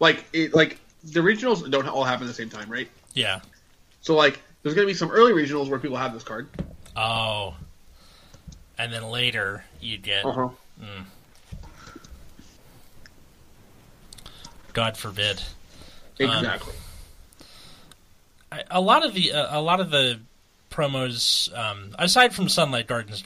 Like 0.00 0.24
it, 0.32 0.54
like 0.54 0.78
the 1.04 1.20
regionals 1.20 1.68
don't 1.70 1.88
all 1.88 2.04
happen 2.04 2.24
at 2.24 2.28
the 2.28 2.34
same 2.34 2.50
time, 2.50 2.70
right? 2.70 2.88
Yeah. 3.14 3.40
So 4.00 4.14
like, 4.14 4.40
there's 4.62 4.74
gonna 4.74 4.86
be 4.86 4.94
some 4.94 5.10
early 5.10 5.32
regionals 5.32 5.68
where 5.70 5.78
people 5.78 5.96
have 5.96 6.12
this 6.12 6.22
card. 6.22 6.48
Oh. 6.96 7.54
And 8.76 8.92
then 8.92 9.04
later 9.04 9.64
you 9.80 9.98
get 9.98 10.24
huh. 10.24 10.48
God 14.72 14.96
forbid. 14.96 15.40
Exactly. 16.18 16.74
I, 18.50 18.64
a 18.70 18.80
lot 18.80 19.04
of 19.04 19.14
the 19.14 19.32
uh, 19.32 19.58
a 19.58 19.62
lot 19.62 19.80
of 19.80 19.90
the 19.90 20.20
promos 20.70 21.56
um, 21.56 21.94
aside 21.98 22.34
from 22.34 22.48
Sunlight 22.48 22.86
Gardens 22.86 23.22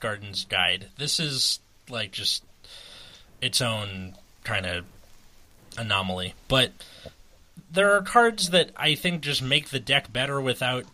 Gardens 0.00 0.44
Guide, 0.44 0.86
this 0.96 1.18
is 1.20 1.60
like 1.88 2.12
just 2.12 2.44
its 3.40 3.60
own 3.60 4.14
kind 4.44 4.66
of 4.66 4.84
anomaly. 5.76 6.34
But 6.48 6.72
there 7.70 7.92
are 7.94 8.02
cards 8.02 8.50
that 8.50 8.70
I 8.76 8.94
think 8.94 9.22
just 9.22 9.42
make 9.42 9.68
the 9.68 9.80
deck 9.80 10.12
better 10.12 10.40
without 10.40 10.84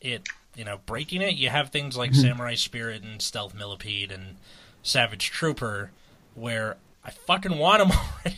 it, 0.00 0.28
you 0.56 0.64
know, 0.64 0.78
breaking 0.86 1.22
it. 1.22 1.34
You 1.34 1.50
have 1.50 1.70
things 1.70 1.96
like 1.96 2.14
Samurai 2.14 2.54
Spirit 2.54 3.02
and 3.02 3.20
Stealth 3.20 3.54
Millipede 3.54 4.12
and 4.12 4.36
Savage 4.82 5.30
Trooper, 5.30 5.90
where 6.34 6.76
I 7.04 7.10
fucking 7.10 7.58
want 7.58 7.80
them 7.88 7.98
already. 8.24 8.36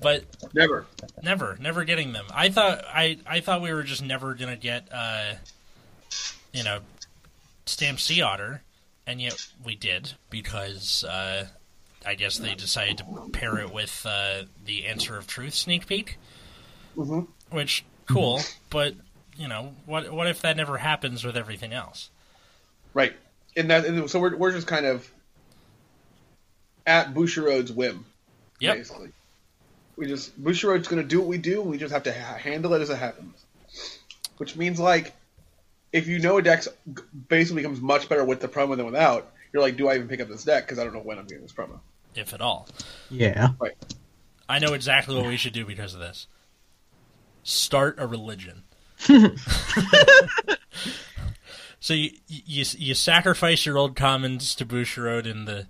But 0.00 0.24
Never. 0.52 0.86
never, 1.22 1.56
never 1.60 1.84
getting 1.84 2.12
them. 2.12 2.24
I 2.34 2.48
thought 2.48 2.84
I 2.92 3.18
I 3.24 3.38
thought 3.40 3.62
we 3.62 3.72
were 3.72 3.84
just 3.84 4.02
never 4.02 4.34
gonna 4.34 4.56
get 4.56 4.88
uh, 4.92 5.34
you 6.52 6.64
know, 6.64 6.80
Stamp 7.66 8.00
Sea 8.00 8.22
Otter, 8.22 8.62
and 9.06 9.20
yet 9.20 9.46
we 9.64 9.74
did 9.74 10.12
because 10.30 11.04
uh, 11.04 11.46
I 12.04 12.14
guess 12.14 12.38
they 12.38 12.54
decided 12.54 12.98
to 12.98 13.04
pair 13.32 13.58
it 13.58 13.72
with 13.72 14.04
uh, 14.08 14.42
the 14.64 14.86
Answer 14.86 15.16
of 15.16 15.26
Truth 15.26 15.54
sneak 15.54 15.86
peek, 15.86 16.18
Mhm. 16.96 17.28
which 17.50 17.84
cool, 18.06 18.40
but 18.70 18.94
you 19.36 19.48
know 19.48 19.74
what? 19.86 20.12
What 20.12 20.26
if 20.26 20.42
that 20.42 20.56
never 20.56 20.78
happens 20.78 21.24
with 21.24 21.36
everything 21.36 21.72
else? 21.72 22.10
Right. 22.94 23.14
And 23.56 23.70
that. 23.70 23.84
And 23.86 24.10
so 24.10 24.18
we're 24.20 24.36
we're 24.36 24.52
just 24.52 24.66
kind 24.66 24.86
of 24.86 25.10
at 26.86 27.14
Bushiroad's 27.14 27.72
whim. 27.72 28.04
Yep. 28.60 28.76
Basically. 28.76 29.08
We 29.96 30.06
just 30.06 30.42
Bushiroad's 30.42 30.88
going 30.88 31.02
to 31.02 31.08
do 31.08 31.20
what 31.20 31.28
we 31.28 31.38
do, 31.38 31.60
and 31.60 31.70
we 31.70 31.78
just 31.78 31.92
have 31.92 32.02
to 32.04 32.12
ha- 32.12 32.36
handle 32.36 32.74
it 32.74 32.82
as 32.82 32.90
it 32.90 32.96
happens. 32.98 33.44
Which 34.38 34.56
means 34.56 34.80
like, 34.80 35.14
if 35.92 36.08
you 36.08 36.18
know 36.18 36.38
a 36.38 36.42
deck 36.42 36.64
basically 37.28 37.62
becomes 37.62 37.80
much 37.80 38.08
better 38.08 38.24
with 38.24 38.40
the 38.40 38.48
promo 38.48 38.76
than 38.76 38.86
without, 38.86 39.32
you're 39.52 39.62
like, 39.62 39.76
do 39.76 39.88
I 39.88 39.94
even 39.96 40.08
pick 40.08 40.20
up 40.20 40.28
this 40.28 40.44
deck 40.44 40.64
because 40.64 40.78
I 40.78 40.84
don't 40.84 40.94
know 40.94 41.00
when 41.00 41.18
I'm 41.18 41.26
getting 41.26 41.42
this 41.42 41.52
promo. 41.52 41.80
If 42.14 42.32
at 42.32 42.40
all. 42.40 42.68
Yeah. 43.10 43.50
Right. 43.60 43.72
I 44.48 44.58
know 44.58 44.72
exactly 44.74 45.14
what 45.16 45.26
we 45.26 45.36
should 45.36 45.52
do 45.52 45.64
because 45.64 45.94
of 45.94 46.00
this. 46.00 46.26
Start 47.42 47.96
a 47.98 48.06
religion. 48.06 48.64
so 51.80 51.94
you, 51.94 52.10
you 52.28 52.64
you 52.78 52.94
sacrifice 52.94 53.66
your 53.66 53.76
old 53.78 53.96
commons 53.96 54.54
to 54.54 54.64
Bushiroad 54.64 55.26
in 55.26 55.44
the 55.46 55.66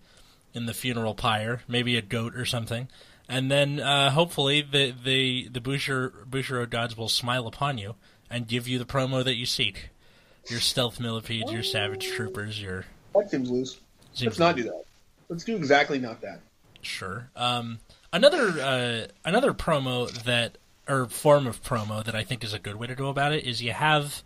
in 0.53 0.67
the 0.67 0.75
funeral 0.75 1.15
pyre, 1.15 1.63
maybe 1.67 1.97
a 1.97 2.03
goat 2.03 2.37
or 2.37 2.45
something, 2.45 2.89
and 3.29 3.51
then 3.51 3.81
uh, 3.81 4.11
hopefully 4.11 4.61
the 4.61 4.93
the 4.93 5.49
the 5.49 5.61
Bushir, 5.61 6.27
Bushiroad 6.29 6.69
gods 6.69 6.95
will 6.97 7.09
smile 7.09 7.47
upon 7.47 7.79
you 7.79 7.95
and 8.29 8.47
give 8.47 8.69
you 8.69 8.79
the 8.79 8.85
promo 8.85 9.25
that 9.25 9.37
you 9.37 9.47
seek. 9.47 9.91
Your 10.49 10.61
stealth 10.61 10.99
millipedes, 11.01 11.53
your 11.53 11.63
savage 11.63 12.09
troopers, 12.11 12.61
your 12.61 12.85
That 13.15 13.31
seems 13.31 13.51
loose. 13.51 13.79
seems 14.13 14.27
Let's 14.33 14.39
not 14.39 14.57
do 14.57 14.65
that. 14.65 14.85
Let's 15.29 15.45
do 15.45 15.57
exactly 15.57 15.99
not 15.99 16.21
that. 16.23 16.41
Sure. 16.83 17.31
Um, 17.37 17.79
another 18.13 18.49
uh, 18.61 19.07
another 19.25 19.55
promo 19.55 20.11
that 20.25 20.59
or 20.89 21.07
form 21.07 21.47
of 21.47 21.63
promo 21.63 22.05
that 22.05 22.15
I 22.15 22.25
think 22.25 22.43
is 22.43 22.53
a 22.53 22.59
good 22.59 22.77
way 22.77 22.89
to 22.89 22.95
go 22.95 23.09
about 23.09 23.33
it 23.33 23.45
is 23.47 23.63
you 23.63 23.73
have 23.73 24.23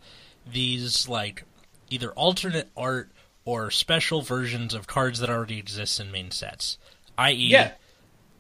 these 0.51 1.09
like 1.09 1.45
either 1.91 2.11
alternate 2.13 2.69
art 2.77 3.11
or 3.45 3.71
special 3.71 4.23
versions 4.23 4.75
of 4.75 4.87
cards 4.87 5.21
that 5.21 5.31
already 5.31 5.59
exist 5.59 6.01
in 6.01 6.11
main 6.11 6.31
sets, 6.31 6.79
i.e., 7.19 7.35
Yeah. 7.35 7.73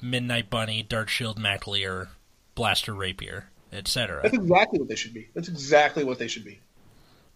Midnight 0.02 0.50
Bunny, 0.50 0.82
Dark 0.82 1.08
Shield, 1.08 1.38
Mac 1.38 1.66
Lir, 1.66 2.08
Blaster 2.54 2.92
Rapier, 2.94 3.48
etc. 3.72 4.20
That's 4.22 4.34
exactly 4.34 4.78
what 4.78 4.88
they 4.88 4.94
should 4.96 5.14
be. 5.14 5.28
That's 5.34 5.48
exactly 5.48 6.04
what 6.04 6.18
they 6.18 6.28
should 6.28 6.44
be. 6.44 6.60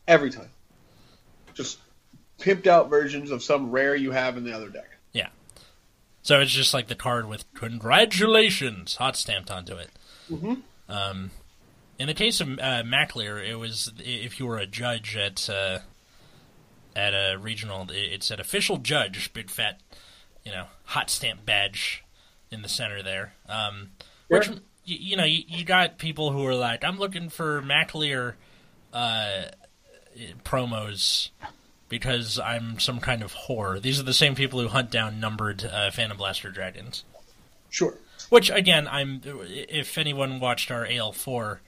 Every 0.06 0.30
time. 0.30 0.50
Just 1.54 1.78
pimped 2.38 2.66
out 2.66 2.88
versions 2.88 3.30
of 3.30 3.42
some 3.42 3.70
rare 3.70 3.94
you 3.94 4.10
have 4.10 4.36
in 4.36 4.44
the 4.44 4.52
other 4.52 4.68
deck. 4.68 4.96
Yeah. 5.12 5.28
So 6.22 6.40
it's 6.40 6.52
just 6.52 6.74
like 6.74 6.88
the 6.88 6.94
card 6.94 7.26
with 7.26 7.44
"Congratulations" 7.54 8.96
hot 8.96 9.16
stamped 9.16 9.50
onto 9.50 9.74
it. 9.74 9.90
Mhm. 10.30 10.62
Um, 10.88 11.30
in 11.98 12.06
the 12.06 12.14
case 12.14 12.40
of 12.40 12.58
uh, 12.58 12.82
Mac 12.84 13.14
Lir, 13.14 13.38
it 13.38 13.58
was 13.58 13.92
if 13.98 14.40
you 14.40 14.46
were 14.46 14.58
a 14.58 14.66
judge 14.66 15.16
at 15.16 15.48
uh, 15.50 15.80
at 16.96 17.12
a 17.12 17.36
regional, 17.38 17.86
it 17.90 18.22
said 18.22 18.40
official 18.40 18.78
judge, 18.78 19.32
big 19.32 19.50
fat, 19.50 19.80
you 20.44 20.50
know, 20.50 20.66
hot 20.84 21.10
stamp 21.10 21.44
badge 21.44 22.04
in 22.50 22.62
the 22.62 22.68
center 22.68 23.02
there. 23.02 23.34
Um, 23.48 23.90
which 24.28 24.48
you, 24.84 24.96
you 24.98 25.16
know, 25.16 25.24
you, 25.24 25.42
you 25.46 25.64
got 25.64 25.98
people 25.98 26.32
who 26.32 26.44
are 26.46 26.54
like, 26.54 26.84
I'm 26.84 26.98
looking 26.98 27.28
for 27.28 27.62
Mac 27.62 27.94
Lir 27.94 28.36
uh, 28.92 29.42
promos 30.44 31.30
because 31.88 32.38
I'm 32.38 32.78
some 32.78 33.00
kind 33.00 33.22
of 33.22 33.34
whore. 33.34 33.80
These 33.80 34.00
are 34.00 34.04
the 34.04 34.14
same 34.14 34.34
people 34.34 34.60
who 34.60 34.68
hunt 34.68 34.90
down 34.90 35.20
numbered 35.20 35.64
uh, 35.64 35.90
Phantom 35.90 36.16
Blaster 36.16 36.50
dragons. 36.50 37.04
Sure. 37.68 37.94
Which 38.30 38.50
again, 38.50 38.88
I'm 38.88 39.20
if 39.24 39.98
anyone 39.98 40.40
watched 40.40 40.70
our 40.70 40.86
AL4 40.86 41.58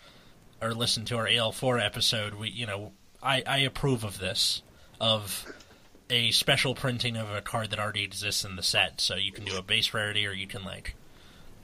or 0.62 0.74
listened 0.74 1.08
to 1.08 1.16
our 1.16 1.26
AL4 1.26 1.84
episode, 1.84 2.34
we 2.34 2.50
you 2.50 2.66
know 2.66 2.92
I 3.22 3.42
I 3.46 3.58
approve 3.58 4.04
of 4.04 4.18
this 4.18 4.62
of 5.00 5.44
a 6.08 6.30
special 6.30 6.74
printing 6.74 7.16
of 7.16 7.30
a 7.30 7.40
card 7.40 7.70
that 7.70 7.78
already 7.78 8.04
exists 8.04 8.44
in 8.44 8.56
the 8.56 8.62
set, 8.62 9.00
so 9.00 9.16
you 9.16 9.32
can 9.32 9.44
do 9.44 9.56
a 9.56 9.62
base 9.62 9.92
rarity 9.92 10.26
or 10.26 10.32
you 10.32 10.46
can 10.46 10.62
like 10.64 10.94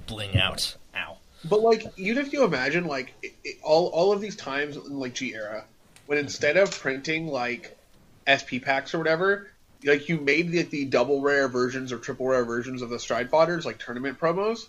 bling 0.06 0.36
out. 0.36 0.76
Ow. 0.96 1.18
But 1.44 1.60
like, 1.60 1.84
even 1.96 2.24
if 2.24 2.32
you 2.32 2.42
imagine 2.44 2.86
like 2.86 3.14
it, 3.22 3.34
it, 3.44 3.58
all 3.62 3.88
all 3.88 4.12
of 4.12 4.20
these 4.20 4.34
times 4.34 4.76
in 4.76 4.98
like 4.98 5.14
G 5.14 5.34
era, 5.34 5.64
when 6.08 6.16
instead 6.16 6.56
of 6.56 6.70
printing 6.70 7.26
like 7.26 7.76
SP 8.24 8.64
packs 8.64 8.94
or 8.94 8.98
whatever, 8.98 9.50
like 9.84 10.08
you 10.08 10.18
made 10.18 10.50
the, 10.50 10.62
the 10.62 10.86
double 10.86 11.20
rare 11.20 11.48
versions 11.48 11.92
or 11.92 11.98
triple 11.98 12.26
rare 12.26 12.46
versions 12.46 12.80
of 12.80 12.88
the 12.88 12.98
Stride 12.98 13.30
Fodders 13.30 13.66
like 13.66 13.78
tournament 13.78 14.18
promos, 14.18 14.68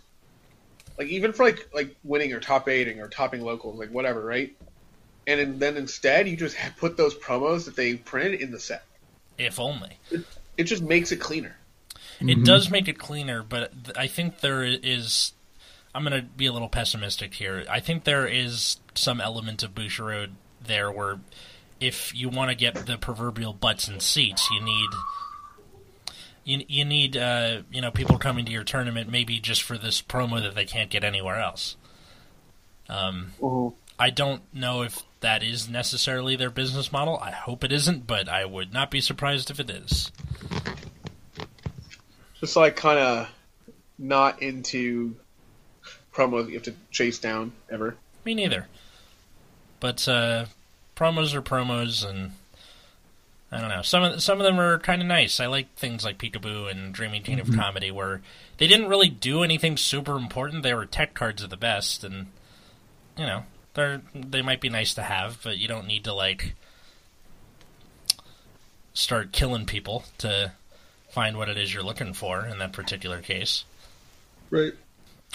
like 0.98 1.08
even 1.08 1.32
for 1.32 1.46
like 1.46 1.70
like 1.74 1.96
winning 2.04 2.34
or 2.34 2.42
top 2.42 2.68
eighting 2.68 3.00
or 3.00 3.08
topping 3.08 3.42
locals, 3.42 3.80
like 3.80 3.90
whatever, 3.90 4.22
right? 4.22 4.54
And 5.28 5.40
then- 5.40 5.60
then 5.60 5.78
instead 5.78 6.28
you 6.28 6.36
just 6.36 6.58
put 6.78 6.98
those 6.98 7.16
promos 7.16 7.64
that 7.66 7.76
they 7.78 7.96
printed 7.96 8.42
in 8.42 8.52
the 8.52 8.60
set. 8.60 8.84
If 9.38 9.62
only. 9.62 9.98
It 10.58 10.66
just 10.66 10.84
makes 10.84 11.14
it 11.14 11.22
cleaner. 11.22 11.56
Mm-hmm. 12.16 12.30
It 12.30 12.44
does 12.44 12.70
make 12.70 12.90
it 12.90 13.00
cleaner, 13.00 13.44
but 13.44 13.72
I 13.96 14.08
think 14.08 14.42
there 14.42 14.62
is. 14.62 15.32
I'm 15.96 16.04
going 16.04 16.22
to 16.22 16.28
be 16.28 16.48
a 16.48 16.52
little 16.52 16.68
pessimistic 16.68 17.34
here. 17.34 17.66
I 17.70 17.80
think 17.80 18.04
there 18.04 18.28
is 18.28 18.78
some 18.94 19.22
element 19.22 19.64
of 19.64 19.74
Bushiroad 19.74 20.32
there 20.62 20.92
where 20.92 21.20
if 21.80 22.14
you 22.16 22.30
want 22.30 22.50
to 22.50 22.56
get 22.56 22.86
the 22.86 22.98
proverbial 22.98 23.54
butts 23.54 23.88
and 23.88 24.02
seats, 24.02 24.50
you 24.52 24.62
need. 24.62 24.90
You, 26.46 26.66
you 26.68 26.86
need 26.86 27.16
uh, 27.16 27.62
you 27.72 27.82
know 27.82 27.92
people 27.92 28.18
coming 28.18 28.46
to 28.46 28.52
your 28.52 28.64
tournament 28.64 29.12
maybe 29.12 29.40
just 29.40 29.62
for 29.62 29.78
this 29.78 30.02
promo 30.02 30.42
that 30.42 30.56
they 30.56 30.66
can't 30.66 30.90
get 30.90 31.04
anywhere 31.04 31.40
else. 31.40 31.76
Um, 32.88 33.34
I 34.00 34.10
don't 34.10 34.42
know 34.54 34.82
if 34.82 35.04
that 35.20 35.44
is 35.44 35.70
necessarily 35.70 36.36
their 36.36 36.50
business 36.50 36.92
model. 36.92 37.20
I 37.22 37.32
hope 37.32 37.64
it 37.64 37.72
isn't, 37.72 38.08
but 38.08 38.28
I 38.28 38.46
would 38.46 38.74
not 38.74 38.90
be 38.90 39.02
surprised 39.02 39.52
if 39.52 39.60
it 39.60 39.70
is. 39.70 40.12
Just 42.40 42.56
like 42.56 42.76
kind 42.78 42.98
of 42.98 43.30
not 43.98 44.42
into 44.42 45.16
promos 46.14 46.46
that 46.46 46.50
you 46.50 46.56
have 46.56 46.64
to 46.64 46.74
chase 46.90 47.20
down 47.20 47.52
ever. 47.70 47.96
Me 48.26 48.34
neither. 48.34 48.68
But 49.80 50.08
uh, 50.08 50.46
promos 50.96 51.34
are 51.34 51.42
promos, 51.42 52.08
and 52.08 52.32
I 53.52 53.60
don't 53.60 53.70
know. 53.70 53.82
Some 53.82 54.04
of 54.04 54.22
some 54.22 54.40
of 54.40 54.46
them 54.46 54.60
are 54.60 54.80
kind 54.80 55.02
of 55.02 55.08
nice. 55.08 55.40
I 55.40 55.48
like 55.48 55.74
things 55.76 56.04
like 56.04 56.18
Peekaboo 56.18 56.70
and 56.70 56.94
Dreaming 56.94 57.24
Teen 57.24 57.40
of 57.40 57.54
Comedy, 57.56 57.92
where 57.92 58.22
they 58.58 58.68
didn't 58.68 58.90
really 58.90 59.10
do 59.10 59.44
anything 59.44 59.78
super 59.78 60.18
important. 60.18 60.64
They 60.64 60.74
were 60.74 60.86
tech 60.86 61.14
cards 61.14 61.44
at 61.44 61.50
the 61.50 61.58
best, 61.58 62.04
and 62.04 62.28
you 63.18 63.26
know 63.26 63.44
they're 63.74 64.02
they 64.14 64.42
might 64.42 64.62
be 64.62 64.70
nice 64.70 64.94
to 64.96 65.02
have, 65.02 65.40
but 65.44 65.58
you 65.58 65.68
don't 65.68 65.88
need 65.88 66.04
to 66.04 66.14
like 66.14 66.54
start 68.94 69.32
killing 69.32 69.66
people 69.66 70.04
to 70.18 70.52
find 71.10 71.38
what 71.38 71.50
it 71.50 71.58
is 71.58 71.74
you're 71.74 71.84
looking 71.84 72.14
for 72.14 72.46
in 72.46 72.60
that 72.60 72.74
particular 72.74 73.22
case. 73.22 73.64
Right. 74.50 74.74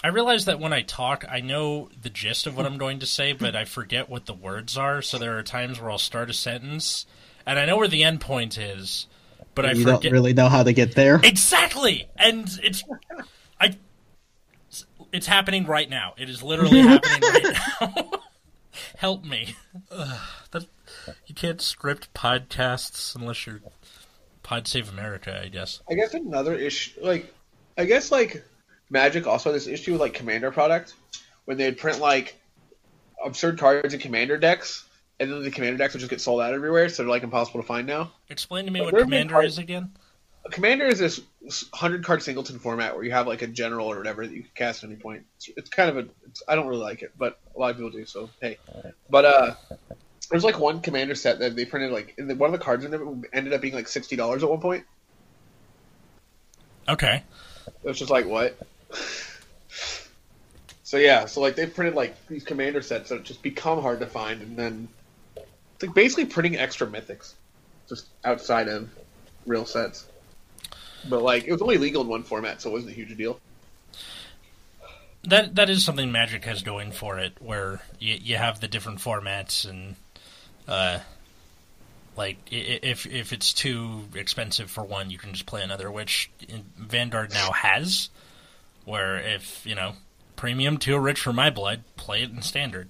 I 0.03 0.09
realize 0.09 0.45
that 0.45 0.59
when 0.59 0.73
I 0.73 0.81
talk, 0.81 1.25
I 1.29 1.39
know 1.39 1.89
the 1.99 2.09
gist 2.09 2.45
of 2.45 2.55
what 2.55 2.65
I'm 2.65 2.77
going 2.77 2.99
to 2.99 3.05
say, 3.05 3.33
but 3.33 3.55
I 3.55 3.65
forget 3.65 4.09
what 4.09 4.25
the 4.25 4.33
words 4.33 4.77
are. 4.77 5.01
So 5.01 5.17
there 5.17 5.37
are 5.37 5.43
times 5.43 5.79
where 5.79 5.89
I'll 5.89 5.97
start 5.97 6.29
a 6.29 6.33
sentence, 6.33 7.05
and 7.45 7.57
I 7.57 7.65
know 7.65 7.77
where 7.77 7.87
the 7.87 8.03
end 8.03 8.21
point 8.21 8.57
is, 8.57 9.07
but 9.55 9.65
I 9.65 9.71
you 9.71 9.83
forget 9.83 10.03
don't 10.03 10.11
really 10.11 10.33
know 10.33 10.49
how 10.49 10.63
to 10.63 10.73
get 10.73 10.95
there. 10.95 11.19
exactly, 11.23 12.07
and 12.17 12.47
it's 12.61 12.83
I. 13.59 13.77
It's 15.11 15.27
happening 15.27 15.65
right 15.65 15.89
now. 15.89 16.13
It 16.17 16.29
is 16.29 16.43
literally 16.43 16.81
happening 16.81 17.21
right 17.21 17.57
now. 17.81 18.11
Help 18.97 19.23
me. 19.23 19.55
Ugh, 19.89 20.19
that, 20.51 20.65
you 21.25 21.33
can't 21.33 21.61
script 21.61 22.13
podcasts 22.13 23.15
unless 23.15 23.45
you're 23.45 23.61
Pod 24.43 24.67
Save 24.67 24.89
America, 24.91 25.41
I 25.41 25.47
guess. 25.47 25.81
I 25.89 25.93
guess 25.93 26.13
another 26.13 26.53
issue, 26.53 26.99
like, 27.01 27.33
I 27.77 27.85
guess 27.85 28.11
like 28.11 28.43
Magic 28.89 29.27
also 29.27 29.49
had 29.49 29.55
this 29.55 29.67
issue 29.67 29.93
with 29.93 30.01
like 30.01 30.13
Commander 30.13 30.51
product 30.51 30.93
when 31.45 31.57
they'd 31.57 31.77
print 31.77 31.99
like 31.99 32.39
absurd 33.23 33.59
cards 33.59 33.93
in 33.93 33.99
Commander 33.99 34.37
decks, 34.37 34.85
and 35.19 35.31
then 35.31 35.43
the 35.43 35.51
Commander 35.51 35.77
decks 35.77 35.93
would 35.93 35.99
just 35.99 36.09
get 36.09 36.21
sold 36.21 36.41
out 36.41 36.53
everywhere, 36.53 36.89
so 36.89 37.03
they're 37.03 37.09
like 37.09 37.23
impossible 37.23 37.61
to 37.61 37.67
find 37.67 37.87
now. 37.87 38.11
Explain 38.29 38.65
to 38.65 38.71
me 38.71 38.81
what 38.81 38.93
where 38.93 39.01
are 39.01 39.05
the 39.05 39.11
Commander 39.11 39.41
is 39.41 39.57
again. 39.57 39.91
Commander 40.51 40.85
is 40.85 40.99
this 40.99 41.21
hundred 41.73 42.03
card 42.03 42.21
singleton 42.21 42.59
format 42.59 42.93
where 42.93 43.03
you 43.03 43.11
have 43.11 43.25
like 43.25 43.41
a 43.41 43.47
general 43.47 43.91
or 43.91 43.97
whatever 43.97 44.27
that 44.27 44.33
you 44.33 44.43
can 44.43 44.51
cast 44.53 44.83
at 44.83 44.89
any 44.89 44.99
point. 44.99 45.25
It's, 45.37 45.49
it's 45.57 45.69
kind 45.69 45.89
of 45.89 45.97
a 45.97 46.09
it's, 46.27 46.43
I 46.47 46.53
don't 46.53 46.67
really 46.67 46.83
like 46.83 47.01
it, 47.01 47.13
but 47.17 47.39
a 47.55 47.59
lot 47.59 47.71
of 47.71 47.77
people 47.77 47.89
do. 47.89 48.05
So 48.05 48.29
hey, 48.41 48.59
but 49.09 49.25
uh, 49.25 49.55
there's 50.29 50.43
like 50.43 50.59
one 50.59 50.81
Commander 50.81 51.15
set 51.15 51.39
that 51.39 51.55
they 51.55 51.65
printed 51.65 51.91
like 51.91 52.13
the, 52.17 52.35
one 52.35 52.53
of 52.53 52.59
the 52.59 52.63
cards 52.63 52.85
in 52.85 52.93
it 52.93 53.01
ended 53.33 53.53
up 53.53 53.61
being 53.61 53.73
like 53.73 53.87
sixty 53.87 54.15
dollars 54.15 54.43
at 54.43 54.49
one 54.49 54.61
point. 54.61 54.85
Okay. 56.87 57.23
It 57.67 57.87
was 57.87 57.97
just 57.97 58.11
like 58.11 58.27
what? 58.27 58.55
So 60.83 60.97
yeah, 60.97 61.25
so 61.25 61.41
like 61.41 61.55
they 61.55 61.65
printed 61.65 61.95
like 61.95 62.15
these 62.27 62.43
commander 62.43 62.81
sets 62.81 63.09
that 63.09 63.23
just 63.23 63.41
become 63.41 63.81
hard 63.81 63.99
to 63.99 64.05
find, 64.05 64.41
and 64.41 64.57
then 64.57 64.87
it's 65.35 65.83
like 65.83 65.93
basically 65.93 66.25
printing 66.25 66.57
extra 66.57 66.87
mythics, 66.87 67.33
just 67.89 68.07
outside 68.23 68.67
of 68.67 68.89
real 69.45 69.65
sets. 69.65 70.07
But 71.09 71.21
like 71.21 71.45
it 71.45 71.51
was 71.51 71.61
only 71.61 71.77
legal 71.77 72.01
in 72.01 72.07
one 72.07 72.23
format, 72.23 72.61
so 72.61 72.69
it 72.69 72.73
wasn't 72.73 72.91
a 72.91 72.95
huge 72.95 73.15
deal. 73.17 73.39
That 75.23 75.55
that 75.55 75.69
is 75.69 75.83
something 75.83 76.11
Magic 76.11 76.45
has 76.45 76.61
going 76.61 76.91
for 76.91 77.19
it, 77.19 77.33
where 77.39 77.81
you 77.99 78.17
you 78.21 78.37
have 78.37 78.59
the 78.59 78.67
different 78.67 78.99
formats 78.99 79.67
and, 79.67 79.95
uh, 80.67 80.99
like 82.15 82.37
if 82.51 83.05
if 83.05 83.33
it's 83.33 83.53
too 83.53 84.03
expensive 84.15 84.69
for 84.69 84.83
one, 84.83 85.09
you 85.09 85.17
can 85.17 85.33
just 85.33 85.45
play 85.45 85.61
another, 85.61 85.91
which 85.91 86.29
Vanguard 86.77 87.33
now 87.33 87.51
has. 87.51 88.09
Where 88.85 89.17
if 89.17 89.65
you 89.65 89.75
know 89.75 89.93
premium 90.35 90.77
too 90.77 90.97
rich 90.97 91.19
for 91.19 91.33
my 91.33 91.49
blood, 91.49 91.83
play 91.97 92.21
it 92.23 92.29
in 92.31 92.41
standard. 92.41 92.89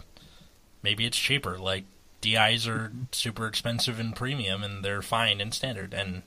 Maybe 0.84 1.06
it's 1.06 1.18
cheaper. 1.18 1.58
Like 1.58 1.86
DIs 2.22 2.68
are 2.68 2.92
super 3.12 3.48
expensive 3.48 4.00
in 4.00 4.14
premium, 4.14 4.64
and 4.64 4.84
they're 4.84 5.02
fine 5.02 5.40
in 5.42 5.52
standard. 5.52 5.94
And 5.94 6.24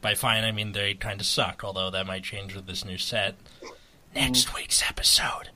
by 0.00 0.14
fine, 0.14 0.44
I 0.44 0.52
mean 0.52 0.72
they 0.72 0.94
kind 0.94 1.20
of 1.20 1.26
suck. 1.26 1.62
Although 1.64 1.90
that 1.90 2.06
might 2.06 2.24
change 2.24 2.54
with 2.54 2.66
this 2.66 2.84
new 2.84 2.98
set. 2.98 3.36
Next 4.14 4.54
week's 4.54 4.82
episode. 4.88 5.50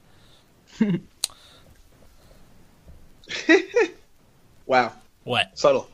Wow, 4.67 4.93
What? 5.25 5.59
subtle. 5.59 5.89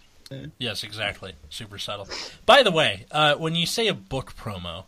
Yes, 0.59 0.83
exactly. 0.83 1.35
Super 1.48 1.79
subtle. 1.79 2.09
By 2.44 2.64
the 2.64 2.72
way, 2.72 3.07
uh, 3.12 3.37
when 3.37 3.55
you 3.55 3.66
say 3.66 3.87
a 3.87 3.94
book 3.94 4.35
promo, 4.37 4.87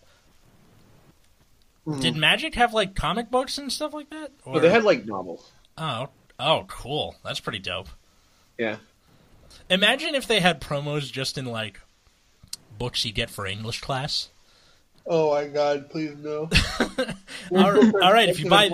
did 1.87 2.13
mm-hmm. 2.13 2.21
Magic 2.21 2.55
have 2.57 2.75
like 2.75 2.95
comic 2.95 3.31
books 3.31 3.59
and 3.59 3.73
stuff 3.73 3.95
like 3.95 4.11
that? 4.11 4.33
Or... 4.45 4.55
But 4.55 4.63
they 4.63 4.71
had 4.71 4.85
like 4.85 5.07
novels. 5.07 5.51
Oh, 5.79 6.09
oh, 6.39 6.65
cool. 6.69 7.17
That's 7.25 7.41
pretty 7.41 7.61
dope. 7.61 7.89
Yeah, 8.59 8.77
Imagine 9.69 10.15
if 10.15 10.27
they 10.27 10.41
had 10.41 10.61
promos 10.61 11.11
just 11.11 11.39
in 11.39 11.45
like 11.45 11.81
books 12.79 13.05
you 13.05 13.13
get 13.13 13.31
for 13.31 13.47
English 13.47 13.81
class. 13.81 14.31
Oh 15.07 15.31
my 15.35 15.47
god, 15.47 15.91
please 15.91 16.17
no. 16.17 16.49
All 17.53 17.73
right- 17.73 17.95
all 18.03 18.13
right, 18.13 18.29
if 18.29 18.41
you 18.41 18.51
buy-. 18.51 18.71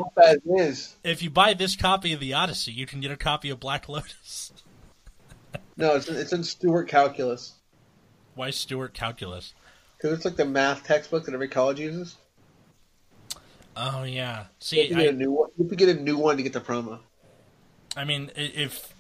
If 1.05 1.23
you 1.23 1.31
buy 1.31 1.55
this 1.55 1.77
copy 1.77 2.13
of 2.15 2.21
the 2.21 2.33
Odyssey, 2.35 2.73
you 2.73 2.87
can 2.87 3.01
get 3.01 3.11
a 3.11 3.17
copy 3.17 3.51
of 3.51 3.61
Black 3.61 3.89
Lotus. 3.89 4.53
No, 5.75 5.97
it's 5.97 6.07
in, 6.07 6.17
it's 6.17 6.35
in 6.35 6.45
Stewart 6.45 6.87
Calculus 6.87 7.55
Why 8.35 8.51
Stewart 8.51 8.93
Calculus? 8.93 9.55
because 9.97 10.15
it's 10.15 10.25
like 10.27 10.37
the 10.37 10.45
math 10.45 10.85
textbook 10.85 11.25
that 11.25 11.35
every 11.35 11.49
college 11.49 11.81
uses. 11.81 12.17
Oh 13.77 14.03
yeah. 14.05 14.41
You 14.41 14.47
See, 14.61 14.79
have 14.79 14.89
to 14.89 14.95
get 14.95 15.05
I, 15.05 15.09
a 15.09 15.13
new 15.13 15.31
one. 15.33 15.49
You 15.57 15.65
have 15.65 15.71
to 15.71 15.77
get 15.77 15.89
a 15.89 16.01
new 16.01 16.19
one 16.19 16.37
to 16.37 16.43
get 16.43 16.53
the 16.53 16.61
promo. 16.61 16.99
I 17.97 18.05
mean, 18.05 18.31
if 18.37 18.93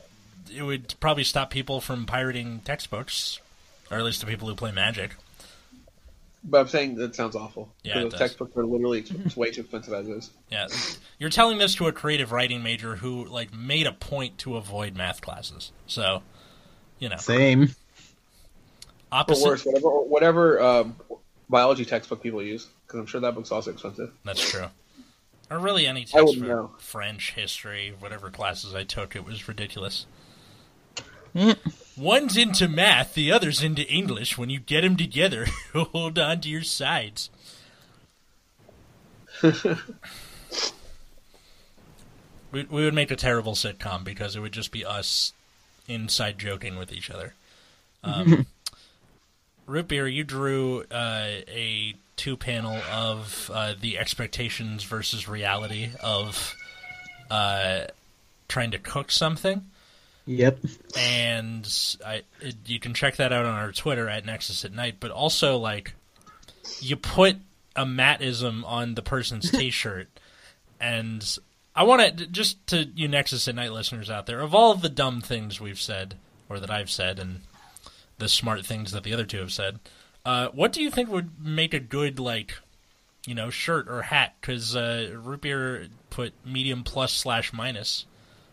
it 0.54 0.62
would 0.62 0.94
probably 1.00 1.24
stop 1.24 1.50
people 1.50 1.80
from 1.80 2.06
pirating 2.06 2.60
textbooks, 2.60 3.40
or 3.90 3.98
at 3.98 4.04
least 4.04 4.20
the 4.20 4.26
people 4.26 4.48
who 4.48 4.54
play 4.54 4.70
Magic. 4.72 5.16
But 6.44 6.60
I'm 6.62 6.68
saying 6.68 6.96
that 6.96 7.14
sounds 7.14 7.36
awful. 7.36 7.72
Yeah, 7.84 7.92
Because 7.94 8.00
it 8.00 8.02
those 8.04 8.12
does. 8.12 8.20
textbooks 8.20 8.56
are 8.56 8.66
literally 8.66 9.04
it's 9.24 9.36
way 9.36 9.50
too 9.52 9.60
expensive 9.60 9.94
as 9.94 10.08
is. 10.08 10.30
Yeah, 10.50 10.66
you're 11.18 11.30
telling 11.30 11.58
this 11.58 11.74
to 11.76 11.86
a 11.86 11.92
creative 11.92 12.32
writing 12.32 12.62
major 12.62 12.96
who 12.96 13.24
like 13.26 13.54
made 13.54 13.86
a 13.86 13.92
point 13.92 14.38
to 14.38 14.56
avoid 14.56 14.96
math 14.96 15.20
classes. 15.22 15.70
So, 15.86 16.22
you 16.98 17.08
know, 17.08 17.16
Same. 17.18 17.62
Or 17.62 17.68
opposite. 19.12 19.44
worse, 19.46 19.64
whatever 19.64 19.88
whatever 20.02 20.60
um, 20.60 20.96
biology 21.48 21.84
textbook 21.84 22.22
people 22.22 22.42
use, 22.42 22.66
because 22.92 23.00
I'm 23.00 23.06
sure 23.06 23.22
that 23.22 23.34
book's 23.34 23.50
also 23.50 23.70
expensive. 23.70 24.12
That's 24.22 24.50
true. 24.50 24.66
Or 25.50 25.58
really 25.58 25.86
any 25.86 26.02
I 26.02 26.04
text 26.04 26.24
wouldn't 26.24 26.44
for 26.44 26.48
know. 26.48 26.70
French, 26.78 27.32
history, 27.32 27.94
whatever 27.98 28.30
classes 28.30 28.74
I 28.74 28.84
took, 28.84 29.16
it 29.16 29.24
was 29.24 29.48
ridiculous. 29.48 30.04
Mm. 31.34 31.56
One's 31.96 32.36
into 32.36 32.68
math, 32.68 33.14
the 33.14 33.32
other's 33.32 33.62
into 33.62 33.82
English. 33.90 34.36
When 34.36 34.50
you 34.50 34.60
get 34.60 34.82
them 34.82 34.96
together, 34.96 35.46
hold 35.72 36.18
on 36.18 36.42
to 36.42 36.48
your 36.50 36.62
sides. 36.62 37.30
we, 39.42 39.54
we 42.52 42.84
would 42.84 42.94
make 42.94 43.10
a 43.10 43.16
terrible 43.16 43.54
sitcom 43.54 44.04
because 44.04 44.36
it 44.36 44.40
would 44.40 44.52
just 44.52 44.70
be 44.70 44.84
us 44.84 45.32
inside 45.88 46.38
joking 46.38 46.76
with 46.76 46.92
each 46.92 47.10
other. 47.10 47.32
Um, 48.04 48.46
Root 49.66 49.88
Beer, 49.88 50.06
you 50.06 50.24
drew 50.24 50.82
uh, 50.90 51.40
a 51.48 51.94
two 52.22 52.36
panel 52.36 52.76
of 52.88 53.50
uh, 53.52 53.74
the 53.80 53.98
expectations 53.98 54.84
versus 54.84 55.26
reality 55.26 55.90
of 56.00 56.54
uh, 57.32 57.86
trying 58.46 58.70
to 58.70 58.78
cook 58.78 59.10
something 59.10 59.60
Yep. 60.26 60.60
and 60.96 61.68
I 62.06 62.22
it, 62.40 62.54
you 62.66 62.78
can 62.78 62.94
check 62.94 63.16
that 63.16 63.32
out 63.32 63.44
on 63.44 63.54
our 63.54 63.72
Twitter 63.72 64.08
at 64.08 64.24
Nexus 64.24 64.64
at 64.64 64.72
Night. 64.72 64.98
But 65.00 65.10
also, 65.10 65.56
like, 65.56 65.94
you 66.80 66.94
put 66.94 67.38
a 67.74 67.84
Mattism 67.84 68.64
on 68.64 68.94
the 68.94 69.02
person's 69.02 69.50
T-shirt, 69.50 70.08
and 70.80 71.38
I 71.74 71.82
want 71.82 72.18
to 72.18 72.26
just 72.28 72.64
to 72.68 72.84
you 72.94 73.08
Nexus 73.08 73.48
at 73.48 73.56
Night 73.56 73.72
listeners 73.72 74.10
out 74.10 74.26
there, 74.26 74.38
of 74.38 74.54
all 74.54 74.70
of 74.70 74.80
the 74.80 74.88
dumb 74.88 75.20
things 75.22 75.60
we've 75.60 75.80
said 75.80 76.14
or 76.48 76.60
that 76.60 76.70
I've 76.70 76.90
said, 76.90 77.18
and 77.18 77.40
the 78.18 78.28
smart 78.28 78.64
things 78.64 78.92
that 78.92 79.02
the 79.02 79.12
other 79.12 79.26
two 79.26 79.38
have 79.38 79.52
said, 79.52 79.80
uh, 80.24 80.48
what 80.48 80.72
do 80.72 80.82
you 80.82 80.90
think 80.90 81.10
would 81.10 81.44
make 81.44 81.74
a 81.74 81.80
good 81.80 82.18
like? 82.18 82.54
You 83.26 83.34
know, 83.36 83.50
shirt 83.50 83.88
or 83.88 84.02
hat, 84.02 84.34
because 84.40 84.74
uh, 84.74 85.16
Root 85.22 85.42
Beer 85.42 85.86
put 86.10 86.32
medium 86.44 86.82
plus 86.82 87.12
slash 87.12 87.52
minus 87.52 88.04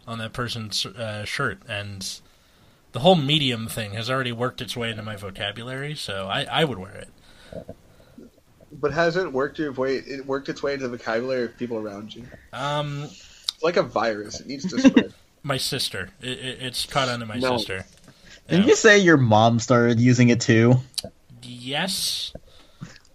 on 0.07 0.19
that 0.19 0.31
person's 0.33 0.85
uh, 0.85 1.25
shirt, 1.25 1.59
and 1.67 2.19
the 2.91 2.99
whole 2.99 3.15
medium 3.15 3.67
thing 3.67 3.93
has 3.93 4.11
already 4.11 4.31
worked 4.31 4.61
its 4.61 4.77
way 4.77 4.91
into 4.91 5.01
my 5.01 5.15
vocabulary, 5.15 5.95
so 5.95 6.27
I, 6.27 6.43
I 6.43 6.65
would 6.65 6.77
wear 6.77 6.91
it. 6.93 7.09
But 8.71 8.93
has 8.93 9.17
it 9.17 9.33
worked 9.33 9.57
your 9.57 9.71
way? 9.71 9.95
It 9.95 10.25
worked 10.27 10.49
its 10.49 10.61
way 10.61 10.73
into 10.73 10.87
the 10.87 10.97
vocabulary 10.97 11.45
of 11.45 11.57
people 11.57 11.77
around 11.77 12.13
you. 12.15 12.25
Um, 12.53 13.03
It's 13.05 13.63
like 13.63 13.77
a 13.77 13.83
virus; 13.83 14.39
it 14.39 14.45
needs 14.47 14.69
to 14.69 14.79
spread. 14.79 15.13
my 15.43 15.57
sister, 15.57 16.09
it, 16.21 16.29
it, 16.37 16.61
it's 16.61 16.85
caught 16.85 17.09
onto 17.09 17.25
my 17.25 17.39
No. 17.39 17.57
sister. 17.57 17.85
Didn't 18.47 18.65
Yeah. 18.65 18.69
you 18.69 18.75
say 18.75 18.99
your 18.99 19.17
mom 19.17 19.59
started 19.59 19.99
using 19.99 20.29
it 20.29 20.41
too? 20.41 20.75
Yes, 21.43 22.33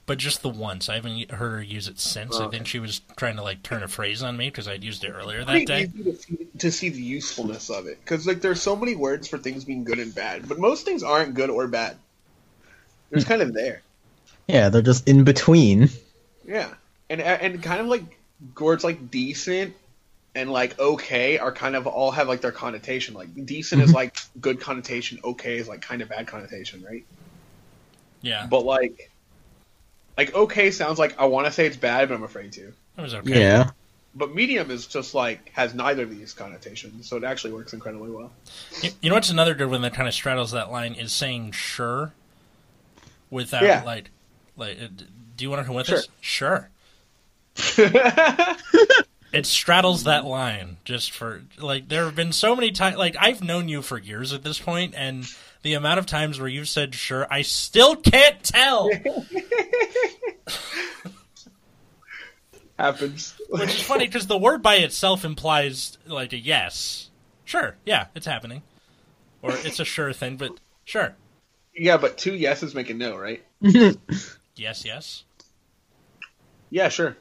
but 0.06 0.18
just 0.18 0.42
the 0.42 0.48
once. 0.48 0.88
I 0.88 0.96
haven't 0.96 1.30
heard 1.30 1.56
her 1.56 1.62
use 1.62 1.88
it 1.88 1.98
since. 1.98 2.36
I 2.36 2.44
Okay. 2.44 2.58
think 2.58 2.66
she 2.66 2.78
was 2.78 3.00
trying 3.16 3.36
to 3.36 3.42
like 3.42 3.62
turn 3.62 3.82
a 3.82 3.88
phrase 3.88 4.22
on 4.22 4.36
me 4.36 4.48
because 4.48 4.68
I'd 4.68 4.84
used 4.84 5.04
it 5.04 5.10
earlier 5.10 5.44
that 5.44 5.66
day. 5.66 5.86
to 5.86 6.16
see, 6.16 6.46
to 6.58 6.70
see 6.70 6.88
the 6.90 7.02
usefulness 7.02 7.70
of 7.70 7.86
it 7.86 7.98
because 8.00 8.26
like 8.26 8.40
there's 8.40 8.60
so 8.60 8.76
many 8.76 8.94
words 8.94 9.28
for 9.28 9.38
things 9.38 9.64
being 9.64 9.84
good 9.84 9.98
and 9.98 10.14
bad, 10.14 10.48
but 10.48 10.58
most 10.58 10.84
things 10.84 11.02
aren't 11.02 11.34
good 11.34 11.50
or 11.50 11.66
bad. 11.68 11.96
They're 13.10 13.18
just 13.18 13.28
kind 13.28 13.42
of 13.42 13.54
there. 13.54 13.82
Yeah, 14.46 14.68
they're 14.68 14.82
just 14.82 15.08
in 15.08 15.24
between. 15.24 15.88
Yeah, 16.46 16.68
and 17.08 17.20
and 17.20 17.62
kind 17.62 17.80
of 17.80 17.86
like 17.86 18.02
words 18.58 18.84
like 18.84 19.10
decent 19.10 19.74
and 20.34 20.50
like 20.50 20.78
okay 20.78 21.38
are 21.38 21.52
kind 21.52 21.76
of 21.76 21.86
all 21.86 22.10
have 22.10 22.28
like 22.28 22.40
their 22.40 22.52
connotation. 22.52 23.14
Like 23.14 23.46
decent 23.46 23.82
is 23.82 23.88
mm-hmm. 23.88 23.96
like 23.96 24.18
good 24.40 24.60
connotation, 24.60 25.20
okay 25.24 25.56
is 25.56 25.68
like 25.68 25.80
kind 25.80 26.02
of 26.02 26.08
bad 26.08 26.26
connotation, 26.26 26.82
right? 26.82 27.04
Yeah, 28.24 28.46
But 28.46 28.64
like, 28.64 29.10
like 30.16 30.34
okay 30.34 30.70
sounds 30.70 30.98
like 30.98 31.18
I 31.18 31.26
want 31.26 31.46
to 31.46 31.52
say 31.52 31.66
it's 31.66 31.76
bad, 31.76 32.08
but 32.08 32.14
I'm 32.14 32.22
afraid 32.24 32.52
to. 32.52 32.68
it 32.68 33.00
was 33.00 33.14
okay. 33.14 33.38
Yeah. 33.40 33.70
But 34.16 34.34
medium 34.34 34.70
is 34.70 34.86
just 34.86 35.14
like 35.14 35.50
has 35.54 35.74
neither 35.74 36.04
of 36.04 36.10
these 36.10 36.32
connotations, 36.32 37.08
so 37.08 37.16
it 37.16 37.24
actually 37.24 37.52
works 37.52 37.72
incredibly 37.72 38.10
well. 38.10 38.30
You, 38.80 38.90
you 39.02 39.08
know 39.10 39.16
what's 39.16 39.30
another 39.30 39.54
good 39.54 39.68
one 39.70 39.82
that 39.82 39.92
kind 39.94 40.06
of 40.08 40.14
straddles 40.14 40.52
that 40.52 40.70
line 40.70 40.94
is 40.94 41.12
saying 41.12 41.50
sure, 41.52 42.12
without 43.30 43.62
Yeah. 43.64 43.82
like 43.84 44.10
like. 44.56 44.78
uh, 44.80 44.86
Do 45.36 45.44
you 45.44 45.50
want 45.50 45.62
to 45.62 45.66
come 45.66 45.74
with 45.74 45.86
Sure. 45.88 45.98
us? 45.98 46.08
Sure. 46.20 46.70
It 49.32 49.46
straddles 49.46 50.04
that 50.04 50.24
line 50.24 50.76
just 50.84 51.10
for 51.10 51.42
like 51.58 51.88
there 51.88 52.04
have 52.04 52.14
been 52.14 52.30
so 52.30 52.54
many 52.54 52.70
times 52.70 52.96
like 52.98 53.16
I've 53.18 53.42
known 53.42 53.68
you 53.68 53.82
for 53.82 53.98
years 53.98 54.32
at 54.32 54.44
this 54.44 54.60
point 54.60 54.94
and 54.96 55.26
the 55.64 55.74
amount 55.74 55.98
of 55.98 56.06
times 56.06 56.38
where 56.38 56.48
you've 56.48 56.68
said 56.68 56.94
sure 56.94 57.26
I 57.30 57.42
still 57.42 57.96
can't 57.96 58.40
tell 58.44 58.88
Happens. 62.78 63.34
which 63.50 63.70
is 63.74 63.82
funny 63.82 64.06
because 64.06 64.26
the 64.26 64.36
word 64.38 64.60
by 64.62 64.76
itself 64.76 65.24
implies 65.24 65.96
like 66.06 66.32
a 66.32 66.36
yes 66.38 67.08
sure 67.44 67.76
yeah 67.86 68.06
it's 68.16 68.26
happening 68.26 68.62
or 69.42 69.52
it's 69.52 69.78
a 69.78 69.84
sure 69.84 70.12
thing 70.12 70.36
but 70.36 70.52
sure 70.84 71.14
yeah, 71.76 71.96
but 71.96 72.16
two 72.16 72.34
yeses 72.36 72.72
make 72.72 72.88
a 72.88 72.94
no, 72.94 73.16
right? 73.16 73.42
yes 74.54 74.84
yes 74.84 75.24
Yeah, 76.70 76.88
sure. 76.88 77.16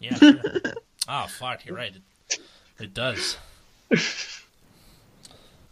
yeah 0.00 0.14
sure. 0.14 0.40
oh 1.08 1.26
fuck 1.28 1.64
you're 1.66 1.76
right 1.76 1.92
it, 2.30 2.38
it 2.78 2.94
does 2.94 3.36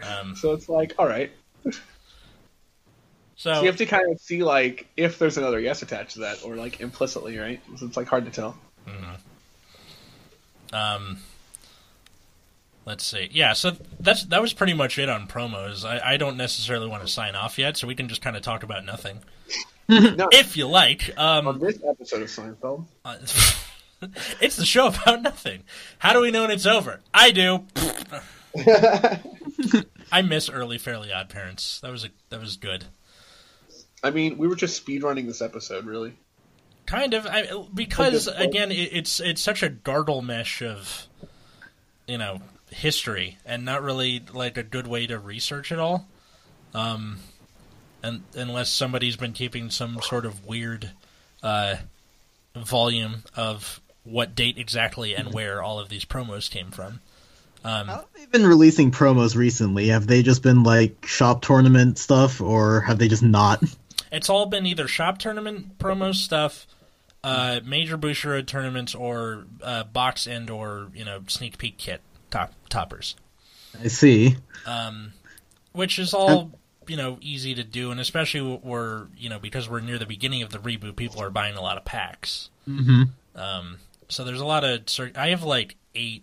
um 0.03 0.35
So 0.37 0.53
it's 0.53 0.69
like, 0.69 0.95
all 0.99 1.07
right. 1.09 1.33
So 3.45 3.53
So 3.53 3.61
you 3.61 3.67
have 3.67 3.77
to 3.77 3.85
kind 3.85 4.11
of 4.11 4.19
see 4.21 4.43
like 4.43 4.87
if 4.97 5.19
there's 5.19 5.37
another 5.37 5.61
yes 5.61 5.83
attached 5.83 6.15
to 6.15 6.21
that, 6.21 6.43
or 6.45 6.57
like 6.57 6.81
implicitly, 6.81 7.37
right? 7.37 7.61
So 7.77 7.85
it's 7.85 7.97
like 7.97 8.07
hard 8.07 8.25
to 8.25 8.31
tell. 8.31 8.57
Um, 10.73 11.19
let's 12.87 13.05
see. 13.05 13.29
Yeah, 13.31 13.53
so 13.53 13.73
that's 14.01 14.25
that 14.25 14.41
was 14.41 14.55
pretty 14.55 14.73
much 14.73 14.99
it 14.99 15.11
on 15.11 15.29
promos. 15.29 15.85
I, 15.85 16.15
I 16.15 16.17
don't 16.17 16.39
necessarily 16.39 16.89
want 16.89 17.03
to 17.03 17.09
sign 17.09 17.35
off 17.35 17.59
yet, 17.59 17.77
so 17.77 17.87
we 17.87 17.95
can 17.95 18.09
just 18.09 18.23
kind 18.23 18.35
of 18.35 18.41
talk 18.43 18.63
about 18.63 18.85
nothing 18.87 19.19
No, 19.89 20.29
if 20.33 20.57
you 20.57 20.67
like. 20.67 21.11
on 21.19 21.47
Um, 21.47 21.59
this 21.59 21.79
episode 21.87 22.23
of 22.23 22.29
Seinfeld, 22.29 22.87
uh, 23.05 23.17
it's 24.41 24.57
the 24.57 24.65
show 24.65 24.87
about 24.87 25.21
nothing. 25.21 25.65
How 25.99 26.15
do 26.15 26.23
we 26.23 26.31
know 26.31 26.43
when 26.43 26.51
it's 26.51 26.65
over? 26.65 27.01
I 27.13 27.31
do. 27.31 27.65
I 30.11 30.23
miss 30.23 30.49
early 30.49 30.79
Fairly 30.79 31.13
Odd 31.13 31.29
Parents. 31.29 31.81
That 31.81 31.91
was 31.91 32.07
a 32.07 32.09
that 32.31 32.41
was 32.41 32.57
good. 32.57 32.87
I 34.05 34.11
mean, 34.11 34.37
we 34.37 34.47
were 34.47 34.55
just 34.55 34.87
speedrunning 34.87 35.27
this 35.27 35.41
episode, 35.41 35.87
really. 35.87 36.15
Kind 36.85 37.15
of, 37.15 37.27
I, 37.27 37.49
because 37.73 38.29
again, 38.29 38.71
it, 38.71 38.91
it's 38.93 39.19
it's 39.19 39.41
such 39.41 39.63
a 39.63 39.71
gargle 39.71 40.21
mesh 40.21 40.61
of, 40.61 41.09
you 42.07 42.19
know, 42.19 42.43
history, 42.71 43.39
and 43.47 43.65
not 43.65 43.83
really 43.83 44.23
like 44.33 44.59
a 44.59 44.63
good 44.63 44.87
way 44.87 45.07
to 45.07 45.19
research 45.19 45.73
it 45.73 45.79
all. 45.79 46.07
Um, 46.75 47.19
and 48.03 48.23
unless 48.35 48.69
somebody's 48.69 49.17
been 49.17 49.33
keeping 49.33 49.71
some 49.71 50.03
sort 50.03 50.27
of 50.27 50.45
weird, 50.45 50.91
uh, 51.43 51.77
volume 52.55 53.25
of 53.35 53.81
what 54.05 54.35
date 54.35 54.59
exactly 54.59 55.17
and 55.17 55.33
where 55.33 55.63
all 55.63 55.79
of 55.79 55.89
these 55.89 56.05
promos 56.05 56.51
came 56.51 56.71
from. 56.71 57.01
Um, 57.65 57.87
How 57.87 57.97
have 57.97 58.07
they 58.15 58.27
been 58.27 58.47
releasing 58.47 58.91
promos 58.91 59.35
recently? 59.35 59.89
Have 59.89 60.07
they 60.07 60.23
just 60.23 60.43
been 60.43 60.63
like 60.63 61.07
shop 61.07 61.41
tournament 61.41 61.97
stuff, 61.97 62.43
or 62.43 62.83
have 62.83 62.99
they 62.99 63.09
just 63.09 63.23
not? 63.23 63.63
It's 64.13 64.29
all 64.29 64.47
been 64.47 64.67
either 64.67 64.87
shop 64.89 65.19
tournament 65.19 65.79
promo 65.79 66.15
stuff, 66.15 66.67
uh, 67.23 67.61
major 67.65 67.99
Bushiroad 67.99 68.47
tournaments, 68.47 68.95
or 68.95 69.45
uh, 69.63 69.85
box 69.85 70.27
and 70.27 70.49
or 70.51 70.89
you 70.95 71.05
know 71.05 71.23
sneak 71.27 71.59
peek 71.59 71.79
kit 71.79 72.01
top 72.31 72.53
toppers, 72.69 73.17
I 73.83 73.89
see. 73.89 74.37
um, 74.67 75.13
which 75.73 75.99
is 75.99 76.15
all 76.15 76.53
you 76.87 76.97
know 76.97 77.19
easy 77.21 77.55
to 77.55 77.65
do, 77.65 77.91
and 77.91 77.99
especially 78.01 78.59
we're 78.63 79.07
you 79.17 79.29
know 79.29 79.39
because 79.39 79.69
we're 79.69 79.81
near 79.81 79.99
the 79.99 80.07
beginning 80.07 80.43
of 80.43 80.51
the 80.51 80.59
reboot, 80.59 80.97
people 80.97 81.21
are 81.23 81.31
buying 81.31 81.57
a 81.57 81.63
lot 81.63 81.77
of 81.77 81.85
packs. 81.85 82.51
hmm 82.67 83.05
Um, 83.35 83.79
so 84.09 84.23
there's 84.23 84.41
a 84.41 84.45
lot 84.47 84.65
of 84.65 84.83
I 85.17 85.29
have 85.29 85.43
like 85.43 85.77
eight 85.95 86.23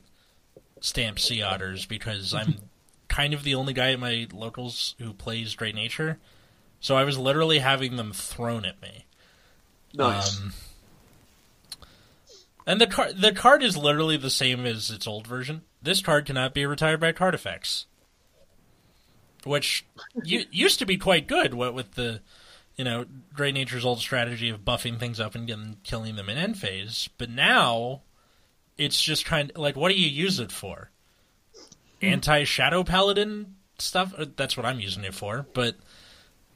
stamp 0.82 1.20
sea 1.20 1.42
otters 1.42 1.86
because 1.86 2.34
I'm 2.34 2.56
kind 3.10 3.34
of 3.34 3.44
the 3.44 3.56
only 3.56 3.74
guy 3.74 3.92
at 3.92 4.00
my 4.00 4.28
locals 4.32 4.96
who 5.00 5.14
plays 5.14 5.56
Great 5.56 5.76
Nature. 5.76 6.20
So 6.82 6.96
I 6.96 7.04
was 7.04 7.18
literally 7.18 7.60
having 7.60 7.96
them 7.96 8.12
thrown 8.12 8.66
at 8.66 8.82
me. 8.82 9.06
Nice. 9.94 10.40
Um, 10.40 10.54
and 12.66 12.82
the 12.82 12.88
card 12.88 13.22
the 13.22 13.32
card 13.32 13.64
is 13.64 13.78
literally 13.78 14.18
the 14.18 14.30
same 14.30 14.66
as 14.66 14.90
its 14.90 15.08
old 15.08 15.28
version. 15.28 15.62
This 15.82 16.02
card 16.02 16.26
cannot 16.26 16.54
be 16.54 16.66
retired 16.66 17.00
by 17.00 17.12
card 17.12 17.34
effects, 17.34 17.86
which 19.44 19.86
used 20.24 20.80
to 20.80 20.86
be 20.86 20.98
quite 20.98 21.28
good. 21.28 21.54
What 21.54 21.74
with 21.74 21.92
the 21.92 22.22
you 22.76 22.84
know 22.84 23.06
Great 23.34 23.54
Nature's 23.54 23.86
old 23.86 24.00
strategy 24.00 24.50
of 24.50 24.66
buffing 24.66 25.00
things 25.00 25.20
up 25.20 25.36
and 25.36 25.48
getting, 25.48 25.78
killing 25.84 26.16
them 26.16 26.30
in 26.30 26.38
end 26.38 26.58
phase, 26.58 27.10
but 27.18 27.30
now 27.30 28.02
it's 28.78 29.02
just 29.02 29.26
kind 29.26 29.52
of 29.52 29.58
like 29.58 29.76
what 29.76 29.90
do 29.90 30.00
you 30.00 30.10
use 30.10 30.40
it 30.40 30.52
for? 30.52 30.92
Anti 32.02 32.44
Shadow 32.44 32.84
Paladin 32.84 33.56
stuff. 33.80 34.14
Uh, 34.18 34.26
That's 34.36 34.56
what 34.56 34.66
I'm 34.66 34.80
using 34.80 35.04
it 35.04 35.14
for, 35.14 35.46
but 35.54 35.76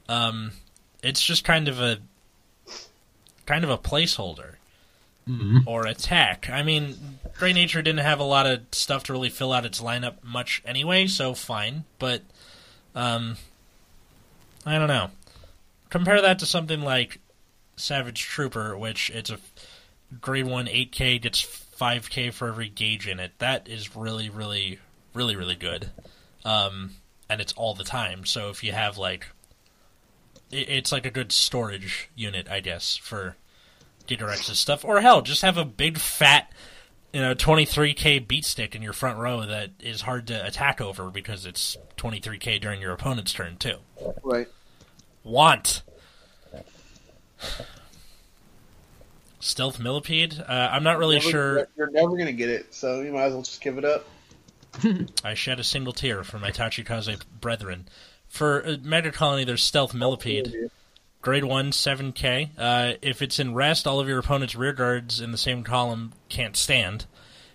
um, 0.08 0.52
it's 1.02 1.22
just 1.22 1.44
kind 1.44 1.68
of 1.68 1.80
a 1.80 1.98
kind 3.46 3.64
of 3.64 3.70
a 3.70 3.78
placeholder 3.78 4.54
hmm 5.26 5.58
or 5.66 5.86
attack. 5.86 6.48
I 6.48 6.62
mean, 6.62 6.96
Great 7.38 7.54
Nature 7.54 7.82
didn't 7.82 8.04
have 8.04 8.20
a 8.20 8.24
lot 8.24 8.46
of 8.46 8.60
stuff 8.72 9.04
to 9.04 9.12
really 9.12 9.28
fill 9.28 9.52
out 9.52 9.66
its 9.66 9.80
lineup 9.80 10.22
much 10.22 10.62
anyway, 10.64 11.06
so 11.06 11.34
fine. 11.34 11.84
But 11.98 12.22
um, 12.94 13.36
I 14.64 14.78
don't 14.78 14.88
know. 14.88 15.10
Compare 15.90 16.22
that 16.22 16.38
to 16.40 16.46
something 16.46 16.80
like 16.80 17.20
Savage 17.76 18.22
Trooper, 18.22 18.76
which 18.76 19.10
it's 19.10 19.30
a 19.30 19.38
grade 20.20 20.46
one 20.46 20.66
8K 20.66 21.20
gets 21.20 21.42
5K 21.42 22.32
for 22.32 22.48
every 22.48 22.68
gauge 22.68 23.06
in 23.06 23.20
it. 23.20 23.32
That 23.38 23.68
is 23.68 23.96
really, 23.96 24.30
really, 24.30 24.78
really, 25.14 25.36
really 25.36 25.56
good. 25.56 25.90
Um, 26.44 26.92
and 27.28 27.40
it's 27.40 27.52
all 27.52 27.74
the 27.74 27.84
time. 27.84 28.24
So 28.24 28.50
if 28.50 28.62
you 28.64 28.72
have 28.72 28.98
like, 28.98 29.26
it's 30.50 30.92
like 30.92 31.06
a 31.06 31.10
good 31.10 31.32
storage 31.32 32.08
unit, 32.14 32.48
I 32.48 32.60
guess, 32.60 32.96
for 32.96 33.36
Gigarex's 34.06 34.58
stuff, 34.58 34.84
or 34.84 35.00
hell, 35.00 35.22
just 35.22 35.42
have 35.42 35.56
a 35.56 35.64
big 35.64 35.98
fat, 35.98 36.52
you 37.12 37.20
know, 37.20 37.34
23k 37.34 38.26
beat 38.26 38.44
stick 38.44 38.74
in 38.76 38.82
your 38.82 38.92
front 38.92 39.18
row 39.18 39.44
that 39.46 39.70
is 39.80 40.02
hard 40.02 40.26
to 40.28 40.46
attack 40.46 40.80
over 40.80 41.10
because 41.10 41.44
it's 41.46 41.76
23k 41.96 42.60
during 42.60 42.80
your 42.80 42.92
opponent's 42.92 43.32
turn 43.32 43.56
too. 43.56 43.76
right. 44.22 44.48
Want 45.24 45.82
stealth 49.40 49.78
millipede? 49.80 50.38
Uh, 50.40 50.68
I'm 50.72 50.82
not 50.82 50.98
really 50.98 51.16
Never- 51.16 51.30
sure. 51.30 51.68
You're 51.76 51.90
never 51.90 52.16
gonna 52.16 52.32
get 52.32 52.48
it, 52.48 52.74
so 52.74 53.00
you 53.00 53.12
might 53.12 53.24
as 53.24 53.32
well 53.32 53.42
just 53.42 53.60
give 53.60 53.78
it 53.78 53.84
up. 53.84 54.06
I 55.24 55.34
shed 55.34 55.58
a 55.58 55.64
single 55.64 55.92
tear 55.92 56.22
for 56.22 56.38
my 56.38 56.50
Tachikaze 56.50 57.20
brethren. 57.40 57.88
For 58.36 58.66
uh, 58.66 58.76
Mega 58.82 59.12
Colony, 59.12 59.44
there's 59.44 59.64
stealth 59.64 59.94
millipede. 59.94 60.68
Grade 61.22 61.44
1, 61.44 61.70
7k. 61.70 62.50
Uh, 62.58 62.92
if 63.00 63.22
it's 63.22 63.38
in 63.38 63.54
rest, 63.54 63.86
all 63.86 63.98
of 63.98 64.08
your 64.08 64.18
opponent's 64.18 64.54
rear 64.54 64.74
guards 64.74 65.22
in 65.22 65.32
the 65.32 65.38
same 65.38 65.64
column 65.64 66.12
can't 66.28 66.54
stand. 66.54 67.06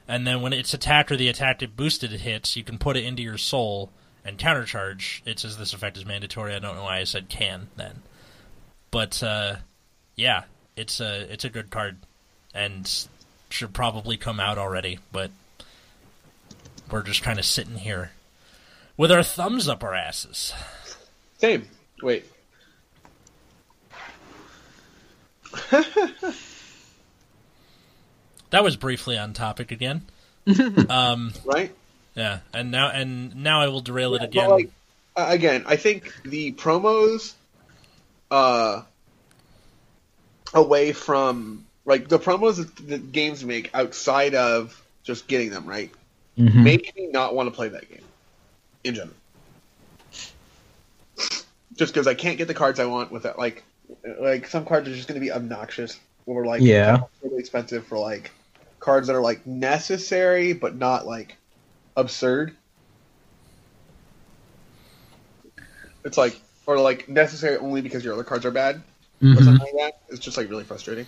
And 0.08 0.26
then 0.26 0.42
when 0.42 0.54
it's 0.54 0.74
attacked 0.74 1.12
or 1.12 1.18
the 1.18 1.30
attacked 1.30 1.62
it 1.62 1.78
boosted 1.78 2.10
hits, 2.10 2.56
you 2.56 2.64
can 2.64 2.80
put 2.80 2.98
it 2.98 3.06
into 3.06 3.22
your 3.22 3.38
soul 3.38 3.92
and 4.26 4.40
countercharge. 4.40 5.22
It 5.24 5.38
says 5.38 5.56
this 5.56 5.74
effect 5.74 5.98
is 5.98 6.06
mandatory. 6.06 6.56
I 6.56 6.60
don't 6.60 6.76
know 6.76 6.84
why 6.84 6.98
I 6.98 7.04
said 7.04 7.30
can 7.30 7.70
then. 7.76 8.02
But 8.90 9.22
uh, 9.22 9.58
yeah, 10.16 10.46
it's 10.76 11.00
a 11.00 11.32
it's 11.32 11.46
a 11.46 11.50
good 11.50 11.70
card 11.70 11.98
and 12.56 12.92
should 13.50 13.72
probably 13.72 14.18
come 14.18 14.40
out 14.40 14.58
already, 14.58 14.98
but 15.12 15.30
we're 16.90 17.04
just 17.04 17.22
kind 17.22 17.38
of 17.38 17.46
sitting 17.46 17.78
here 17.78 18.12
with 18.98 19.12
our 19.12 19.24
thumbs 19.24 19.68
up 19.68 19.84
our 19.84 19.94
asses. 19.96 20.54
Same. 21.38 21.68
Wait. 22.02 22.26
That 28.52 28.64
was 28.66 28.76
briefly 28.76 29.18
on 29.18 29.34
topic 29.34 29.72
again. 29.72 30.04
um, 30.90 31.34
Right. 31.46 31.74
yeah, 32.16 32.40
and 32.54 32.70
now 32.70 32.90
and 32.90 33.36
now 33.38 33.62
I 33.62 33.70
will 33.70 33.80
derail 33.80 34.14
it 34.16 34.24
again. 34.24 34.50
Like, 34.50 34.70
uh, 35.16 35.28
again, 35.30 35.64
I 35.66 35.78
think 35.78 36.14
the 36.24 36.52
promos, 36.52 37.34
uh, 38.30 38.82
away 40.54 40.92
from 40.92 41.66
like 41.86 42.10
the 42.10 42.20
promos 42.20 42.58
that 42.58 42.76
the 42.88 42.98
games 42.98 43.44
make 43.44 43.70
outside 43.74 44.36
of 44.36 44.82
just 45.04 45.28
getting 45.28 45.50
them 45.50 45.66
right, 45.66 45.92
hmm 46.36 46.64
make 46.64 46.94
me 46.96 47.08
not 47.08 47.34
want 47.34 47.48
to 47.48 47.56
play 47.56 47.70
that 47.70 47.90
game 47.90 48.04
in 48.84 48.96
general. 48.96 49.16
Just 51.78 51.94
because 51.94 52.08
I 52.08 52.14
can't 52.14 52.38
get 52.38 52.48
the 52.48 52.54
cards 52.54 52.80
I 52.80 52.86
want 52.86 53.12
with 53.12 53.24
that, 53.24 53.38
like, 53.40 53.64
like 54.20 54.48
some 54.48 54.66
cards 54.66 54.88
are 54.88 54.96
just 54.96 55.08
going 55.08 55.20
to 55.20 55.26
be 55.26 55.32
obnoxious 55.32 56.00
or 56.26 56.46
like 56.46 56.62
Yeah. 56.62 57.02
really 57.24 57.40
expensive 57.40 57.86
for 57.88 57.98
like 57.98 58.32
cards 58.80 59.08
that 59.08 59.16
are 59.16 59.22
like 59.22 59.46
necessary 59.46 60.54
but 60.54 60.76
not 60.76 61.06
like 61.06 61.38
absurd. 61.96 62.56
It's 66.04 66.18
like 66.18 66.40
or 66.66 66.80
like 66.80 67.10
necessary 67.10 67.58
only 67.58 67.82
because 67.82 68.04
your 68.04 68.14
other 68.14 68.24
cards 68.24 68.46
are 68.46 68.52
bad. 68.52 68.82
or 69.22 69.28
Mhm. 69.28 69.44
something 69.44 69.60
like 69.60 69.74
that. 69.78 70.02
It's 70.10 70.20
just 70.20 70.36
like 70.36 70.50
really 70.50 70.64
frustrating. 70.64 71.06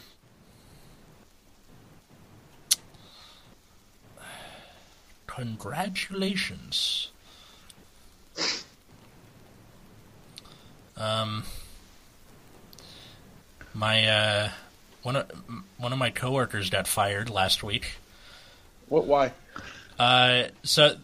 Congratulations. 5.25 7.09
Um, 10.95 11.43
my 13.73 14.07
uh, 14.07 14.49
one 15.01 15.15
of 15.15 15.31
one 15.77 15.91
of 15.91 15.99
my 15.99 16.11
coworkers 16.11 16.69
got 16.69 16.87
fired 16.87 17.29
last 17.29 17.63
week. 17.63 17.97
What? 18.87 19.05
Why? 19.05 19.31
Uh, 19.97 20.45
so 20.63 20.97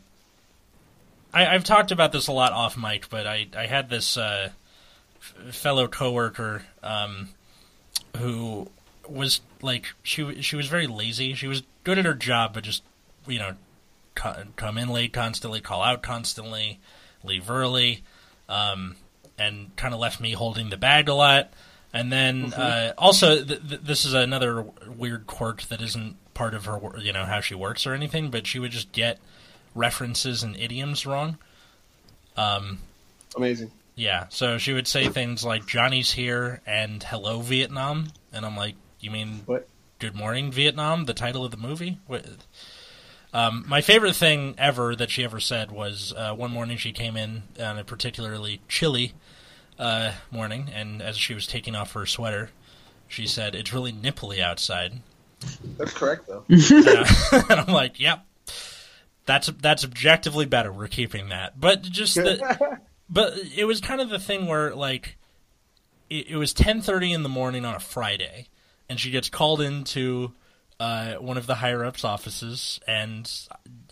I, 1.33 1.47
I've 1.47 1.63
talked 1.63 1.91
about 1.91 2.11
this 2.11 2.27
a 2.27 2.31
lot 2.31 2.53
off 2.53 2.77
mic, 2.77 3.09
but 3.09 3.27
I 3.27 3.47
I 3.55 3.65
had 3.65 3.89
this 3.89 4.17
uh, 4.17 4.49
f- 5.19 5.55
fellow 5.55 5.87
coworker 5.87 6.63
um, 6.83 7.29
who 8.17 8.69
was 9.07 9.41
like 9.61 9.87
she 10.03 10.41
she 10.41 10.55
was 10.55 10.67
very 10.67 10.87
lazy. 10.87 11.33
She 11.33 11.47
was 11.47 11.63
good 11.83 11.97
at 11.97 12.05
her 12.05 12.13
job, 12.13 12.53
but 12.53 12.63
just 12.63 12.83
you 13.27 13.39
know 13.39 13.55
co- 14.15 14.43
come 14.55 14.77
in 14.77 14.89
late 14.89 15.13
constantly, 15.13 15.61
call 15.61 15.81
out 15.81 16.01
constantly, 16.01 16.79
leave 17.23 17.49
early, 17.49 18.03
um, 18.47 18.95
and 19.37 19.75
kind 19.75 19.93
of 19.93 19.99
left 19.99 20.19
me 20.19 20.33
holding 20.33 20.69
the 20.69 20.77
bag 20.77 21.09
a 21.09 21.13
lot. 21.13 21.51
And 21.93 22.11
then 22.11 22.53
uh, 22.53 22.93
also, 22.97 23.43
th- 23.43 23.67
th- 23.67 23.81
this 23.81 24.05
is 24.05 24.13
another 24.13 24.65
weird 24.87 25.25
quirk 25.25 25.63
that 25.63 25.81
isn't 25.81 26.17
part 26.33 26.53
of 26.53 26.65
her, 26.65 26.79
you 26.99 27.11
know, 27.11 27.25
how 27.25 27.39
she 27.41 27.55
works 27.55 27.87
or 27.87 27.93
anything. 27.93 28.29
But 28.29 28.45
she 28.45 28.59
would 28.59 28.71
just 28.71 28.91
get 28.91 29.17
references 29.73 30.43
and 30.43 30.55
idioms 30.55 31.05
wrong. 31.05 31.37
Um, 32.37 32.79
Amazing. 33.35 33.71
yeah, 33.95 34.27
so 34.29 34.57
she 34.57 34.73
would 34.73 34.87
say 34.87 35.09
things 35.09 35.43
like 35.43 35.65
"Johnny's 35.65 36.11
here" 36.11 36.61
and 36.65 37.01
"Hello 37.01 37.41
Vietnam," 37.41 38.11
and 38.31 38.45
I'm 38.45 38.55
like, 38.55 38.75
"You 38.99 39.11
mean 39.11 39.41
What? 39.45 39.67
Good 39.97 40.15
Morning 40.15 40.51
Vietnam?" 40.51 41.05
The 41.05 41.13
title 41.13 41.43
of 41.43 41.51
the 41.51 41.57
movie. 41.57 41.97
What? 42.07 42.23
Um, 43.33 43.63
my 43.67 43.81
favorite 43.81 44.15
thing 44.15 44.55
ever 44.57 44.95
that 44.95 45.11
she 45.11 45.23
ever 45.23 45.39
said 45.39 45.71
was 45.71 46.13
uh, 46.15 46.33
one 46.33 46.51
morning 46.51 46.77
she 46.77 46.91
came 46.91 47.15
in 47.15 47.43
on 47.59 47.77
a 47.77 47.83
particularly 47.83 48.61
chilly 48.67 49.13
uh, 49.77 50.13
morning, 50.31 50.69
and 50.73 51.01
as 51.01 51.17
she 51.17 51.33
was 51.33 51.45
taking 51.45 51.75
off 51.75 51.93
her 51.93 52.05
sweater, 52.05 52.49
she 53.07 53.27
said, 53.27 53.55
"It's 53.55 53.73
really 53.73 53.91
nipply 53.91 54.39
outside." 54.39 55.01
That's 55.77 55.93
correct 55.93 56.27
though. 56.27 56.43
Uh, 56.49 57.05
and 57.49 57.59
I'm 57.59 57.73
like, 57.73 57.99
"Yep, 57.99 58.25
that's 59.25 59.47
that's 59.61 59.83
objectively 59.83 60.45
better. 60.45 60.71
We're 60.71 60.87
keeping 60.87 61.29
that." 61.29 61.59
But 61.59 61.83
just 61.83 62.15
the, 62.15 62.79
but 63.09 63.37
it 63.55 63.65
was 63.65 63.79
kind 63.79 64.01
of 64.01 64.09
the 64.09 64.19
thing 64.19 64.47
where 64.47 64.73
like 64.73 65.17
it, 66.09 66.31
it 66.31 66.35
was 66.37 66.53
10:30 66.53 67.13
in 67.13 67.23
the 67.23 67.29
morning 67.29 67.63
on 67.63 67.75
a 67.75 67.79
Friday 67.79 68.47
and 68.89 68.99
she 68.99 69.11
gets 69.11 69.29
called 69.29 69.61
into 69.61 70.33
uh, 70.79 71.15
one 71.15 71.37
of 71.37 71.45
the 71.45 71.55
higher 71.55 71.83
ups 71.83 72.03
offices 72.03 72.79
and 72.87 73.29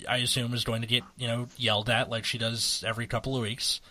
I 0.07 0.17
assume 0.17 0.53
is 0.53 0.63
going 0.63 0.81
to 0.81 0.87
get, 0.87 1.03
you 1.17 1.27
know, 1.27 1.47
yelled 1.57 1.89
at 1.89 2.09
like 2.09 2.25
she 2.25 2.37
does 2.37 2.83
every 2.87 3.07
couple 3.07 3.35
of 3.35 3.41
weeks. 3.41 3.81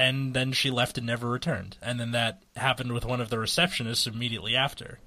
And 0.00 0.32
then 0.32 0.52
she 0.52 0.70
left 0.70 0.96
and 0.96 1.06
never 1.08 1.28
returned. 1.28 1.76
And 1.82 1.98
then 1.98 2.12
that 2.12 2.42
happened 2.56 2.92
with 2.92 3.04
one 3.04 3.20
of 3.20 3.30
the 3.30 3.36
receptionists 3.36 4.06
immediately 4.06 4.54
after. 4.54 5.00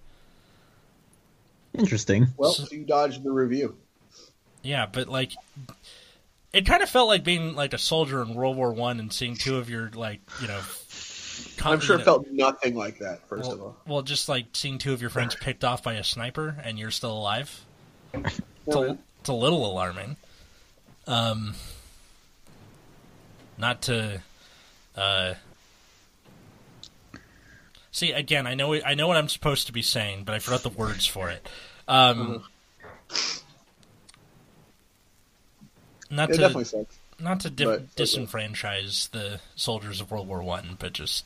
Interesting. 1.73 2.27
well, 2.35 2.51
so 2.51 2.67
you 2.69 2.83
dodged 2.83 3.23
the 3.23 3.31
review. 3.31 3.77
Yeah, 4.63 4.85
but 4.91 5.07
like 5.07 5.31
it 6.53 6.65
kind 6.65 6.83
of 6.83 6.89
felt 6.89 7.07
like 7.07 7.23
being 7.23 7.55
like 7.55 7.73
a 7.73 7.77
soldier 7.77 8.21
in 8.21 8.33
World 8.33 8.57
War 8.57 8.73
1 8.73 8.99
and 8.99 9.11
seeing 9.11 9.35
two 9.35 9.57
of 9.57 9.69
your 9.69 9.89
like, 9.91 10.19
you 10.41 10.47
know, 10.47 10.59
con- 10.59 10.67
I'm 11.63 11.79
sure 11.79 11.97
you 11.97 12.01
it 12.01 12.05
felt 12.05 12.27
nothing 12.31 12.75
like 12.75 12.99
that. 12.99 13.27
First 13.27 13.47
well, 13.47 13.51
of 13.53 13.61
all, 13.61 13.77
well, 13.87 14.01
just 14.01 14.29
like 14.29 14.47
seeing 14.53 14.77
two 14.77 14.93
of 14.93 15.01
your 15.01 15.09
friends 15.09 15.35
picked 15.39 15.63
off 15.63 15.83
by 15.83 15.93
a 15.93 16.03
sniper 16.03 16.55
and 16.63 16.77
you're 16.79 16.91
still 16.91 17.13
alive. 17.13 17.65
It's, 18.67 18.75
a, 18.75 18.99
it's 19.21 19.29
a 19.29 19.33
little 19.33 19.65
alarming. 19.65 20.17
Um, 21.07 21.55
not 23.57 23.81
to, 23.83 24.21
uh, 24.95 25.33
see 27.91 28.11
again. 28.11 28.47
I 28.47 28.55
know 28.55 28.73
I 28.73 28.95
know 28.95 29.07
what 29.07 29.17
I'm 29.17 29.29
supposed 29.29 29.67
to 29.67 29.73
be 29.73 29.81
saying, 29.81 30.23
but 30.23 30.33
I 30.33 30.39
forgot 30.39 30.63
the 30.63 30.69
words 30.69 31.05
for 31.05 31.29
it. 31.29 31.47
Um, 31.87 32.43
not 36.09 36.29
it 36.29 36.33
to 36.33 36.39
definitely 36.39 36.63
sucks. 36.65 36.97
not 37.19 37.41
to 37.41 37.49
di- 37.49 37.65
but 37.65 37.81
it's 37.97 38.15
okay. 38.15 38.25
disenfranchise 38.25 39.11
the 39.11 39.39
soldiers 39.55 40.01
of 40.01 40.11
World 40.11 40.27
War 40.27 40.41
One, 40.41 40.77
but 40.79 40.93
just 40.93 41.25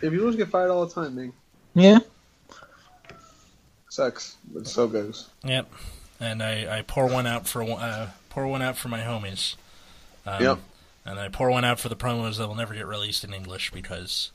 If 0.00 0.12
you 0.12 0.20
lose 0.24 0.36
get 0.36 0.48
fired 0.48 0.70
all 0.70 0.86
the 0.86 0.94
time, 0.94 1.14
man, 1.16 1.32
Yeah. 1.74 1.98
sucks. 3.88 4.36
But 4.52 4.66
so 4.66 4.86
goes. 4.86 5.28
Yep, 5.44 5.70
and 6.20 6.42
I, 6.42 6.78
I 6.78 6.82
pour 6.82 7.06
one 7.06 7.26
out 7.26 7.46
for 7.48 7.64
one- 7.64 7.80
uh, 7.82 8.10
pour 8.30 8.46
one 8.46 8.62
out 8.62 8.76
for 8.76 8.88
my 8.88 9.00
homies. 9.00 9.56
Um, 10.26 10.42
Yep. 10.42 10.58
And 11.04 11.18
I 11.18 11.28
pour 11.30 11.50
one 11.50 11.64
out 11.64 11.80
for 11.80 11.88
the 11.88 11.96
promos 11.96 12.36
that 12.36 12.46
will 12.48 12.54
never 12.54 12.74
get 12.74 12.86
released 12.86 13.24
in 13.24 13.32
English 13.32 13.70
because 13.70 14.30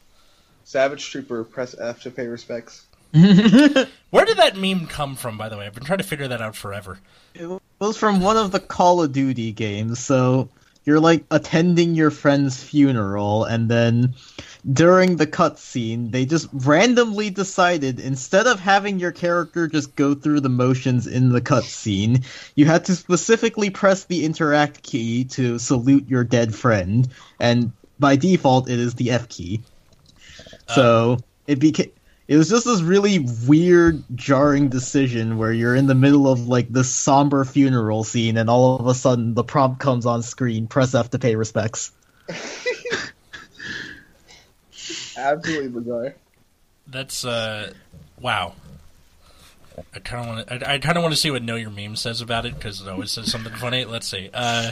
Savage 0.64 1.12
Trooper, 1.12 1.43
press 1.43 1.76
F 1.80 2.01
to 2.01 2.10
pay 2.12 2.26
respects. 2.26 2.86
where 3.14 4.26
did 4.26 4.38
that 4.38 4.58
meme 4.58 4.88
come 4.88 5.16
from? 5.16 5.38
By 5.38 5.49
the 5.49 5.58
way, 5.58 5.68
I've 5.68 5.76
been 5.76 5.84
trying 5.84 5.99
to 5.99 6.04
figure 6.04 6.28
that 6.30 6.41
out 6.41 6.56
forever. 6.56 6.97
It 7.36 7.62
was 7.80 7.95
from 7.95 8.22
one 8.22 8.38
of 8.38 8.51
the 8.51 8.60
Call 8.60 9.04
of 9.04 9.12
Duty 9.12 9.51
games. 9.51 9.99
So 9.99 10.49
you're 10.86 11.00
like 11.00 11.26
attending 11.32 11.96
your 11.96 12.12
friend's 12.12 12.62
funeral, 12.62 13.46
and 13.46 13.70
then 13.70 14.16
during 14.72 15.18
the 15.18 15.28
cutscene, 15.28 16.12
they 16.12 16.26
just 16.26 16.48
randomly 16.54 17.30
decided 17.30 18.00
instead 18.00 18.48
of 18.48 18.60
having 18.60 19.00
your 19.00 19.12
character 19.12 19.68
just 19.68 19.96
go 19.96 20.14
through 20.14 20.40
the 20.40 20.50
motions 20.50 21.08
in 21.08 21.30
the 21.30 21.42
cutscene, 21.42 22.26
you 22.56 22.66
had 22.66 22.86
to 22.86 22.96
specifically 22.96 23.70
press 23.70 24.06
the 24.06 24.26
interact 24.26 24.84
key 24.84 25.26
to 25.26 25.60
salute 25.60 26.08
your 26.10 26.24
dead 26.24 26.54
friend, 26.54 27.08
and 27.40 27.72
by 28.00 28.16
default, 28.16 28.70
it 28.70 28.80
is 28.80 28.96
the 28.96 29.12
F 29.12 29.30
key. 29.30 29.62
So 30.68 31.14
uh, 31.14 31.18
it 31.48 31.60
became. 31.60 31.92
It 32.28 32.38
was 32.38 32.50
just 32.50 32.66
this 32.66 32.82
really 32.82 33.20
weird, 33.20 34.04
jarring 34.16 34.70
decision 34.70 35.38
where 35.38 35.52
you're 35.52 35.76
in 35.76 35.88
the 35.88 35.96
middle 35.96 36.32
of 36.32 36.48
like 36.48 36.70
this 36.70 36.90
somber 36.90 37.44
funeral 37.44 38.06
scene, 38.06 38.38
and 38.38 38.50
all 38.50 38.78
of 38.80 38.88
a 38.88 38.94
sudden 38.94 39.34
the 39.34 39.44
prompt 39.44 39.80
comes 39.80 40.06
on 40.06 40.24
screen: 40.24 40.68
press 40.68 40.96
F 40.96 41.10
to 41.10 41.20
pay 41.20 41.36
respects. 41.36 41.92
Absolutely 45.18 45.68
bizarre. 45.68 46.16
That's 46.88 47.26
uh, 47.26 47.74
wow. 48.22 48.54
I 49.94 50.00
kind 50.00 50.22
of 50.22 50.28
want 50.28 50.48
to. 50.48 50.70
I, 50.70 50.76
I 50.76 50.78
kind 50.80 50.98
of 50.98 51.04
want 51.04 51.14
to 51.14 51.20
see 51.20 51.32
what 51.32 51.44
Know 51.44 51.56
Your 51.56 51.72
Meme 51.72 51.96
says 51.96 52.22
about 52.22 52.46
it 52.46 52.56
because 52.56 52.82
it 52.82 52.88
always 52.88 53.12
says 53.12 53.32
something 53.32 53.54
funny. 53.54 53.86
Let's 53.86 54.08
see. 54.08 54.30
Uh, 54.34 54.72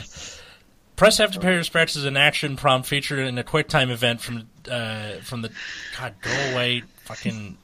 press 0.96 1.20
F 1.20 1.32
to 1.32 1.40
pay 1.40 1.56
respects 1.56 1.96
is 1.96 2.04
an 2.04 2.16
action 2.16 2.56
prompt 2.56 2.88
featured 2.88 3.18
in 3.26 3.36
a 3.36 3.44
QuickTime 3.44 3.90
event 3.90 4.20
from 4.20 4.48
uh, 4.70 5.16
from 5.22 5.42
the 5.42 5.50
God 5.98 6.14
go 6.22 6.30
away 6.52 6.84
fucking 7.14 7.58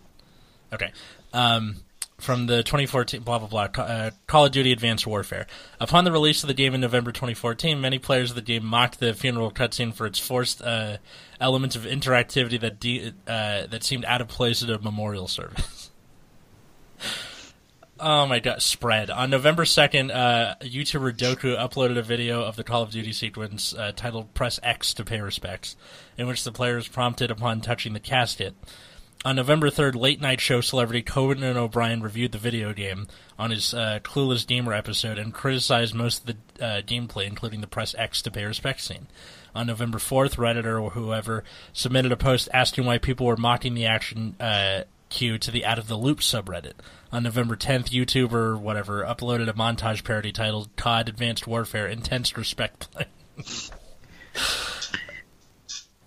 okay 0.72 0.92
um, 1.32 1.76
from 2.18 2.46
the 2.46 2.62
2014 2.62 3.22
blah 3.22 3.38
blah 3.38 3.48
blah 3.48 3.82
uh, 3.82 4.10
Call 4.26 4.46
of 4.46 4.52
Duty 4.52 4.72
Advanced 4.72 5.06
Warfare. 5.06 5.46
Upon 5.80 6.04
the 6.04 6.12
release 6.12 6.42
of 6.42 6.48
the 6.48 6.54
game 6.54 6.74
in 6.74 6.80
November 6.80 7.12
2014, 7.12 7.80
many 7.80 7.98
players 7.98 8.30
of 8.30 8.36
the 8.36 8.42
game 8.42 8.64
mocked 8.64 9.00
the 9.00 9.14
funeral 9.14 9.50
cutscene 9.50 9.94
for 9.94 10.06
its 10.06 10.18
forced 10.18 10.62
uh, 10.62 10.98
elements 11.40 11.76
of 11.76 11.82
interactivity 11.82 12.60
that 12.60 12.80
de- 12.80 13.12
uh, 13.26 13.66
that 13.66 13.82
seemed 13.84 14.04
out 14.04 14.20
of 14.20 14.28
place 14.28 14.62
at 14.62 14.70
a 14.70 14.78
memorial 14.78 15.28
service. 15.28 15.90
Oh 18.00 18.26
my 18.26 18.38
god, 18.38 18.62
spread. 18.62 19.10
On 19.10 19.28
November 19.28 19.64
2nd, 19.64 20.14
uh, 20.14 20.54
YouTuber 20.62 21.16
Doku 21.16 21.58
uploaded 21.58 21.98
a 21.98 22.02
video 22.02 22.44
of 22.44 22.54
the 22.54 22.62
Call 22.62 22.82
of 22.82 22.92
Duty 22.92 23.12
sequence 23.12 23.74
uh, 23.74 23.90
titled 23.94 24.34
Press 24.34 24.60
X 24.62 24.94
to 24.94 25.04
Pay 25.04 25.20
Respects, 25.20 25.74
in 26.16 26.28
which 26.28 26.44
the 26.44 26.52
player 26.52 26.78
is 26.78 26.86
prompted 26.86 27.32
upon 27.32 27.60
touching 27.60 27.94
the 27.94 28.00
casket. 28.00 28.54
On 29.24 29.34
November 29.34 29.68
3rd, 29.68 29.96
late 29.96 30.20
night 30.20 30.40
show 30.40 30.60
celebrity 30.60 31.02
Conan 31.02 31.56
O'Brien 31.56 32.00
reviewed 32.02 32.30
the 32.30 32.38
video 32.38 32.72
game 32.72 33.08
on 33.36 33.50
his 33.50 33.74
uh, 33.74 33.98
Clueless 34.04 34.46
Gamer 34.46 34.72
episode 34.72 35.18
and 35.18 35.34
criticized 35.34 35.92
most 35.92 36.20
of 36.20 36.26
the 36.26 36.64
uh, 36.64 36.82
gameplay, 36.82 37.26
including 37.26 37.60
the 37.60 37.66
Press 37.66 37.96
X 37.98 38.22
to 38.22 38.30
Pay 38.30 38.44
respect 38.44 38.80
scene. 38.80 39.08
On 39.56 39.66
November 39.66 39.98
4th, 39.98 40.36
Redditor 40.36 40.80
or 40.80 40.90
whoever 40.90 41.42
submitted 41.72 42.12
a 42.12 42.16
post 42.16 42.48
asking 42.54 42.84
why 42.84 42.98
people 42.98 43.26
were 43.26 43.36
mocking 43.36 43.74
the 43.74 43.86
action 43.86 44.36
uh, 44.38 44.84
cue 45.08 45.36
to 45.38 45.50
the 45.50 45.64
Out 45.64 45.80
of 45.80 45.88
the 45.88 45.96
Loop 45.96 46.20
subreddit. 46.20 46.74
On 47.10 47.24
November 47.24 47.56
10th, 47.56 47.90
YouTuber, 47.90 48.60
whatever 48.60 49.02
uploaded 49.02 49.48
a 49.48 49.52
montage 49.52 50.04
parody 50.04 50.30
titled 50.30 50.68
COD 50.76 51.08
Advanced 51.08 51.46
Warfare 51.46 51.88
Intense 51.88 52.36
Respect 52.36 52.88
Play. 52.92 53.06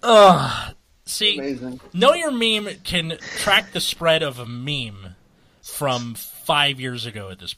Ugh. 0.04 0.76
See, 1.12 1.38
Amazing. 1.38 1.82
Know 1.94 2.14
Your 2.14 2.32
Meme 2.32 2.76
can 2.84 3.18
track 3.38 3.74
the 3.74 3.82
spread 3.82 4.24
of 4.24 4.40
a 4.40 4.46
meme 4.46 5.16
from 5.62 6.16
five 6.16 6.80
years 6.80 7.06
ago 7.06 7.30
at 7.30 7.40
this. 7.40 7.54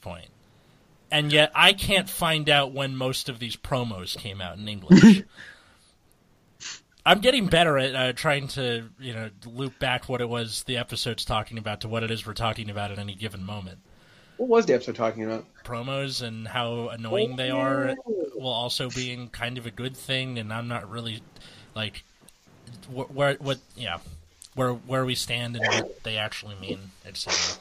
And 1.10 1.32
yet 1.32 1.52
I 1.54 1.72
can't 1.72 2.10
find 2.10 2.50
out 2.50 2.72
when 2.72 2.96
most 2.96 3.28
of 3.28 3.38
these 3.38 3.54
promos 3.54 4.18
came 4.18 4.40
out 4.40 4.58
in 4.58 4.66
English. 4.66 5.22
I'm 7.06 7.20
getting 7.20 7.46
better 7.46 7.78
at 7.78 7.94
uh, 7.94 8.12
trying 8.14 8.48
to 8.48 8.88
you 8.98 9.12
know 9.12 9.30
loop 9.46 9.78
back 9.78 10.08
what 10.08 10.20
it 10.20 10.28
was 10.28 10.64
the 10.64 10.78
episode's 10.78 11.24
talking 11.24 11.58
about 11.58 11.82
to 11.82 11.88
what 11.88 12.02
it 12.02 12.10
is 12.10 12.26
we're 12.26 12.32
talking 12.32 12.70
about 12.70 12.90
at 12.90 12.98
any 12.98 13.14
given 13.14 13.44
moment. 13.44 13.78
What 14.36 14.48
was 14.48 14.66
the 14.66 14.74
episode 14.74 14.96
talking 14.96 15.24
about? 15.24 15.44
Promos 15.64 16.22
and 16.22 16.48
how 16.48 16.88
annoying 16.88 17.36
they 17.36 17.50
are, 17.50 17.94
while 18.34 18.52
also 18.52 18.90
being 18.90 19.28
kind 19.28 19.58
of 19.58 19.66
a 19.66 19.70
good 19.70 19.96
thing. 19.96 20.38
And 20.38 20.52
I'm 20.52 20.66
not 20.66 20.90
really 20.90 21.22
like 21.76 22.04
wh- 22.84 23.14
where 23.14 23.34
what 23.34 23.58
yeah 23.76 23.98
where 24.54 24.72
where 24.72 25.04
we 25.04 25.14
stand 25.14 25.56
and 25.56 25.66
what 25.66 26.02
they 26.04 26.16
actually 26.16 26.54
mean, 26.56 26.78
etc. 27.06 27.58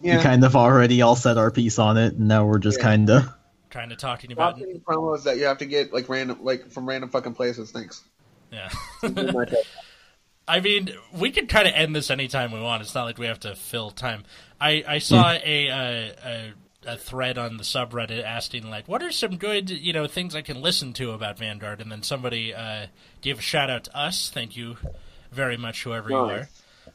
We 0.00 0.10
kind 0.18 0.44
of 0.44 0.54
already 0.54 1.00
all 1.02 1.16
said 1.16 1.38
our 1.38 1.50
piece 1.50 1.78
on 1.78 1.96
it, 1.96 2.14
and 2.14 2.28
now 2.28 2.44
we're 2.44 2.58
just 2.58 2.78
Yeah. 2.78 2.84
kind 2.84 3.10
of. 3.10 3.28
Kind 3.70 3.90
to 3.90 3.96
talking 3.96 4.30
about 4.32 4.56
Stop 4.56 4.66
getting 4.66 4.80
promos 4.80 5.24
that 5.24 5.38
you 5.38 5.44
have 5.46 5.58
to 5.58 5.66
get 5.66 5.92
like 5.92 6.08
random, 6.08 6.38
like 6.42 6.70
from 6.70 6.88
random 6.88 7.10
fucking 7.10 7.34
places. 7.34 7.70
Thanks. 7.72 8.02
yeah. 8.52 8.70
I 10.48 10.60
mean, 10.60 10.90
we 11.12 11.32
could 11.32 11.48
kind 11.48 11.66
of 11.66 11.74
end 11.74 11.94
this 11.96 12.10
anytime 12.10 12.52
we 12.52 12.60
want. 12.60 12.80
It's 12.82 12.94
not 12.94 13.04
like 13.04 13.18
we 13.18 13.26
have 13.26 13.40
to 13.40 13.56
fill 13.56 13.90
time. 13.90 14.22
I, 14.60 14.84
I 14.86 14.98
saw 14.98 15.32
a, 15.32 15.68
uh, 15.70 16.12
a 16.24 16.52
a 16.86 16.96
thread 16.96 17.38
on 17.38 17.56
the 17.56 17.64
subreddit 17.64 18.24
asking 18.24 18.68
like, 18.70 18.88
"What 18.88 19.02
are 19.02 19.12
some 19.12 19.36
good 19.36 19.70
you 19.70 19.92
know 19.92 20.06
things 20.06 20.34
I 20.34 20.42
can 20.42 20.60
listen 20.60 20.92
to 20.94 21.12
about 21.12 21.38
Vanguard?" 21.38 21.80
And 21.80 21.90
then 21.90 22.02
somebody 22.02 22.54
uh, 22.54 22.86
gave 23.20 23.38
a 23.38 23.42
shout 23.42 23.70
out 23.70 23.84
to 23.84 23.96
us. 23.96 24.30
Thank 24.30 24.56
you 24.56 24.76
very 25.32 25.56
much, 25.56 25.82
whoever 25.82 26.10
you 26.10 26.16
are. 26.16 26.48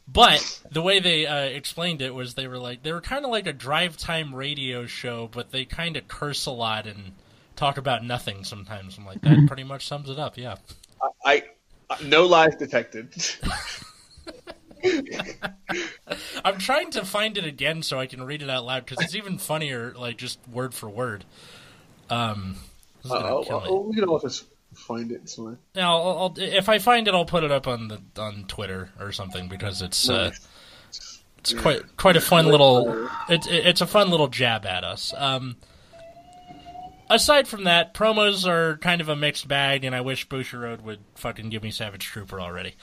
But 0.08 0.62
the 0.72 0.82
way 0.82 1.00
they 1.00 1.26
uh, 1.26 1.44
explained 1.44 2.02
it 2.02 2.14
was 2.14 2.34
they 2.34 2.48
were 2.48 2.58
like 2.58 2.84
they 2.84 2.92
were 2.92 3.02
kind 3.02 3.24
of 3.26 3.32
like 3.32 3.48
a 3.48 3.54
drive 3.54 3.98
time 3.98 4.34
radio 4.34 4.86
show, 4.86 5.30
but 5.32 5.52
they 5.52 5.66
kind 5.66 5.96
of 5.96 6.08
curse 6.08 6.46
a 6.46 6.52
lot 6.52 6.88
and 6.88 7.14
talk 7.56 7.78
about 7.78 8.04
nothing 8.04 8.44
sometimes. 8.44 8.98
I'm 8.98 9.06
like 9.06 9.22
that 9.22 9.44
pretty 9.48 9.64
much 9.64 9.88
sums 9.88 10.10
it 10.10 10.20
up. 10.20 10.38
Yeah. 10.38 10.56
I, 11.24 11.44
I 11.89 12.04
no 12.04 12.26
lies 12.26 12.56
detected. 12.56 13.14
I'm 16.45 16.57
trying 16.57 16.91
to 16.91 17.05
find 17.05 17.38
it 17.38 17.45
again 17.45 17.84
so 17.84 17.99
I 17.99 18.07
can 18.07 18.23
read 18.23 18.41
it 18.41 18.49
out 18.49 18.65
loud 18.65 18.86
because 18.86 19.03
it's 19.03 19.15
even 19.15 19.38
funnier, 19.38 19.93
like 19.97 20.17
just 20.17 20.39
word 20.51 20.73
for 20.73 20.89
word. 20.89 21.25
Um, 22.09 22.55
this 23.03 23.05
is 23.05 23.11
gonna 23.11 23.25
Uh-oh. 23.36 23.43
kill 23.43 23.61
me. 23.84 23.88
We 23.89 23.95
can 23.95 24.03
all 24.09 24.19
just 24.19 24.45
find 24.73 25.11
it 25.11 25.29
somewhere. 25.29 25.57
Now, 25.75 25.97
I'll, 26.01 26.17
I'll, 26.17 26.34
if 26.38 26.69
I 26.69 26.79
find 26.79 27.07
it, 27.07 27.13
I'll 27.13 27.25
put 27.25 27.43
it 27.43 27.51
up 27.51 27.67
on 27.67 27.88
the 27.88 28.01
on 28.21 28.45
Twitter 28.47 28.89
or 28.99 29.11
something 29.11 29.47
because 29.47 29.82
it's 29.82 30.09
uh, 30.09 30.29
Nice. 30.29 31.23
it's 31.39 31.53
quite 31.53 31.97
quite 31.97 32.15
a 32.15 32.21
fun 32.21 32.45
little 32.47 33.09
it's 33.29 33.47
it's 33.49 33.82
a 33.82 33.88
fun 33.88 34.09
little 34.09 34.27
jab 34.27 34.65
at 34.65 34.84
us. 34.84 35.13
Um, 35.17 35.55
aside 37.09 37.47
from 37.47 37.65
that, 37.65 37.93
promos 37.93 38.47
are 38.47 38.77
kind 38.77 39.01
of 39.01 39.09
a 39.09 39.15
mixed 39.15 39.47
bag, 39.47 39.84
and 39.84 39.95
I 39.95 40.01
wish 40.01 40.27
Bushiroad 40.27 40.82
would 40.82 40.99
fucking 41.15 41.49
give 41.49 41.63
me 41.63 41.71
Savage 41.71 42.05
Trooper 42.05 42.39
already. 42.39 42.75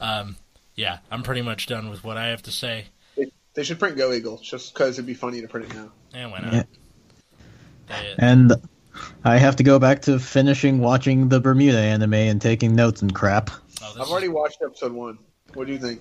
Um, 0.00 0.36
yeah, 0.74 0.98
I'm 1.10 1.22
pretty 1.22 1.42
much 1.42 1.66
done 1.66 1.90
with 1.90 2.04
what 2.04 2.16
I 2.16 2.28
have 2.28 2.42
to 2.42 2.52
say. 2.52 2.86
They, 3.16 3.30
they 3.54 3.62
should 3.64 3.78
print 3.78 3.96
Go 3.96 4.12
Eagle 4.12 4.38
just 4.42 4.74
because 4.74 4.94
it'd 4.98 5.06
be 5.06 5.14
funny 5.14 5.40
to 5.40 5.48
print 5.48 5.70
it 5.70 5.74
now. 5.74 5.90
And 6.14 6.30
why 6.32 6.40
not? 6.40 6.52
Yeah. 6.52 6.62
They- 7.88 8.12
uh, 8.12 8.14
And 8.18 8.52
I 9.24 9.36
have 9.38 9.56
to 9.56 9.62
go 9.62 9.78
back 9.78 10.02
to 10.02 10.18
finishing 10.18 10.78
watching 10.78 11.28
the 11.28 11.40
Bermuda 11.40 11.78
anime 11.78 12.14
and 12.14 12.40
taking 12.40 12.74
notes 12.74 13.02
and 13.02 13.14
crap. 13.14 13.50
oh, 13.82 13.92
I've 13.96 14.02
is- 14.02 14.10
already 14.10 14.28
watched 14.28 14.58
episode 14.64 14.92
one. 14.92 15.18
What 15.54 15.66
do 15.66 15.72
you 15.72 15.78
think? 15.78 16.00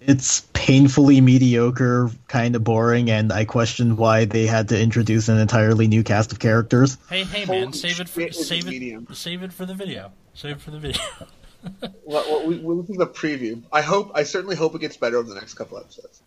It's 0.00 0.42
painfully 0.52 1.20
mediocre, 1.20 2.10
kind 2.28 2.54
of 2.54 2.62
boring, 2.62 3.10
and 3.10 3.32
I 3.32 3.44
question 3.44 3.96
why 3.96 4.24
they 4.24 4.46
had 4.46 4.68
to 4.68 4.80
introduce 4.80 5.28
an 5.28 5.38
entirely 5.38 5.88
new 5.88 6.04
cast 6.04 6.30
of 6.32 6.38
characters. 6.38 6.96
Hey, 7.08 7.24
hey, 7.24 7.44
man, 7.44 7.60
Holy 7.64 7.72
save 7.72 8.00
it 8.00 8.08
for 8.08 8.30
save 8.30 8.66
it, 8.68 8.70
medium. 8.70 9.08
save 9.12 9.42
it 9.42 9.52
for 9.52 9.66
the 9.66 9.74
video. 9.74 10.12
Save 10.34 10.56
it 10.56 10.60
for 10.60 10.70
the 10.70 10.78
video. 10.78 11.02
Well, 12.04 12.24
well, 12.30 12.46
we, 12.46 12.58
we, 12.58 12.82
this 12.82 12.90
is 12.90 13.00
a 13.00 13.06
preview. 13.06 13.60
I 13.72 13.82
hope. 13.82 14.12
I 14.14 14.22
certainly 14.22 14.54
hope 14.54 14.76
it 14.76 14.80
gets 14.80 14.96
better 14.96 15.16
over 15.16 15.28
the 15.28 15.34
next 15.34 15.54
couple 15.54 15.76
episodes. 15.76 16.22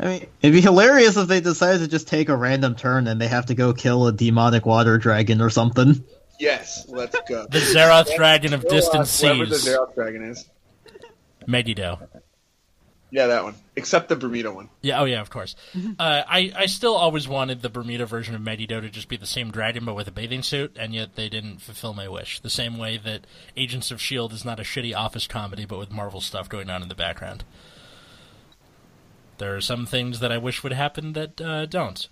I 0.00 0.06
mean, 0.06 0.26
it'd 0.40 0.54
be 0.54 0.62
hilarious 0.62 1.18
if 1.18 1.28
they 1.28 1.40
decided 1.40 1.80
to 1.80 1.88
just 1.88 2.08
take 2.08 2.30
a 2.30 2.36
random 2.36 2.74
turn 2.74 3.06
and 3.06 3.20
they 3.20 3.28
have 3.28 3.46
to 3.46 3.54
go 3.54 3.74
kill 3.74 4.06
a 4.06 4.12
demonic 4.12 4.64
water 4.64 4.96
dragon 4.96 5.42
or 5.42 5.50
something. 5.50 6.02
Yes, 6.40 6.86
let's 6.88 7.14
go. 7.28 7.46
The 7.46 7.58
Zeroth 7.58 8.16
Dragon 8.16 8.54
of 8.54 8.62
Go 8.62 8.70
Distant 8.70 9.00
on, 9.00 9.36
Whoever 9.36 9.50
the 9.50 9.58
Seas, 9.58 9.74
Xerox 9.76 9.94
dragon 9.94 10.22
is. 10.22 10.48
Megiddo. 11.46 12.00
Yeah, 13.12 13.26
that 13.26 13.44
one. 13.44 13.54
Except 13.76 14.08
the 14.08 14.16
Bermuda 14.16 14.50
one. 14.50 14.70
Yeah, 14.80 15.00
oh 15.00 15.04
yeah, 15.04 15.20
of 15.20 15.30
course. 15.30 15.54
Uh, 15.98 16.22
I 16.26 16.52
I 16.56 16.66
still 16.66 16.94
always 16.94 17.28
wanted 17.28 17.60
the 17.60 17.68
Bermuda 17.68 18.06
version 18.06 18.34
of 18.34 18.40
Megiddo 18.40 18.80
to 18.80 18.88
just 18.88 19.08
be 19.08 19.16
the 19.18 19.26
same 19.26 19.50
dragon 19.50 19.84
but 19.84 19.94
with 19.94 20.08
a 20.08 20.10
bathing 20.10 20.42
suit, 20.42 20.74
and 20.78 20.94
yet 20.94 21.14
they 21.14 21.28
didn't 21.28 21.58
fulfill 21.58 21.92
my 21.92 22.08
wish. 22.08 22.40
The 22.40 22.50
same 22.50 22.78
way 22.78 22.96
that 22.96 23.26
Agents 23.56 23.90
of 23.90 24.00
Shield 24.00 24.32
is 24.32 24.44
not 24.44 24.58
a 24.58 24.62
shitty 24.62 24.96
office 24.96 25.26
comedy, 25.26 25.66
but 25.66 25.78
with 25.78 25.92
Marvel 25.92 26.20
stuff 26.22 26.48
going 26.48 26.70
on 26.70 26.82
in 26.82 26.88
the 26.88 26.94
background. 26.94 27.44
There 29.38 29.54
are 29.54 29.60
some 29.60 29.84
things 29.86 30.20
that 30.20 30.32
I 30.32 30.38
wish 30.38 30.62
would 30.62 30.72
happen 30.72 31.12
that 31.12 31.40
uh, 31.40 31.66
don't. 31.66 32.08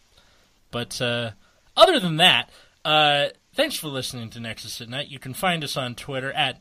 But 0.70 1.00
uh, 1.00 1.30
other 1.76 1.98
than 1.98 2.18
that, 2.18 2.50
uh, 2.84 3.28
thanks 3.54 3.76
for 3.76 3.88
listening 3.88 4.30
to 4.30 4.40
Nexus 4.40 4.80
at 4.80 4.88
Night. 4.88 5.08
You 5.08 5.18
can 5.18 5.34
find 5.34 5.64
us 5.64 5.76
on 5.76 5.94
Twitter 5.94 6.32
at 6.32 6.60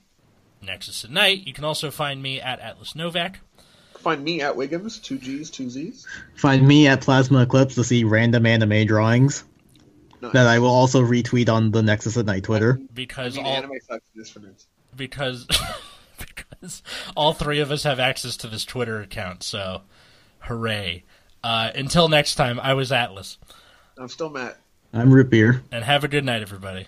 Nexus 0.61 1.03
at 1.03 1.11
Night. 1.11 1.45
You 1.45 1.53
can 1.53 1.65
also 1.65 1.91
find 1.91 2.23
me 2.23 2.39
at 2.39 2.59
Atlas 2.59 2.93
Novack. 2.93 3.35
Find 3.99 4.23
me 4.23 4.41
at 4.41 4.55
Wiggums, 4.55 5.01
two 5.03 5.17
G's, 5.17 5.49
two 5.49 5.69
Z's. 5.69 6.07
Find 6.35 6.67
me 6.67 6.87
at 6.87 7.01
Plasma 7.01 7.41
Eclipse 7.43 7.75
to 7.75 7.83
see 7.83 8.03
random 8.03 8.45
anime 8.45 8.85
drawings 8.87 9.43
Nice. 10.21 10.31
that 10.33 10.47
I 10.47 10.59
will 10.59 10.69
also 10.69 11.01
retweet 11.01 11.49
on 11.49 11.71
the 11.71 11.81
Nexus 11.83 12.17
at 12.17 12.25
Night 12.25 12.43
Twitter. 12.43 12.79
I 12.81 12.85
Because 12.93 13.35
mean, 13.35 13.45
all 13.45 13.51
anime 13.53 13.73
sucks 13.87 14.05
in 14.15 14.19
this 14.21 14.29
for 14.29 14.39
nerds. 14.39 14.65
because 14.95 15.45
because 16.17 16.81
all 17.15 17.33
three 17.33 17.59
of 17.59 17.71
us 17.71 17.83
have 17.83 17.99
access 17.99 18.35
to 18.37 18.47
this 18.47 18.65
Twitter 18.65 18.99
account. 19.01 19.43
So, 19.43 19.81
hooray! 20.39 21.03
Uh, 21.43 21.71
until 21.75 22.07
next 22.09 22.35
time, 22.35 22.59
I 22.59 22.73
was 22.73 22.91
Atlas, 22.91 23.37
I'm 23.97 24.09
still 24.09 24.29
Matt. 24.29 24.57
I'm 24.93 25.13
Root 25.13 25.29
Beer. 25.29 25.61
and 25.71 25.83
have 25.83 26.03
a 26.03 26.07
good 26.07 26.25
night, 26.25 26.41
everybody. 26.41 26.87